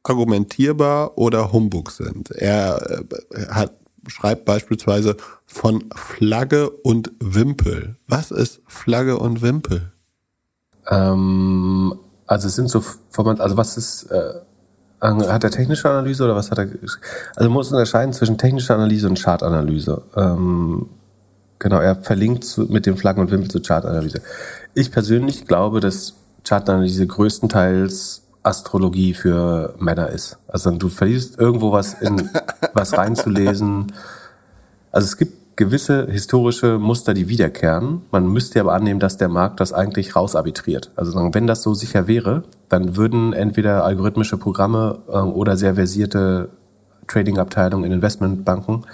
[0.03, 2.31] argumentierbar oder Humbug sind.
[2.31, 3.01] Er
[3.31, 3.73] äh, hat,
[4.07, 5.17] schreibt beispielsweise
[5.47, 7.97] von Flagge und Wimpel.
[8.07, 9.93] Was ist Flagge und Wimpel?
[10.91, 11.95] Ähm,
[12.27, 14.35] also es sind so Format, also was ist, äh,
[15.01, 16.69] Hat er technische Analyse oder was hat er?
[17.37, 20.03] Also muss unterscheiden zwischen technischer Analyse und Chartanalyse.
[20.17, 20.87] Ähm,
[21.59, 24.23] genau, er verlinkt zu, mit dem Flaggen und Wimpel zur Chartanalyse.
[24.75, 26.15] Ich persönlich glaube, dass
[26.45, 30.39] Chartanalyse größtenteils Astrologie für Männer ist.
[30.47, 32.31] Also du verliest irgendwo was in
[32.75, 33.93] was reinzulesen.
[34.93, 38.03] Also es gibt gewisse historische Muster, die wiederkehren.
[38.11, 40.91] Man müsste aber annehmen, dass der Markt das eigentlich rausarbitriert.
[40.97, 46.51] Also wenn das so sicher wäre, dann würden entweder algorithmische Programme äh, oder sehr versierte
[47.07, 48.85] Trading-Abteilungen in Investmentbanken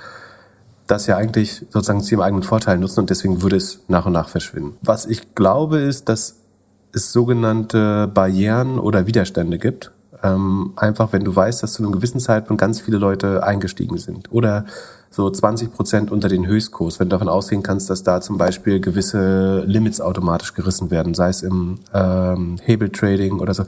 [0.86, 4.12] das ja eigentlich sozusagen zu ihrem eigenen Vorteil nutzen und deswegen würde es nach und
[4.12, 4.76] nach verschwinden.
[4.82, 6.36] Was ich glaube ist, dass
[6.92, 9.90] es sogenannte Barrieren oder Widerstände gibt.
[10.22, 14.30] Ähm, einfach wenn du weißt, dass zu einem gewissen Zeitpunkt ganz viele Leute eingestiegen sind
[14.30, 14.66] oder
[15.12, 18.80] so 20 Prozent unter den Höchstkurs, wenn du davon ausgehen kannst, dass da zum Beispiel
[18.80, 23.64] gewisse Limits automatisch gerissen werden, sei es im ähm, Hebeltrading oder so.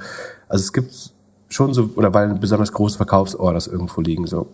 [0.48, 0.94] Also es gibt
[1.50, 4.48] schon so, oder weil besonders große Verkaufsorders irgendwo liegen, so.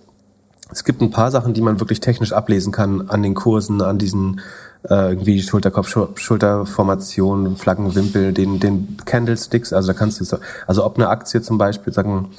[0.73, 3.99] Es gibt ein paar Sachen, die man wirklich technisch ablesen kann an den Kursen, an
[3.99, 4.41] diesen
[4.89, 9.73] äh, irgendwie Schulterkopf, Schulterformation, Flaggenwimpel, den, den Candlesticks.
[9.73, 10.39] Also da kannst du so,
[10.69, 12.31] also ob eine Aktie zum Beispiel sagen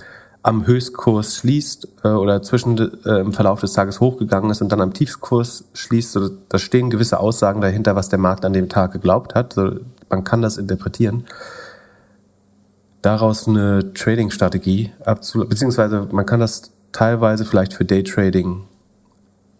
[0.44, 4.82] am Höchstkurs schließt äh, oder zwischen äh, im Verlauf des Tages hochgegangen ist und dann
[4.82, 8.94] am Tiefskurs schließt, so, da stehen gewisse Aussagen dahinter, was der Markt an dem Tag
[8.94, 9.54] geglaubt hat.
[9.54, 9.76] So,
[10.10, 11.26] man kann das interpretieren.
[13.02, 18.64] Daraus eine Trading-Strategie abzu, beziehungsweise man kann das teilweise vielleicht für Daytrading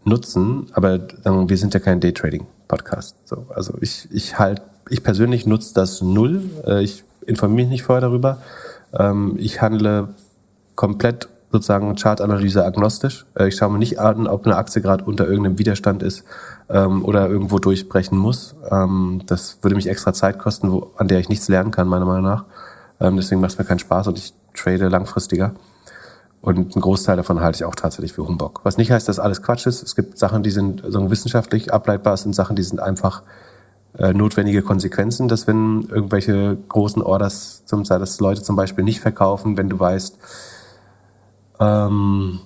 [0.04, 3.16] nutzen, aber ähm, wir sind ja kein Daytrading-Podcast.
[3.26, 6.44] So, also ich, ich halt, ich persönlich nutze das null.
[6.66, 8.40] Äh, ich informiere mich nicht vorher darüber.
[8.94, 10.10] Ähm, ich handle
[10.82, 13.28] komplett sozusagen Chartanalyse agnostisch.
[13.38, 16.24] Äh, ich schaue mir nicht an, ob eine Aktie gerade unter irgendeinem Widerstand ist
[16.70, 18.56] ähm, oder irgendwo durchbrechen muss.
[18.72, 22.06] Ähm, das würde mich extra Zeit kosten, wo, an der ich nichts lernen kann, meiner
[22.06, 22.46] Meinung nach.
[23.00, 25.52] Ähm, deswegen macht es mir keinen Spaß und ich trade langfristiger.
[26.42, 28.62] Und einen Großteil davon halte ich auch tatsächlich für Humbug.
[28.64, 29.84] Was nicht heißt, dass alles Quatsch ist.
[29.84, 33.22] Es gibt Sachen, die sind so wissenschaftlich ableitbar, es sind Sachen, die sind einfach
[34.00, 39.00] äh, notwendige Konsequenzen, dass wenn irgendwelche großen Orders, zum Beispiel, dass Leute zum Beispiel nicht
[39.00, 40.18] verkaufen, wenn du weißt,
[41.62, 42.40] ähm,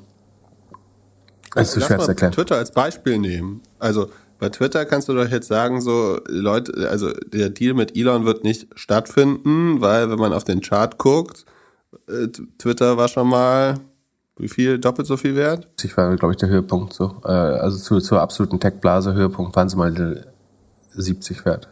[1.54, 2.34] das ist so schwer zu erklären.
[2.34, 3.62] Twitter als Beispiel nehmen.
[3.80, 4.10] Also
[4.40, 8.44] bei Twitter kannst du doch jetzt sagen, so Leute, also der Deal mit Elon wird
[8.44, 11.46] nicht stattfinden, weil wenn man auf den Chart guckt,
[12.08, 13.80] äh, Twitter war schon mal
[14.38, 15.68] wie viel, doppelt so viel wert?
[15.82, 17.22] Ich war, glaube ich, der Höhepunkt so.
[17.24, 20.26] Äh, also zu, zur absoluten Tech-Blase Höhepunkt waren sie mal
[20.90, 21.70] 70 wert.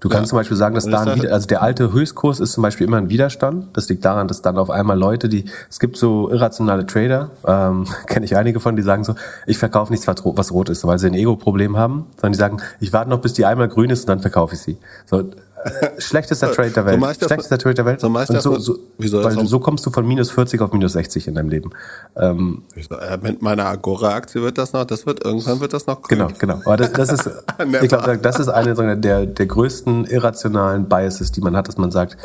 [0.00, 0.30] Du kannst ja.
[0.30, 3.08] zum Beispiel sagen, dass da ein, also der alte Höchstkurs ist zum Beispiel immer ein
[3.08, 3.76] Widerstand.
[3.76, 7.86] Das liegt daran, dass dann auf einmal Leute, die, es gibt so irrationale Trader, ähm,
[8.06, 9.14] kenne ich einige von, die sagen so,
[9.46, 12.92] ich verkaufe nichts, was rot ist, weil sie ein Ego-Problem haben, sondern die sagen, ich
[12.92, 14.78] warte noch, bis die einmal grün ist und dann verkaufe ich sie.
[15.06, 15.30] So,
[15.98, 17.00] schlechtester Trade der Welt.
[17.00, 18.00] So schlechtester Trade der Welt.
[18.00, 21.34] So, und so, so, weil so kommst du von minus 40 auf minus 60 in
[21.34, 21.70] deinem Leben.
[22.16, 26.18] Ähm, äh, mit meiner Agora-Aktie wird das noch, das wird irgendwann wird das noch grün.
[26.18, 26.60] Genau, genau.
[26.64, 27.30] Aber das, das ist,
[27.82, 31.90] ich glaube, das ist eine der, der größten irrationalen Biases, die man hat, dass man
[31.90, 32.16] sagt,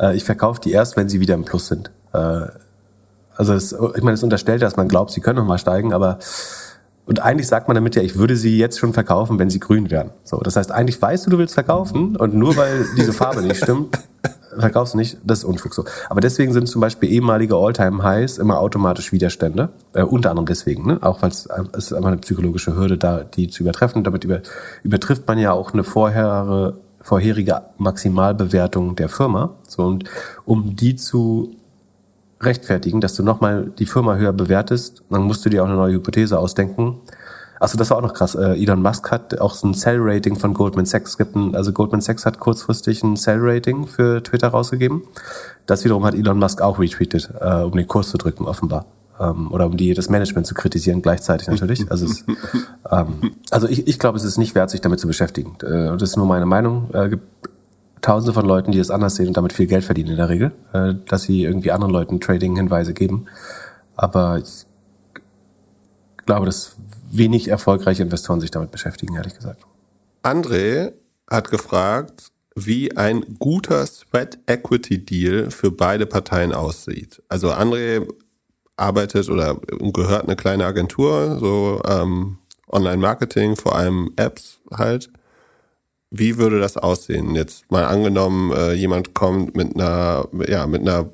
[0.00, 1.90] äh, ich verkaufe die erst, wenn sie wieder im Plus sind.
[2.12, 2.46] Äh,
[3.36, 6.18] also es, ich meine, es unterstellt, dass man glaubt, sie können noch mal steigen, aber
[7.10, 9.90] und eigentlich sagt man damit ja, ich würde sie jetzt schon verkaufen, wenn sie grün
[9.90, 10.10] wären.
[10.22, 13.60] So, das heißt, eigentlich weißt du, du willst verkaufen und nur weil diese Farbe nicht
[13.60, 13.98] stimmt,
[14.56, 15.16] verkaufst du nicht.
[15.24, 15.84] Das ist Unfug so.
[16.08, 19.70] Aber deswegen sind zum Beispiel ehemalige All-Time-Highs immer automatisch Widerstände.
[19.92, 20.98] Äh, unter anderem deswegen, ne?
[21.00, 24.04] auch weil es ist einfach eine psychologische Hürde, da die zu übertreffen.
[24.04, 24.42] Damit über,
[24.84, 29.56] übertrifft man ja auch eine vorherige, vorherige Maximalbewertung der Firma.
[29.66, 30.04] So und
[30.44, 31.56] um die zu
[32.40, 35.02] rechtfertigen, dass du nochmal die Firma höher bewertest.
[35.10, 36.96] Dann musst du dir auch eine neue Hypothese ausdenken.
[37.60, 38.34] Achso, das war auch noch krass.
[38.34, 41.18] Äh, Elon Musk hat auch so ein Sell-Rating von Goldman Sachs.
[41.18, 45.02] Gibt ein, also Goldman Sachs hat kurzfristig ein Sell-Rating für Twitter rausgegeben.
[45.66, 48.86] Das wiederum hat Elon Musk auch retweetet, äh, um den Kurs zu drücken, offenbar.
[49.20, 51.90] Ähm, oder um die, das Management zu kritisieren, gleichzeitig natürlich.
[51.90, 52.24] Also, es,
[52.90, 55.56] ähm, also ich, ich glaube, es ist nicht wert, sich damit zu beschäftigen.
[55.62, 56.88] Äh, das ist nur meine Meinung.
[56.94, 57.18] Äh,
[58.00, 60.52] Tausende von Leuten, die es anders sehen und damit viel Geld verdienen in der Regel,
[60.72, 63.26] äh, dass sie irgendwie anderen Leuten Trading-Hinweise geben.
[63.96, 64.66] Aber ich
[66.24, 66.76] glaube, dass
[67.10, 69.64] wenig erfolgreiche Investoren sich damit beschäftigen, ehrlich gesagt.
[70.22, 70.92] André
[71.28, 77.22] hat gefragt, wie ein guter Sweat Equity Deal für beide Parteien aussieht.
[77.28, 78.06] Also André
[78.76, 79.56] arbeitet oder
[79.92, 85.10] gehört eine kleine Agentur, so ähm, Online-Marketing, vor allem Apps halt.
[86.10, 87.34] Wie würde das aussehen?
[87.34, 91.10] Jetzt mal angenommen, äh, jemand kommt mit einer, ja, mit einer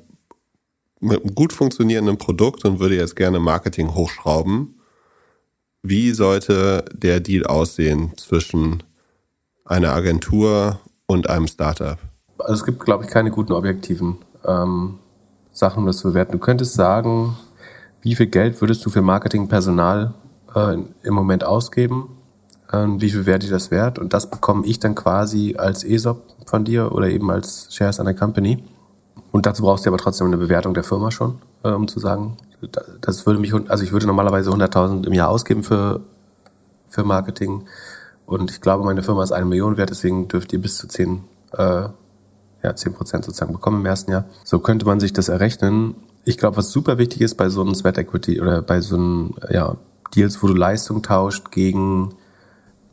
[0.99, 4.79] mit einem gut funktionierenden Produkt und würde jetzt gerne Marketing hochschrauben.
[5.83, 8.83] Wie sollte der Deal aussehen zwischen
[9.63, 11.99] einer Agentur und einem Startup?
[12.39, 14.99] Also es gibt, glaube ich, keine guten objektiven ähm,
[15.51, 16.33] Sachen, um das zu bewerten.
[16.33, 17.37] Du könntest sagen,
[18.01, 20.13] wie viel Geld würdest du für Marketingpersonal
[20.55, 22.16] äh, im Moment ausgeben?
[22.71, 23.99] Äh, wie viel wäre dir das wert?
[23.99, 28.05] Und das bekomme ich dann quasi als ESOP von dir oder eben als Shares an
[28.05, 28.63] der Company.
[29.31, 32.37] Und dazu brauchst du aber trotzdem eine Bewertung der Firma schon, äh, um zu sagen,
[33.01, 36.01] das würde mich, also ich würde normalerweise 100.000 im Jahr ausgeben für,
[36.89, 37.65] für Marketing.
[38.25, 41.23] Und ich glaube, meine Firma ist eine Million wert, deswegen dürft ihr bis zu 10,
[41.53, 41.87] äh,
[42.63, 44.25] ja, 10 Prozent sozusagen bekommen im ersten Jahr.
[44.43, 45.95] So könnte man sich das errechnen.
[46.25, 49.35] Ich glaube, was super wichtig ist bei so einem Sweat Equity oder bei so einem,
[49.49, 49.75] ja,
[50.15, 52.13] Deals, wo du Leistung tauscht gegen,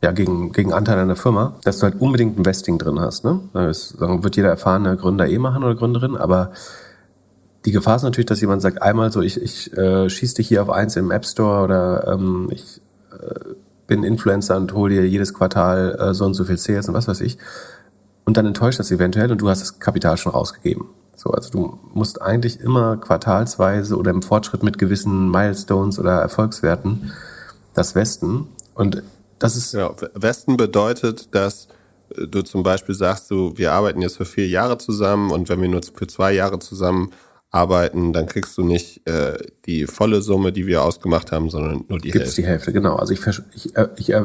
[0.05, 3.25] ja, gegen, gegen Anteil an der Firma, dass du halt unbedingt ein Vesting drin hast,
[3.25, 3.39] ne?
[3.53, 6.51] Das wird jeder erfahrene Gründer eh machen oder Gründerin, aber
[7.65, 10.61] die Gefahr ist natürlich, dass jemand sagt, einmal so, ich, ich äh, schieße dich hier
[10.61, 12.81] auf eins im App Store oder ähm, ich
[13.13, 13.55] äh,
[13.87, 17.07] bin Influencer und hole dir jedes Quartal äh, so und so viel Sales und was
[17.07, 17.39] weiß ich.
[18.25, 20.85] Und dann enttäuscht das eventuell und du hast das Kapital schon rausgegeben.
[21.15, 27.11] So, also du musst eigentlich immer quartalsweise oder im Fortschritt mit gewissen Milestones oder Erfolgswerten
[27.73, 28.49] das Westen.
[28.75, 29.01] Und
[29.39, 29.73] das ist.
[29.73, 31.67] Ja, Westen bedeutet, dass
[32.15, 35.67] du zum Beispiel sagst, du, wir arbeiten jetzt für vier Jahre zusammen und wenn wir
[35.67, 37.11] nur für zwei Jahre zusammen
[37.51, 41.99] arbeiten, dann kriegst du nicht äh, die volle Summe, die wir ausgemacht haben, sondern nur
[41.99, 42.41] die Gibt's Hälfte.
[42.41, 42.95] die Hälfte, genau.
[42.97, 43.21] Also ich,
[43.55, 44.23] ich, äh, ich äh,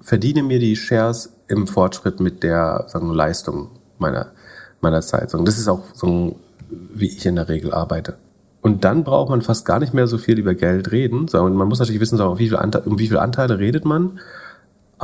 [0.00, 4.32] verdiene mir die Shares im Fortschritt mit der sagen, Leistung meiner,
[4.80, 5.34] meiner Zeit.
[5.34, 8.16] Und das ist auch so, wie ich in der Regel arbeite.
[8.60, 11.68] Und dann braucht man fast gar nicht mehr so viel über Geld reden, sondern man
[11.68, 14.18] muss natürlich wissen, um wie viel, Anteile, um wie viel Anteile redet man.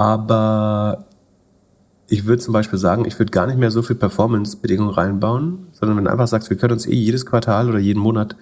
[0.00, 1.04] Aber
[2.08, 5.98] ich würde zum Beispiel sagen, ich würde gar nicht mehr so viel Performance-Bedingungen reinbauen, sondern
[5.98, 8.34] wenn du einfach sagst, wir können uns eh jedes Quartal oder jeden Monat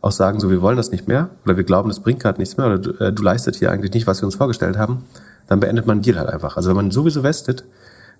[0.00, 2.56] auch sagen, so wir wollen das nicht mehr oder wir glauben, das bringt gerade nichts
[2.56, 5.04] mehr oder du, äh, du leistet hier eigentlich nicht, was wir uns vorgestellt haben,
[5.48, 6.56] dann beendet man Deal halt einfach.
[6.56, 7.62] Also wenn man sowieso vestet,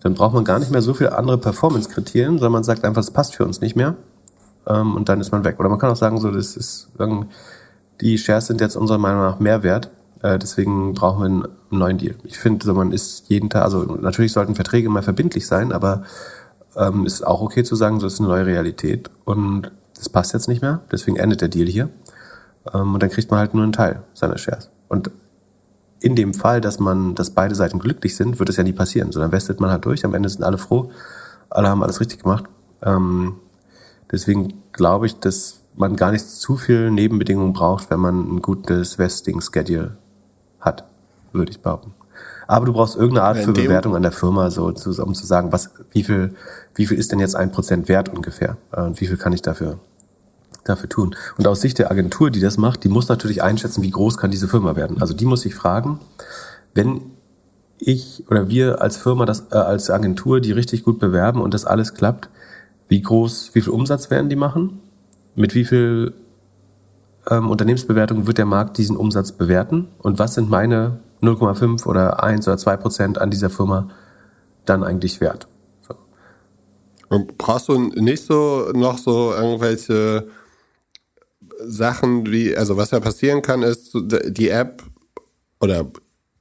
[0.03, 3.11] dann braucht man gar nicht mehr so viele andere Performance-Kriterien, sondern man sagt einfach, das
[3.11, 3.95] passt für uns nicht mehr
[4.67, 5.59] ähm, und dann ist man weg.
[5.59, 6.91] Oder man kann auch sagen, so das ist
[8.03, 9.89] die Shares sind jetzt unserer Meinung nach mehr wert
[10.23, 12.15] äh, deswegen brauchen wir einen neuen Deal.
[12.25, 16.05] Ich finde, so man ist jeden Tag, also natürlich sollten Verträge immer verbindlich sein, aber
[16.77, 20.49] ähm, ist auch okay zu sagen, so ist eine neue Realität und das passt jetzt
[20.49, 21.89] nicht mehr, deswegen endet der Deal hier.
[22.73, 24.71] Ähm, und dann kriegt man halt nur einen Teil seiner Shares.
[24.89, 25.11] Und
[26.01, 29.13] in dem Fall, dass man, dass beide Seiten glücklich sind, wird es ja nie passieren.
[29.13, 30.91] So, dann westet man halt durch, am Ende sind alle froh,
[31.51, 32.45] alle haben alles richtig gemacht.
[32.83, 33.37] Ähm,
[34.11, 38.99] deswegen glaube ich, dass man gar nicht zu viel Nebenbedingungen braucht, wenn man ein gutes
[38.99, 39.97] Vesting-Schedule
[40.63, 40.85] hat,
[41.33, 41.93] würde ich behaupten.
[42.47, 44.75] Aber du brauchst irgendeine Art für Bewertung an der Firma, so um
[45.15, 46.35] zu sagen, was, wie viel,
[46.75, 48.57] wie viel ist denn jetzt ein Prozent wert ungefähr?
[48.73, 49.79] Äh, und wie viel kann ich dafür,
[50.65, 51.15] dafür tun?
[51.39, 54.31] Und aus Sicht der Agentur, die das macht, die muss natürlich einschätzen, wie groß kann
[54.31, 55.01] diese Firma werden.
[55.01, 56.01] Also die muss sich fragen,
[56.75, 57.01] wenn
[57.79, 61.65] ich oder wir als Firma, das, äh, als Agentur, die richtig gut bewerben und das
[61.65, 62.29] alles klappt,
[62.89, 64.81] wie groß, wie viel Umsatz werden die machen?
[65.35, 66.13] Mit wie viel
[67.31, 72.49] ähm, Unternehmensbewertung wird der Markt diesen Umsatz bewerten und was sind meine 0,5 oder 1
[72.49, 73.89] oder 2 Prozent an dieser Firma
[74.65, 75.47] dann eigentlich wert.
[75.81, 75.95] So.
[77.09, 80.29] Und brauchst du nicht so noch so irgendwelche
[81.65, 84.83] Sachen wie, also was ja passieren kann, ist, die App
[85.61, 85.87] oder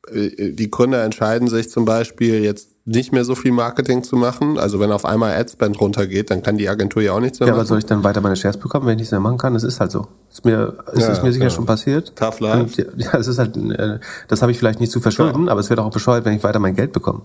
[0.07, 4.57] äh, die Gründer entscheiden sich zum Beispiel jetzt nicht mehr so viel Marketing zu machen.
[4.57, 7.53] Also wenn auf einmal Adspend runtergeht, dann kann die Agentur ja auch nichts mehr ja,
[7.53, 7.59] machen.
[7.59, 9.53] Ja, aber soll ich dann weiter meine Shares bekommen, wenn ich nichts mehr machen kann?
[9.53, 10.07] Das ist halt so.
[10.31, 11.49] Ist mir, ist, ja, ist mir sicher ja.
[11.51, 12.15] schon passiert.
[12.15, 12.59] Tough life.
[12.59, 15.69] Und, ja, das ist halt, äh, das habe ich vielleicht nicht zu verschulden, aber es
[15.69, 17.21] wäre doch auch bescheuert, wenn ich weiter mein Geld bekomme.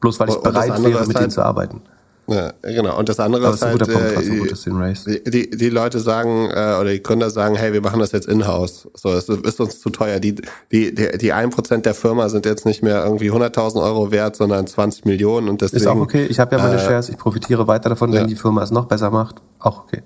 [0.00, 1.82] Bloß weil ich bereit wäre, mit halt, denen zu arbeiten.
[2.30, 2.96] Ja, genau.
[2.96, 4.66] Und das andere Aber ist, halt, Punkt,
[5.08, 8.28] äh, die, die Leute sagen, äh, oder die Gründer sagen, hey, wir machen das jetzt
[8.28, 8.88] in-house.
[8.94, 10.20] So, es ist uns zu teuer.
[10.20, 10.36] Die,
[10.70, 14.68] die, die, die 1% der Firma sind jetzt nicht mehr irgendwie 100.000 Euro wert, sondern
[14.68, 15.48] 20 Millionen.
[15.48, 16.26] Und deswegen, ist auch okay.
[16.26, 17.08] Ich habe ja meine äh, Shares.
[17.08, 18.26] Ich profitiere weiter davon, wenn ja.
[18.26, 19.36] die Firma es noch besser macht.
[19.58, 20.02] Auch okay.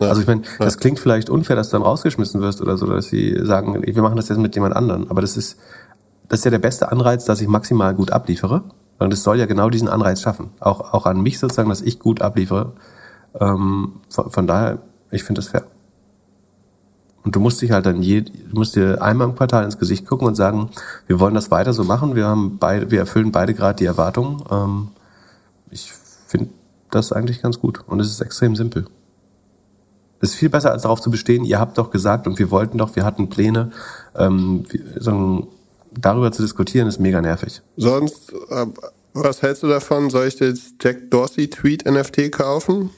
[0.00, 0.08] Ja.
[0.08, 3.06] Also ich meine, das klingt vielleicht unfair, dass du dann rausgeschmissen wirst oder so, dass
[3.06, 5.08] sie sagen, wir machen das jetzt mit jemand anderen.
[5.08, 5.56] Aber das ist,
[6.28, 8.64] das ist ja der beste Anreiz, dass ich maximal gut abliefere.
[9.00, 10.50] Und es soll ja genau diesen Anreiz schaffen.
[10.60, 12.72] Auch, auch an mich sozusagen, dass ich gut abliefere.
[13.40, 14.78] Ähm, von, von daher,
[15.10, 15.64] ich finde das fair.
[17.24, 20.06] Und du musst dich halt dann je, du musst dir einmal im Quartal ins Gesicht
[20.06, 20.68] gucken und sagen,
[21.06, 22.14] wir wollen das weiter so machen.
[22.14, 24.42] Wir haben beide, wir erfüllen beide gerade die Erwartungen.
[24.50, 24.88] Ähm,
[25.70, 25.92] ich
[26.26, 26.50] finde
[26.90, 27.82] das eigentlich ganz gut.
[27.86, 28.86] Und es ist extrem simpel.
[30.20, 32.76] Es ist viel besser, als darauf zu bestehen, ihr habt doch gesagt und wir wollten
[32.76, 33.72] doch, wir hatten Pläne.
[34.14, 34.66] Ähm,
[34.98, 35.48] so
[35.92, 37.62] darüber zu diskutieren, ist mega nervig.
[37.76, 38.66] Sonst, äh,
[39.12, 40.10] was hältst du davon?
[40.10, 42.90] Soll ich jetzt Jack Dorsey Tweet NFT kaufen?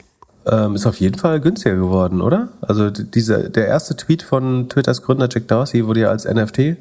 [0.45, 2.49] Ähm, ist auf jeden Fall günstiger geworden, oder?
[2.61, 6.77] Also dieser, der erste Tweet von Twitters Gründer Jack Dorsey wurde ja als NFT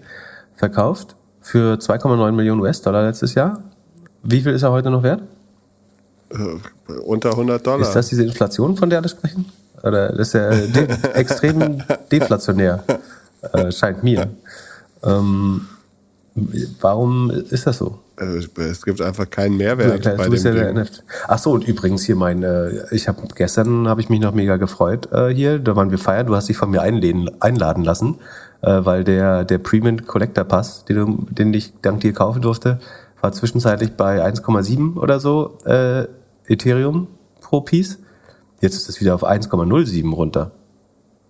[0.56, 3.62] verkauft für 2,9 Millionen US-Dollar letztes Jahr.
[4.22, 5.22] Wie viel ist er heute noch wert?
[6.30, 7.80] Äh, unter 100 Dollar.
[7.80, 9.46] Ist das diese Inflation, von der alle sprechen?
[9.82, 12.82] Oder das ist ja de extrem deflationär,
[13.52, 14.28] äh, scheint mir.
[15.02, 15.66] Ähm,
[16.34, 17.98] warum ist das so?
[18.18, 20.86] Äh, es gibt einfach keinen Mehrwert ja, bei dem ja Ding.
[21.28, 24.56] Ach so, und übrigens hier mein, äh, ich habe gestern habe ich mich noch mega
[24.56, 28.16] gefreut äh, hier, da waren wir feiern, du hast dich von mir einladen, einladen lassen,
[28.62, 32.80] äh, weil der der Premium Collector Pass, den, du, den ich dank dir kaufen durfte,
[33.20, 36.06] war zwischenzeitlich bei 1,7 oder so äh,
[36.46, 37.08] Ethereum
[37.40, 37.98] pro Piece.
[38.60, 40.52] Jetzt ist es wieder auf 1,07 runter.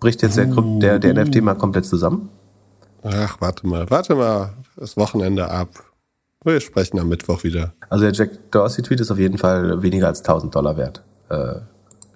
[0.00, 2.28] Bricht jetzt der, der, der NFT mal komplett zusammen?
[3.04, 5.69] Ach, warte mal, warte mal, das Wochenende ab.
[6.44, 7.73] Wir sprechen am Mittwoch wieder.
[7.89, 11.03] Also der Jack Dorsey-Tweet ist auf jeden Fall weniger als 1000 Dollar wert.
[11.28, 11.61] Äh,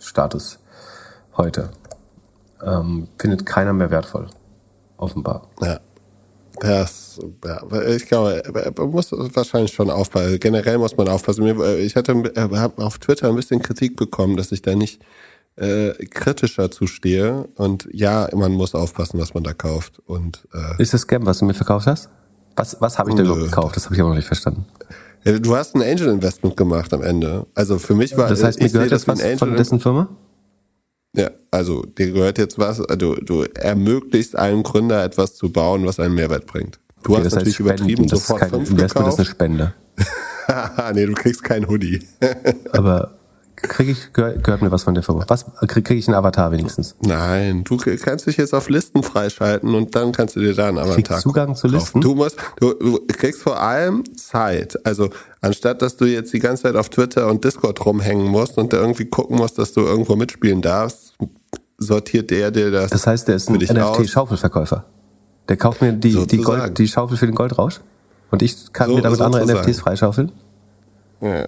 [0.00, 0.58] Status
[1.36, 1.70] heute.
[2.64, 4.28] Ähm, findet keiner mehr wertvoll.
[4.96, 5.48] Offenbar.
[5.60, 5.80] Ja.
[6.58, 7.60] Das, ja,
[7.90, 8.42] ich glaube,
[8.78, 10.40] man muss wahrscheinlich schon aufpassen.
[10.40, 11.44] Generell muss man aufpassen.
[11.80, 15.02] Ich hatte habe auf Twitter ein bisschen Kritik bekommen, dass ich da nicht
[15.56, 17.46] äh, kritischer zustehe.
[17.56, 20.00] Und ja, man muss aufpassen, was man da kauft.
[20.06, 22.08] Und äh, ist das Scam, was du mir verkauft hast?
[22.56, 23.76] Was, was habe ich denn überhaupt gekauft?
[23.76, 24.64] Das habe ich aber noch nicht verstanden.
[25.24, 27.46] Ja, du hast ein Angel Investment gemacht am Ende.
[27.54, 30.08] Also für mich war das heißt, mir gehört das was von dessen Firma?
[31.14, 35.98] Ja, also dir gehört jetzt was, also du ermöglichst einem Gründer etwas zu bauen, was
[35.98, 36.78] einen Mehrwert bringt.
[37.02, 39.06] Du okay, hast natürlich Spenden, übertrieben das sofort ist kein Investment, gekauft.
[39.06, 39.74] das ist eine Spende.
[40.94, 42.06] nee, du kriegst kein Hoodie.
[42.72, 43.12] Aber
[43.56, 45.24] Krieg ich, gehört mir was von der Firma?
[45.28, 46.94] Was, krieg, krieg ich einen Avatar wenigstens?
[47.00, 50.78] Nein, du kannst dich jetzt auf Listen freischalten und dann kannst du dir da einen
[50.78, 52.02] Avatar Kriegst Zugang zu Listen?
[52.02, 54.78] Du musst, du, du kriegst vor allem Zeit.
[54.84, 55.08] Also,
[55.40, 58.76] anstatt dass du jetzt die ganze Zeit auf Twitter und Discord rumhängen musst und da
[58.76, 61.14] irgendwie gucken musst, dass du irgendwo mitspielen darfst,
[61.78, 62.90] sortiert der dir das.
[62.90, 64.84] Das heißt, der ist ein NFT-Schaufelverkäufer.
[65.48, 67.80] Der kauft mir die, die, Gold, die Schaufel für den Goldrausch
[68.30, 70.32] und ich kann so, mir damit andere NFTs freischaufeln?
[71.20, 71.46] Ja.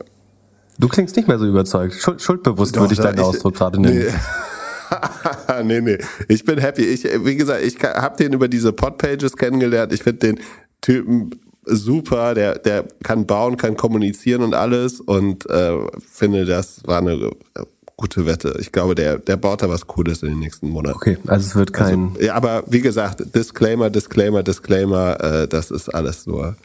[0.78, 1.94] Du klingst nicht mehr so überzeugt.
[1.94, 4.06] Schuld, schuldbewusst Doch, würde ich deinen ich, Ausdruck gerade nennen.
[4.06, 5.62] Nee.
[5.64, 5.98] nee, nee.
[6.28, 6.82] Ich bin happy.
[6.82, 9.92] Ich, wie gesagt, ich habe den über diese Podpages kennengelernt.
[9.92, 10.40] Ich finde den
[10.80, 11.30] Typen
[11.64, 12.34] super.
[12.34, 15.00] Der, der kann bauen, kann kommunizieren und alles.
[15.00, 17.64] Und äh, finde, das war eine äh,
[17.96, 18.56] gute Wette.
[18.60, 20.96] Ich glaube, der, der baut da was Cooles in den nächsten Monaten.
[20.96, 22.10] Okay, also es wird kein.
[22.14, 26.56] Also, ja, aber wie gesagt, Disclaimer, Disclaimer, Disclaimer, äh, das ist alles nur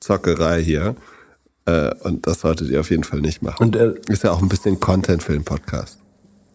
[0.00, 0.96] Zockerei hier.
[1.70, 3.62] Äh, und das solltet ihr auf jeden Fall nicht machen.
[3.62, 5.98] Und äh, ist ja auch ein bisschen Content für den Podcast.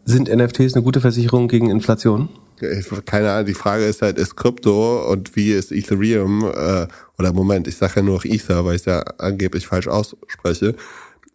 [0.05, 2.29] Sind NFTs eine gute Versicherung gegen Inflation?
[3.05, 6.87] Keine Ahnung, die Frage ist halt, ist Krypto und wie ist Ethereum, äh,
[7.17, 10.75] oder Moment, ich sage ja nur noch Ether, weil ich es ja angeblich falsch ausspreche.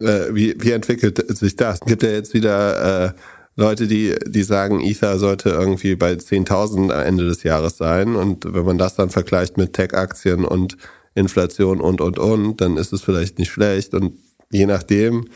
[0.00, 1.80] Äh, wie, wie entwickelt sich das?
[1.80, 3.12] Gibt ja jetzt wieder äh,
[3.56, 8.16] Leute, die, die sagen, Ether sollte irgendwie bei 10.000 Ende des Jahres sein.
[8.16, 10.78] Und wenn man das dann vergleicht mit Tech-Aktien und
[11.14, 13.94] Inflation und, und, und, dann ist es vielleicht nicht schlecht.
[13.94, 14.14] Und
[14.50, 15.28] je nachdem,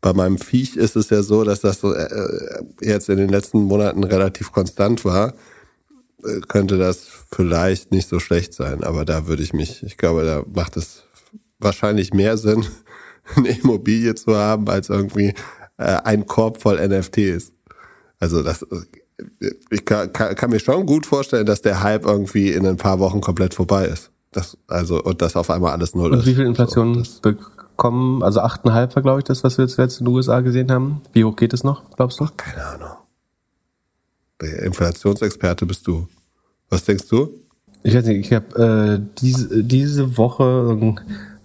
[0.00, 3.62] bei meinem Viech ist es ja so, dass das so, äh, jetzt in den letzten
[3.62, 5.34] Monaten relativ konstant war.
[6.24, 8.84] Äh, könnte das vielleicht nicht so schlecht sein.
[8.84, 11.04] Aber da würde ich mich, ich glaube, da macht es
[11.58, 12.64] wahrscheinlich mehr Sinn,
[13.36, 15.34] eine Immobilie zu haben, als irgendwie
[15.78, 17.52] äh, ein Korb voll NFTs.
[18.18, 18.64] Also das,
[19.70, 22.98] ich kann, kann, kann mir schon gut vorstellen, dass der Hype irgendwie in ein paar
[22.98, 24.11] Wochen komplett vorbei ist.
[24.32, 26.26] Das, also, und das auf einmal alles null und ist.
[26.26, 30.06] Wie viel Inflation so, bekommen, also 8,5 war, glaube ich, das, was wir zuletzt in
[30.06, 31.02] den USA gesehen haben.
[31.12, 32.26] Wie hoch geht es noch, glaubst du?
[32.36, 32.96] Keine Ahnung.
[34.40, 36.08] Der Inflationsexperte bist du.
[36.70, 37.28] Was denkst du?
[37.82, 40.96] Ich weiß nicht, ich habe äh, diese, diese Woche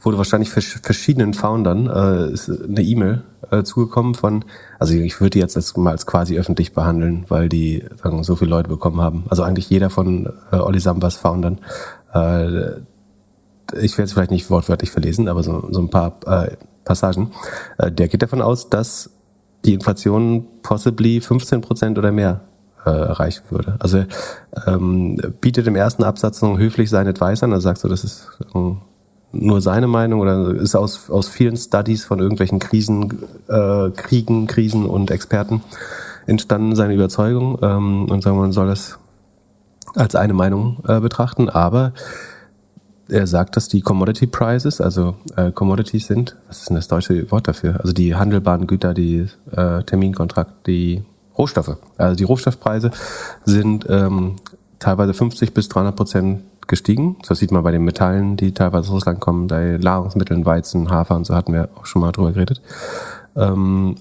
[0.01, 4.45] wurde wahrscheinlich verschiedenen Foundern äh, ist eine E-Mail äh, zugekommen von,
[4.79, 8.35] also ich würde die jetzt als, mal als quasi öffentlich behandeln, weil die sagen, so
[8.35, 9.25] viele Leute bekommen haben.
[9.29, 11.59] Also eigentlich jeder von äh, Olli Sambas Foundern
[12.17, 12.81] äh,
[13.81, 17.31] ich werde es vielleicht nicht wortwörtlich verlesen, aber so, so ein paar äh, Passagen.
[17.77, 19.09] Äh, der geht davon aus, dass
[19.65, 22.41] die Inflation possibly 15 Prozent oder mehr
[22.85, 23.75] äh, erreichen würde.
[23.79, 24.05] Also
[24.65, 28.29] ähm, bietet im ersten Absatz noch höflich sein Advice an, also sagst du, das ist
[28.55, 28.77] ähm,
[29.33, 34.85] nur seine Meinung oder ist aus, aus vielen Studies von irgendwelchen Krisen, äh, Kriegen, Krisen
[34.85, 35.61] und Experten
[36.27, 38.97] entstanden seine Überzeugung ähm, und sagen, man soll das
[39.97, 41.93] als eine Meinung äh, betrachten, aber
[43.09, 47.29] er sagt, dass die Commodity Prices, also äh, Commodities sind, was ist denn das deutsche
[47.31, 47.79] Wort dafür?
[47.79, 51.03] Also die handelbaren Güter, die äh, Terminkontrakt, die
[51.37, 51.77] Rohstoffe.
[51.97, 52.91] Also die Rohstoffpreise
[53.45, 54.35] sind ähm,
[54.79, 57.17] teilweise 50 bis 300 Prozent gestiegen.
[57.27, 61.15] Das sieht man bei den Metallen, die teilweise aus Russland kommen, bei Nahrungsmitteln, Weizen, Hafer
[61.15, 62.61] und so hatten wir auch schon mal drüber geredet.
[63.35, 63.95] Ähm,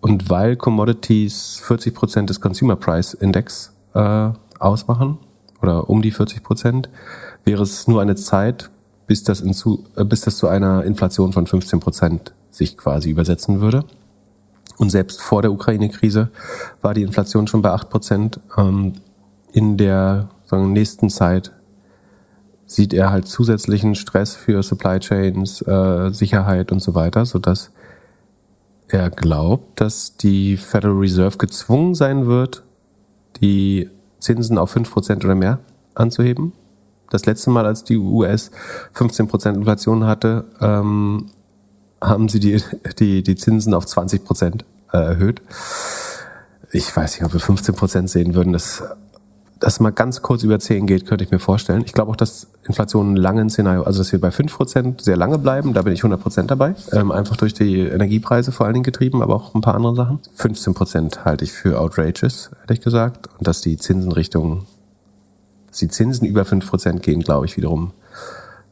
[0.00, 5.18] und weil Commodities 40 Prozent des Consumer Price Index äh, ausmachen
[5.62, 6.88] oder um die 40 Prozent,
[7.44, 8.70] wäre es nur eine Zeit,
[9.06, 13.60] bis das, zu, äh, bis das zu einer Inflation von 15 Prozent sich quasi übersetzen
[13.60, 13.84] würde.
[14.76, 16.30] Und selbst vor der Ukraine-Krise
[16.82, 18.40] war die Inflation schon bei 8 Prozent.
[18.56, 18.94] Ähm,
[19.52, 21.52] in der sagen, nächsten Zeit
[22.66, 27.70] sieht er halt zusätzlichen Stress für Supply Chains, äh, Sicherheit und so weiter, sodass
[28.88, 32.62] er glaubt, dass die Federal Reserve gezwungen sein wird,
[33.40, 35.58] die Zinsen auf 5% oder mehr
[35.94, 36.52] anzuheben.
[37.10, 38.50] Das letzte Mal, als die US
[38.94, 41.30] 15% Inflation hatte, ähm,
[42.00, 42.62] haben sie die,
[42.98, 44.60] die, die Zinsen auf 20%
[44.92, 45.42] äh, erhöht.
[46.70, 48.52] Ich weiß nicht, ob wir 15% sehen würden.
[48.52, 48.82] Das
[49.60, 51.82] das mal ganz kurz über 10 geht, könnte ich mir vorstellen.
[51.84, 55.38] Ich glaube auch, dass Inflation ein langes Szenario, also dass wir bei 5% sehr lange
[55.38, 56.74] bleiben, da bin ich 100% dabei.
[56.92, 60.20] Ähm, einfach durch die Energiepreise vor allen Dingen getrieben, aber auch ein paar andere Sachen.
[60.38, 63.28] 15% halte ich für outrageous, ehrlich gesagt.
[63.38, 64.66] Und dass die Zinsen Richtung,
[65.68, 67.92] dass die Zinsen über 5% gehen, glaube ich wiederum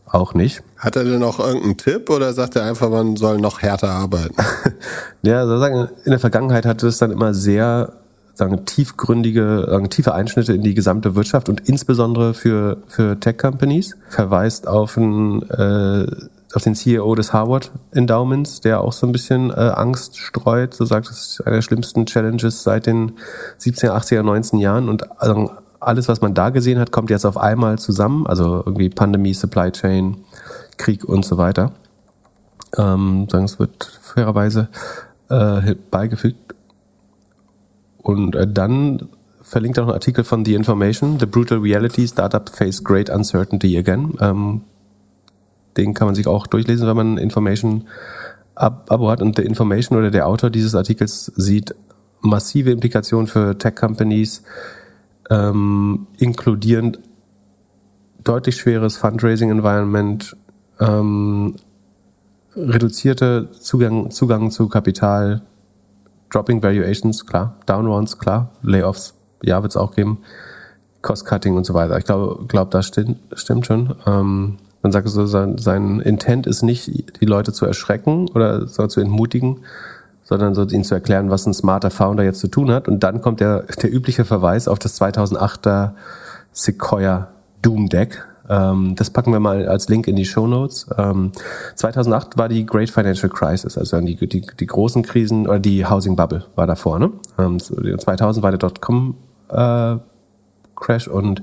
[0.07, 0.63] auch nicht.
[0.79, 4.37] Hat er denn auch irgendeinen Tipp oder sagt er einfach, man soll noch härter arbeiten?
[5.23, 7.93] ja, also sagen, in der Vergangenheit hatte es dann immer sehr
[8.37, 13.97] sagen, tiefgründige, sagen, tiefe Einschnitte in die gesamte Wirtschaft und insbesondere für, für Tech-Companies.
[14.11, 16.07] Verweist auf einen, äh,
[16.53, 20.85] auf den CEO des Harvard Endowments, der auch so ein bisschen äh, Angst streut, so
[20.85, 23.13] sagt, das ist eine der schlimmsten Challenges seit den
[23.59, 25.51] 70er, 80er, 19 Jahren und also
[25.81, 29.71] alles, was man da gesehen hat, kommt jetzt auf einmal zusammen, also irgendwie Pandemie, Supply
[29.73, 30.19] Chain,
[30.77, 31.73] Krieg und so weiter.
[32.77, 34.69] Ähm, sagen, es wird fairerweise
[35.31, 36.56] äh, beigefügt
[38.07, 39.09] und äh, dann
[39.43, 43.77] verlinkt er noch einen Artikel von The Information, The Brutal Reality, Startup Face Great Uncertainty
[43.77, 44.15] Again.
[44.21, 44.61] Ähm,
[45.77, 47.89] den kann man sich auch durchlesen, wenn man Information
[48.55, 49.23] ab Abo hat.
[49.23, 51.75] Und The Information oder der Autor dieses Artikels sieht
[52.21, 54.45] massive Implikationen für Tech-Companies,
[55.29, 57.01] ähm, inkludierend
[58.23, 60.37] deutlich schweres Fundraising-Environment,
[60.79, 61.57] ähm,
[62.55, 65.43] reduzierte Zugang, Zugang zu Kapital,
[66.31, 67.57] Dropping Valuations, klar.
[67.67, 68.51] Downrounds, klar.
[68.63, 70.19] Layoffs, ja, wird es auch geben.
[71.03, 71.97] Cost-Cutting und so weiter.
[71.99, 73.95] Ich glaube, glaub, das stimmt, stimmt schon.
[74.07, 78.87] Ähm, man sagt so, sein, sein Intent ist nicht, die Leute zu erschrecken oder so
[78.87, 79.61] zu entmutigen,
[80.23, 82.89] sondern so ihnen zu erklären, was ein smarter Founder jetzt zu tun hat.
[82.89, 85.93] Und dann kommt der, der übliche Verweis auf das 2008er
[86.53, 87.29] Sequoia
[87.63, 90.87] Doom Deck, das packen wir mal als Link in die Show Notes.
[90.97, 91.33] Ähm,
[91.75, 96.17] 2008 war die Great Financial Crisis, also die, die, die großen Krisen, oder die Housing
[96.17, 96.99] Bubble war davor.
[96.99, 97.11] Ne?
[97.39, 99.17] Ähm, 2000 war der Dotcom
[99.49, 99.97] äh,
[100.77, 101.43] Crash und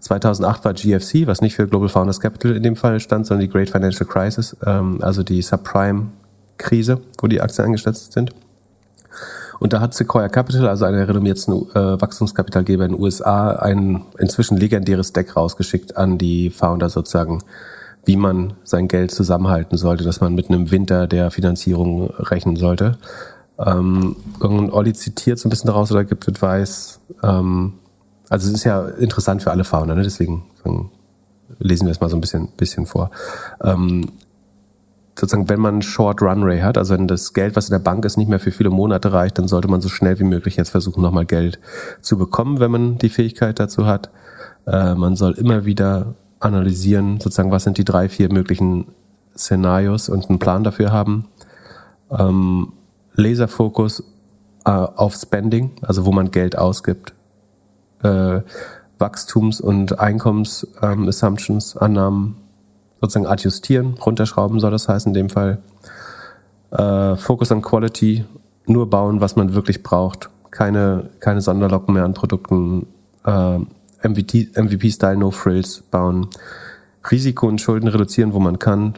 [0.00, 3.52] 2008 war GFC, was nicht für Global Founders Capital in dem Fall stand, sondern die
[3.52, 8.32] Great Financial Crisis, ähm, also die Subprime-Krise, wo die Aktien eingeschätzt sind.
[9.58, 14.02] Und da hat Sequoia Capital, also einer der renommiertesten äh, Wachstumskapitalgeber in den USA, ein
[14.18, 17.42] inzwischen legendäres Deck rausgeschickt an die Founder sozusagen,
[18.04, 22.98] wie man sein Geld zusammenhalten sollte, dass man mit einem Winter der Finanzierung rechnen sollte.
[23.58, 27.00] Ähm, und Olli zitiert so ein bisschen daraus oder gibt Advice.
[27.22, 27.74] Ähm,
[28.28, 30.02] also es ist ja interessant für alle Founder, ne?
[30.02, 30.44] deswegen
[31.58, 33.10] lesen wir es mal so ein bisschen, bisschen vor.
[33.62, 34.12] Ähm,
[35.18, 38.04] sozusagen, wenn man Short Run Ray hat, also wenn das Geld, was in der Bank
[38.04, 40.70] ist, nicht mehr für viele Monate reicht, dann sollte man so schnell wie möglich jetzt
[40.70, 41.58] versuchen, nochmal Geld
[42.00, 44.10] zu bekommen, wenn man die Fähigkeit dazu hat.
[44.66, 48.86] Äh, man soll immer wieder analysieren, sozusagen, was sind die drei, vier möglichen
[49.36, 51.26] Szenarios und einen Plan dafür haben.
[52.10, 52.72] Ähm,
[53.14, 54.04] Laserfokus
[54.64, 57.12] äh, auf Spending, also wo man Geld ausgibt.
[58.02, 58.40] Äh,
[58.98, 62.36] Wachstums- und Einkommens-Assumptions, ähm, Annahmen
[63.00, 65.58] sozusagen adjustieren, runterschrauben soll das heißen in dem Fall.
[66.70, 68.24] Äh, Focus on Quality,
[68.66, 70.28] nur bauen, was man wirklich braucht.
[70.50, 72.86] Keine, keine Sonderlocken mehr an Produkten.
[73.24, 73.58] Äh,
[74.02, 76.28] MVP-Style, no frills bauen.
[77.10, 78.94] Risiko und Schulden reduzieren, wo man kann.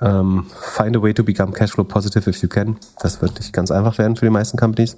[0.00, 2.76] Ähm, find a way to become cashflow positive if you can.
[3.00, 4.96] Das wird nicht ganz einfach werden für die meisten Companies.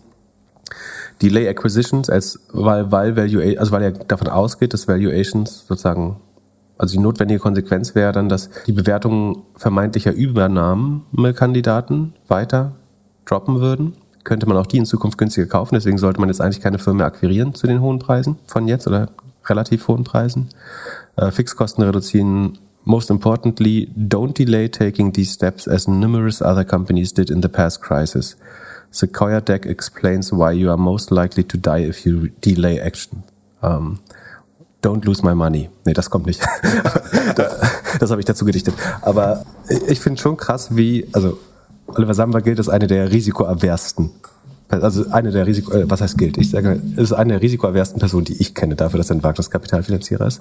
[1.21, 6.17] Delay Acquisitions, als, weil, weil, Valua also weil er davon ausgeht, dass Valuations sozusagen
[6.83, 12.73] also die notwendige Konsequenz wäre dann, dass die Bewertungen vermeintlicher Übernahmekandidaten weiter
[13.25, 13.95] droppen würden.
[14.25, 15.77] Könnte man auch die in Zukunft günstiger kaufen.
[15.77, 19.11] Deswegen sollte man jetzt eigentlich keine Firma akquirieren zu den hohen Preisen von jetzt oder
[19.45, 20.49] relativ hohen Preisen.
[21.15, 22.59] Äh, Fixkosten reduzieren.
[22.83, 27.81] Most importantly, don't delay taking these steps as numerous other companies did in the past
[27.81, 28.37] crisis.
[28.91, 33.23] Sequoia Deck explains why you are most likely to die if you delay action.
[33.63, 34.01] Um,
[34.83, 35.71] Don't lose my money.
[35.85, 36.41] Nee, das kommt nicht.
[38.01, 38.75] das habe ich dazu gedichtet.
[39.03, 39.45] Aber
[39.87, 41.39] ich finde schon krass, wie, also
[41.87, 44.11] Oliver Samba gilt als eine der risikoaversten
[44.81, 46.39] also eine der Risiko, äh, was heißt gilt?
[46.39, 50.27] Ich sage, ist eine der risikoaversten Personen, die ich kenne, dafür, dass er ein Wagniskapitalfinanzierer
[50.27, 50.41] ist.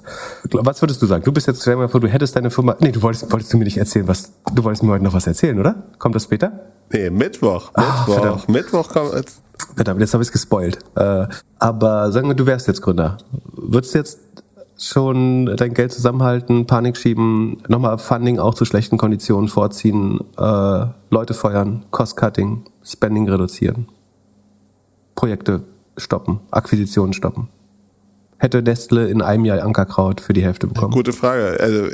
[0.50, 1.24] Was würdest du sagen?
[1.24, 3.52] Du bist jetzt, stell dir mal vor, du hättest deine Firma, nee, du wolltest, wolltest
[3.52, 5.74] du mir nicht erzählen, was, du wolltest mir heute noch was erzählen, oder?
[5.98, 6.52] Kommt das später?
[6.90, 7.72] Nee, Mittwoch.
[7.76, 8.08] Mittwoch.
[8.08, 8.48] Oh, verdammt.
[8.48, 9.42] Mittwoch kommt jetzt.
[9.76, 10.78] Verdammt, jetzt habe ich es gespoilt.
[10.96, 11.26] Äh,
[11.58, 13.18] aber sagen wir, du wärst jetzt Gründer.
[13.52, 14.18] Würdest du jetzt
[14.82, 21.34] schon dein Geld zusammenhalten, Panik schieben, nochmal Funding auch zu schlechten Konditionen vorziehen, äh, Leute
[21.34, 23.88] feuern, Cost-Cutting, Spending reduzieren,
[25.14, 25.62] Projekte
[25.96, 27.48] stoppen, Akquisitionen stoppen.
[28.38, 30.92] Hätte Nestle in einem Jahr Ankerkraut für die Hälfte bekommen?
[30.92, 31.58] Gute Frage.
[31.60, 31.86] Also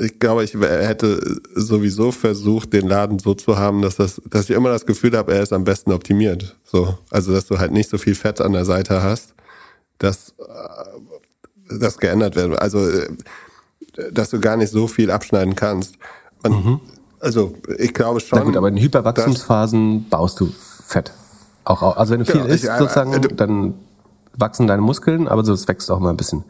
[0.00, 1.20] ich glaube, ich hätte
[1.54, 5.34] sowieso versucht, den Laden so zu haben, dass das, dass ich immer das Gefühl habe,
[5.34, 6.56] er ist am besten optimiert.
[6.64, 9.34] So, also dass du halt nicht so viel Fett an der Seite hast,
[9.98, 10.34] dass
[11.78, 12.56] das geändert werden.
[12.56, 13.08] Also, äh,
[14.10, 15.96] dass du gar nicht so viel abschneiden kannst.
[16.42, 16.80] Und mhm.
[17.20, 18.38] Also, ich glaube schon.
[18.38, 20.52] Na gut, aber in Hyperwachstumsphasen baust du
[20.84, 21.12] Fett.
[21.64, 23.74] Auch, also wenn du viel genau, isst, ich, sozusagen, äh, dann
[24.36, 26.42] wachsen deine Muskeln, aber so es wächst auch mal ein bisschen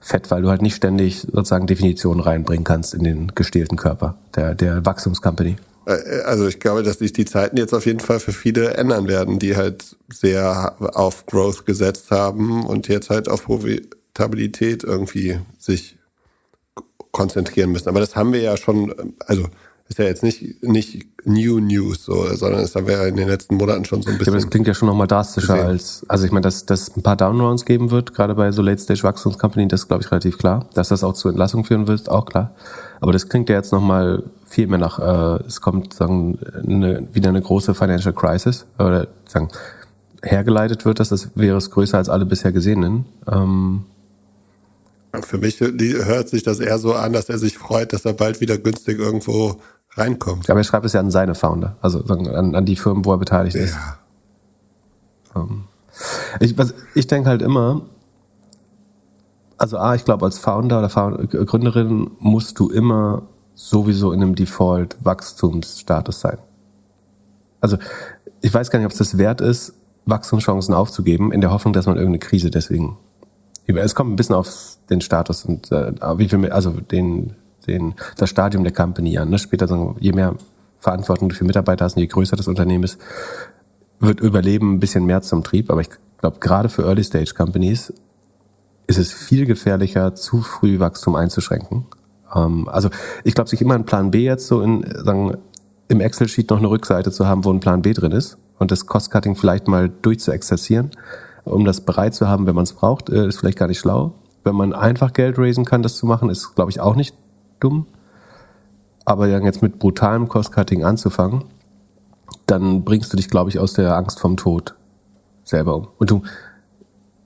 [0.00, 4.54] Fett, weil du halt nicht ständig sozusagen Definitionen reinbringen kannst in den gestählten Körper der,
[4.54, 5.56] der Wachstumscompany.
[5.86, 9.08] Äh, also ich glaube, dass sich die Zeiten jetzt auf jeden Fall für viele ändern
[9.08, 13.48] werden, die halt sehr auf Growth gesetzt haben und jetzt halt auf
[14.14, 15.96] Profitabilität irgendwie sich
[17.10, 17.88] konzentrieren müssen.
[17.88, 18.94] Aber das haben wir ja schon,
[19.26, 19.44] also
[19.88, 23.28] ist ja jetzt nicht, nicht New News, so, sondern das haben wir ja in den
[23.28, 24.32] letzten Monaten schon so ein bisschen.
[24.32, 25.68] Ja, aber das klingt ja schon nochmal drastischer gesehen.
[25.68, 29.68] als, also ich meine, dass, dass ein paar Downrounds geben wird, gerade bei so Late-Stage-Wachstumscompany,
[29.68, 30.66] das ist, glaube ich, relativ klar.
[30.72, 32.54] Dass das auch zu Entlassungen führen wird, auch klar.
[33.00, 37.28] Aber das klingt ja jetzt nochmal viel mehr nach, äh, es kommt, sagen, eine, wieder
[37.28, 39.48] eine große Financial Crisis, oder sagen,
[40.22, 43.04] hergeleitet wird, dass das wäre es größer als alle bisher gesehenen.
[43.30, 43.84] Ähm,
[45.20, 48.40] für mich hört sich das eher so an, dass er sich freut, dass er bald
[48.40, 49.56] wieder günstig irgendwo
[49.90, 50.48] reinkommt.
[50.48, 53.18] Aber er schreibt es ja an seine Founder, also an, an die Firmen, wo er
[53.18, 53.62] beteiligt ja.
[53.62, 53.76] ist.
[55.36, 55.64] Ähm,
[56.40, 56.56] ich,
[56.94, 57.82] ich denke halt immer,
[59.58, 63.22] also A, ich glaube, als Founder oder Founder, Gründerin musst du immer
[63.54, 66.38] sowieso in einem Default-Wachstumsstatus sein.
[67.60, 67.76] Also
[68.40, 69.74] ich weiß gar nicht, ob es das wert ist,
[70.06, 72.96] Wachstumschancen aufzugeben, in der Hoffnung, dass man irgendeine Krise deswegen.
[73.66, 74.48] Es kommt ein bisschen auf
[74.90, 77.34] den Status und äh, wie viel, also den
[77.66, 79.30] den, das Stadium der Company an.
[79.30, 79.38] Ne?
[79.38, 80.34] Später, sagen, je mehr
[80.78, 82.98] Verantwortung du für Mitarbeiter hast und je größer das Unternehmen ist,
[84.00, 85.70] wird Überleben ein bisschen mehr zum Trieb.
[85.70, 87.92] Aber ich glaube, gerade für Early-Stage-Companies
[88.88, 91.86] ist es viel gefährlicher, zu früh Wachstum einzuschränken.
[92.34, 92.90] Ähm, also
[93.24, 95.36] ich glaube, sich immer einen Plan B jetzt so in, sagen,
[95.88, 98.86] im Excel-Sheet noch eine Rückseite zu haben, wo ein Plan B drin ist und das
[98.86, 100.90] Cost-Cutting vielleicht mal durchzuexerzieren,
[101.44, 104.12] um das bereit zu haben, wenn man es braucht, äh, ist vielleicht gar nicht schlau.
[104.44, 107.14] Wenn man einfach Geld raisen kann, das zu machen, ist, glaube ich, auch nicht
[107.60, 107.86] dumm.
[109.04, 111.44] Aber dann jetzt mit brutalem Cost-Cutting anzufangen,
[112.46, 114.74] dann bringst du dich, glaube ich, aus der Angst vom Tod
[115.44, 115.88] selber um.
[115.98, 116.22] Und du,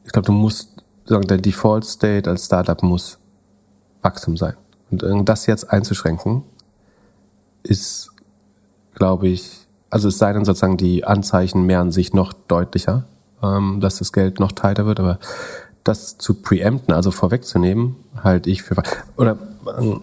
[0.04, 3.18] ich glaube, du musst sagen, dein Default State als Startup muss
[4.02, 4.54] Wachstum sein.
[4.90, 6.42] Und das jetzt einzuschränken,
[7.62, 8.12] ist,
[8.94, 13.04] glaube ich, also es sei denn sozusagen, die Anzeichen mehren sich noch deutlicher,
[13.42, 15.18] ähm, dass das Geld noch tighter wird, aber
[15.84, 18.76] das zu preempten, also vorwegzunehmen, halte ich für,
[19.16, 19.38] oder
[19.78, 20.02] ähm,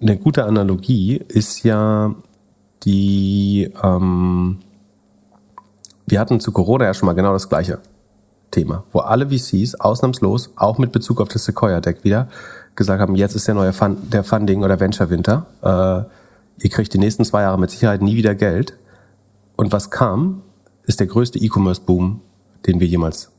[0.00, 2.14] eine gute Analogie ist ja
[2.84, 4.58] die, ähm,
[6.06, 7.78] wir hatten zu Corona ja schon mal genau das gleiche
[8.50, 12.28] Thema, wo alle VCs ausnahmslos, auch mit Bezug auf das Sequoia-Deck wieder,
[12.76, 15.46] gesagt haben, jetzt ist der neue Fund, der Funding- oder Venture-Winter.
[15.62, 18.74] Äh, ihr kriegt die nächsten zwei Jahre mit Sicherheit nie wieder Geld.
[19.56, 20.42] Und was kam,
[20.84, 22.20] ist der größte E-Commerce-Boom,
[22.66, 23.30] den wir jemals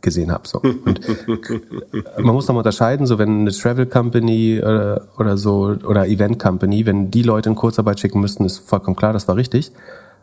[0.00, 0.46] gesehen habe.
[0.46, 0.60] So.
[0.60, 1.00] Und
[2.18, 6.38] man muss nochmal unterscheiden, so wenn eine Travel Company oder, äh, oder so oder Event
[6.38, 9.72] Company, wenn die Leute in Kurzarbeit schicken müssten, ist vollkommen klar, das war richtig.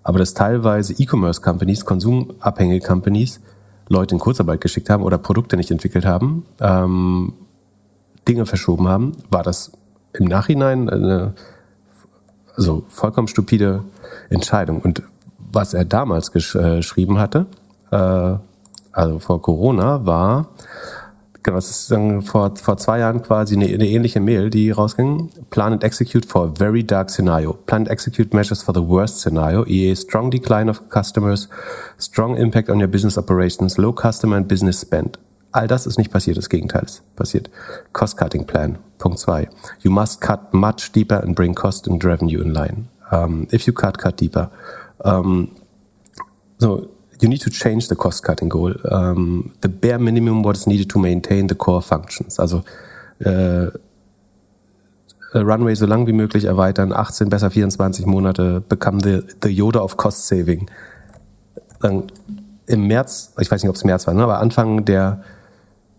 [0.04, 3.42] Aber dass teilweise E-Commerce Companies, konsumabhängige Companies,
[3.90, 7.34] Leute in Kurzarbeit geschickt haben oder Produkte nicht entwickelt haben, ähm,
[8.28, 9.72] Dinge verschoben haben, war das
[10.14, 11.34] im Nachhinein eine
[12.58, 13.84] also vollkommen stupide
[14.30, 14.82] Entscheidung.
[14.82, 15.04] Und
[15.52, 17.46] was er damals äh, geschrieben hatte,
[17.96, 18.38] äh,
[18.92, 20.48] also vor Corona, war,
[21.44, 25.30] das ist dann vor, vor zwei Jahren quasi eine, eine ähnliche Mail, die rausging.
[25.52, 27.54] Plan and execute for a very dark scenario.
[27.54, 29.96] Plan and execute measures for the worst scenario, e.a.
[29.96, 31.48] strong decline of customers,
[31.98, 35.20] strong impact on your business operations, low customer and business spend.
[35.52, 37.50] All das ist nicht passiert, das Gegenteil ist passiert.
[37.94, 39.48] Cost-Cutting Plan, Punkt zwei.
[39.82, 42.88] You must cut much deeper and bring cost and revenue in line.
[43.12, 44.50] Um, if you cut, cut deeper.
[45.00, 45.52] Um,
[46.58, 46.90] so,
[47.22, 48.74] you need to change the cost cutting goal.
[48.92, 52.40] Um, the bare minimum what is needed to maintain the core functions.
[52.40, 52.64] Also
[53.20, 53.70] äh,
[55.34, 59.98] Runway so lang wie möglich erweitern, 18 besser 24 Monate, become the, the Yoda of
[59.98, 60.70] Cost Saving.
[61.82, 62.04] Dann
[62.68, 65.22] im März, ich weiß nicht, ob es März war, ne, aber Anfang der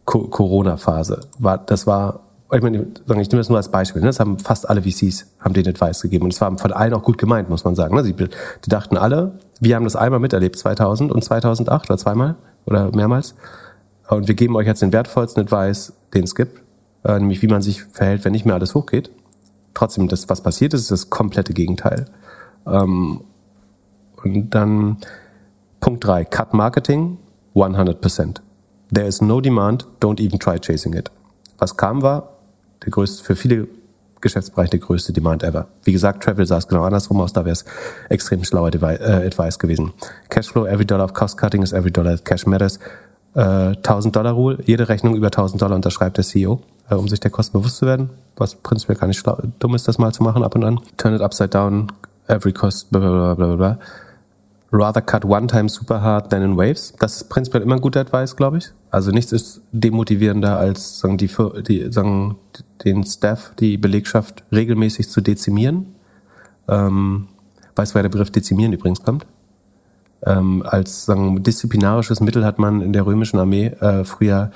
[0.04, 2.20] Co Corona-Phase war, das war,
[2.52, 5.52] ich meine, ich nehme das nur als Beispiel, ne, das haben fast alle VCs, haben
[5.52, 7.94] den Advice gegeben und es war von allen auch gut gemeint, muss man sagen.
[7.94, 8.04] Ne?
[8.04, 12.34] Sie, die dachten alle, wir haben das einmal miterlebt, 2000 und 2008 oder zweimal
[12.66, 13.34] oder mehrmals
[14.08, 16.60] und wir geben euch jetzt den wertvollsten Advice, den es gibt,
[17.04, 19.10] äh, nämlich wie man sich verhält, wenn nicht mehr alles hochgeht.
[19.74, 22.06] Trotzdem, das, was passiert ist, ist das komplette Gegenteil.
[22.66, 23.20] Ähm,
[24.22, 24.98] und dann
[25.80, 27.18] Punkt 3, Cut Marketing
[27.54, 28.40] 100%.
[28.92, 31.10] There is no demand, don't even try chasing it.
[31.58, 32.34] Was kam war,
[32.84, 33.66] der größte, für viele
[34.20, 35.68] Geschäftsbereiche der größte Demand ever.
[35.84, 37.64] Wie gesagt, Travel sah es genau andersrum aus, da wäre es
[38.08, 39.92] extrem schlauer äh, Advice gewesen.
[40.28, 42.78] Cashflow, every dollar of cost cutting is every dollar that cash matters.
[43.34, 47.20] Äh, 1000 Dollar Rule, jede Rechnung über 1000 Dollar unterschreibt der CEO, äh, um sich
[47.20, 49.22] der Kosten bewusst zu werden, was prinzipiell gar nicht
[49.58, 50.80] dumm ist, das mal zu machen ab und an.
[50.96, 51.92] Turn it upside down,
[52.28, 53.78] every cost, bla bla bla bla bla.
[54.78, 56.92] Rather cut one time super hard than in waves.
[56.98, 58.66] Das ist prinzipiell immer ein guter Advice, glaube ich.
[58.90, 61.30] Also nichts ist demotivierender als sagen, die,
[61.66, 62.36] die, sagen,
[62.84, 65.94] den Staff, die Belegschaft regelmäßig zu dezimieren.
[66.68, 67.28] Ähm,
[67.74, 69.24] weißt du, woher der Begriff dezimieren übrigens kommt?
[70.24, 74.50] Ähm, als sagen, disziplinarisches Mittel hat man in der römischen Armee äh, früher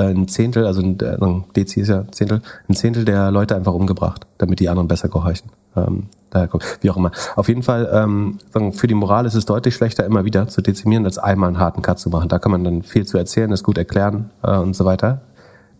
[0.00, 1.16] ein Zehntel, also ein äh,
[1.54, 5.50] Dezi ist ja Zehntel, ein Zehntel der Leute einfach umgebracht, damit die anderen besser gehorchen.
[5.76, 7.12] Ähm, daher kommt, wie auch immer.
[7.36, 8.38] Auf jeden Fall, ähm,
[8.72, 11.82] für die Moral ist es deutlich schlechter, immer wieder zu dezimieren, als einmal einen harten
[11.82, 12.28] Cut zu machen.
[12.28, 15.22] Da kann man dann viel zu erzählen, das gut erklären äh, und so weiter.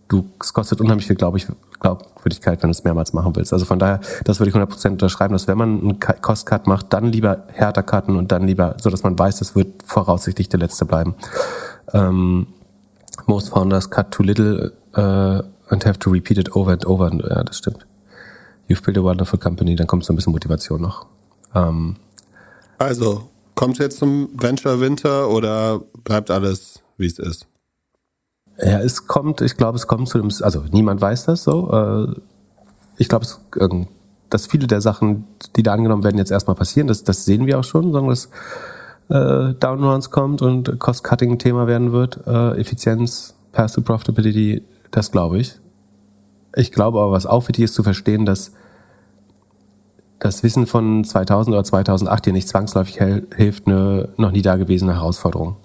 [0.09, 1.47] Du, es kostet unheimlich viel, glaube ich,
[1.81, 3.53] Glaubwürdigkeit, wenn du es mehrmals machen willst.
[3.53, 7.07] Also von daher, das würde ich 100% unterschreiben, dass wenn man einen Cost-Cut macht, dann
[7.07, 10.85] lieber härter cutten und dann lieber, so dass man weiß, das wird voraussichtlich der letzte
[10.85, 11.15] bleiben.
[11.93, 12.47] Ähm,
[13.27, 17.11] most founders cut too little uh, and have to repeat it over and over.
[17.29, 17.87] Ja, das stimmt.
[18.69, 21.07] You've built a wonderful company, dann kommt so ein bisschen Motivation noch.
[21.55, 21.97] Ähm,
[22.79, 27.47] also, kommt jetzt zum Venture Winter oder bleibt alles, wie es ist?
[28.59, 31.71] Ja, es kommt, ich glaube, es kommt zu dem, also niemand weiß das so.
[31.71, 32.21] Äh,
[32.99, 33.27] ich glaube,
[34.31, 35.25] dass viele der Sachen,
[35.57, 38.29] die da angenommen werden, jetzt erstmal passieren, das, das sehen wir auch schon, sagen dass
[39.13, 45.13] äh, Downruns kommt und Cost-Cutting ein Thema werden wird, äh, Effizienz, Path to Profitability, das
[45.13, 45.57] glaube ich.
[46.57, 48.53] Ich glaube aber, was auch wichtig ist zu verstehen, dass
[50.19, 52.99] das Wissen von 2000 oder 2008 dir nicht zwangsläufig
[53.35, 55.57] hilft, eine noch nie dagewesene Herausforderung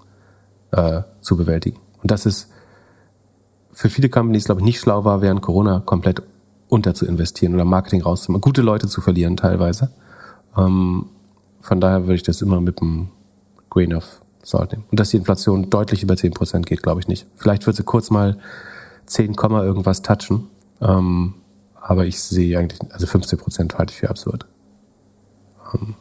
[0.72, 1.80] äh, zu bewältigen.
[2.02, 2.50] Und das ist
[3.72, 6.22] für viele Companies, glaube ich, nicht schlau war, während Corona komplett
[6.68, 9.92] unter zu investieren oder Marketing rauszumachen, gute Leute zu verlieren teilweise.
[10.58, 11.06] Ähm,
[11.62, 13.10] von daher würde ich das immer mit einem
[13.78, 14.06] Grain of
[14.44, 14.86] Salt nehmen.
[14.90, 17.26] Und dass die Inflation deutlich über 10% geht, glaube ich nicht.
[17.36, 18.38] Vielleicht wird sie kurz mal
[19.06, 20.48] 10, irgendwas touchen.
[20.82, 21.36] Ähm,
[21.80, 24.46] aber ich sehe eigentlich, also 15 Prozent halte ich für absurd.
[25.74, 25.96] Ähm,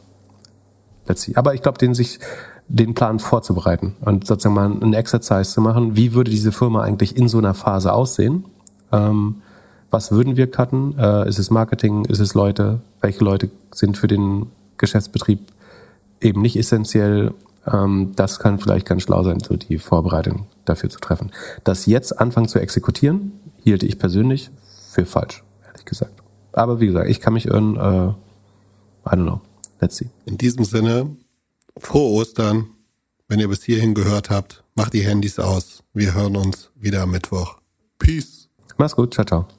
[1.13, 1.35] see.
[1.35, 2.19] Aber ich glaube, den sich,
[2.67, 7.15] den Plan vorzubereiten und sozusagen mal einen Exercise zu machen, wie würde diese Firma eigentlich
[7.15, 8.45] in so einer Phase aussehen?
[8.91, 9.41] Ähm,
[9.89, 10.97] was würden wir cutten?
[10.97, 12.05] Äh, ist es Marketing?
[12.05, 12.81] Ist es Leute?
[12.99, 14.47] Welche Leute sind für den
[14.77, 15.39] Geschäftsbetrieb
[16.19, 17.33] eben nicht essentiell?
[17.71, 21.31] Ähm, das kann vielleicht ganz schlau sein, so die Vorbereitung dafür zu treffen.
[21.63, 23.33] Das jetzt anfangen zu exekutieren,
[23.63, 24.49] hielte ich persönlich
[24.91, 25.43] für falsch
[25.87, 26.21] gesagt.
[26.51, 27.75] Aber wie gesagt, ich kann mich irren.
[27.75, 28.09] Äh,
[29.07, 29.41] I don't know.
[29.79, 30.09] Let's see.
[30.25, 31.15] In diesem Sinne,
[31.77, 32.67] frohe Ostern.
[33.27, 35.83] Wenn ihr bis hierhin gehört habt, macht die Handys aus.
[35.93, 37.57] Wir hören uns wieder am Mittwoch.
[37.99, 38.47] Peace.
[38.77, 39.13] Mach's gut.
[39.13, 39.56] Ciao, ciao.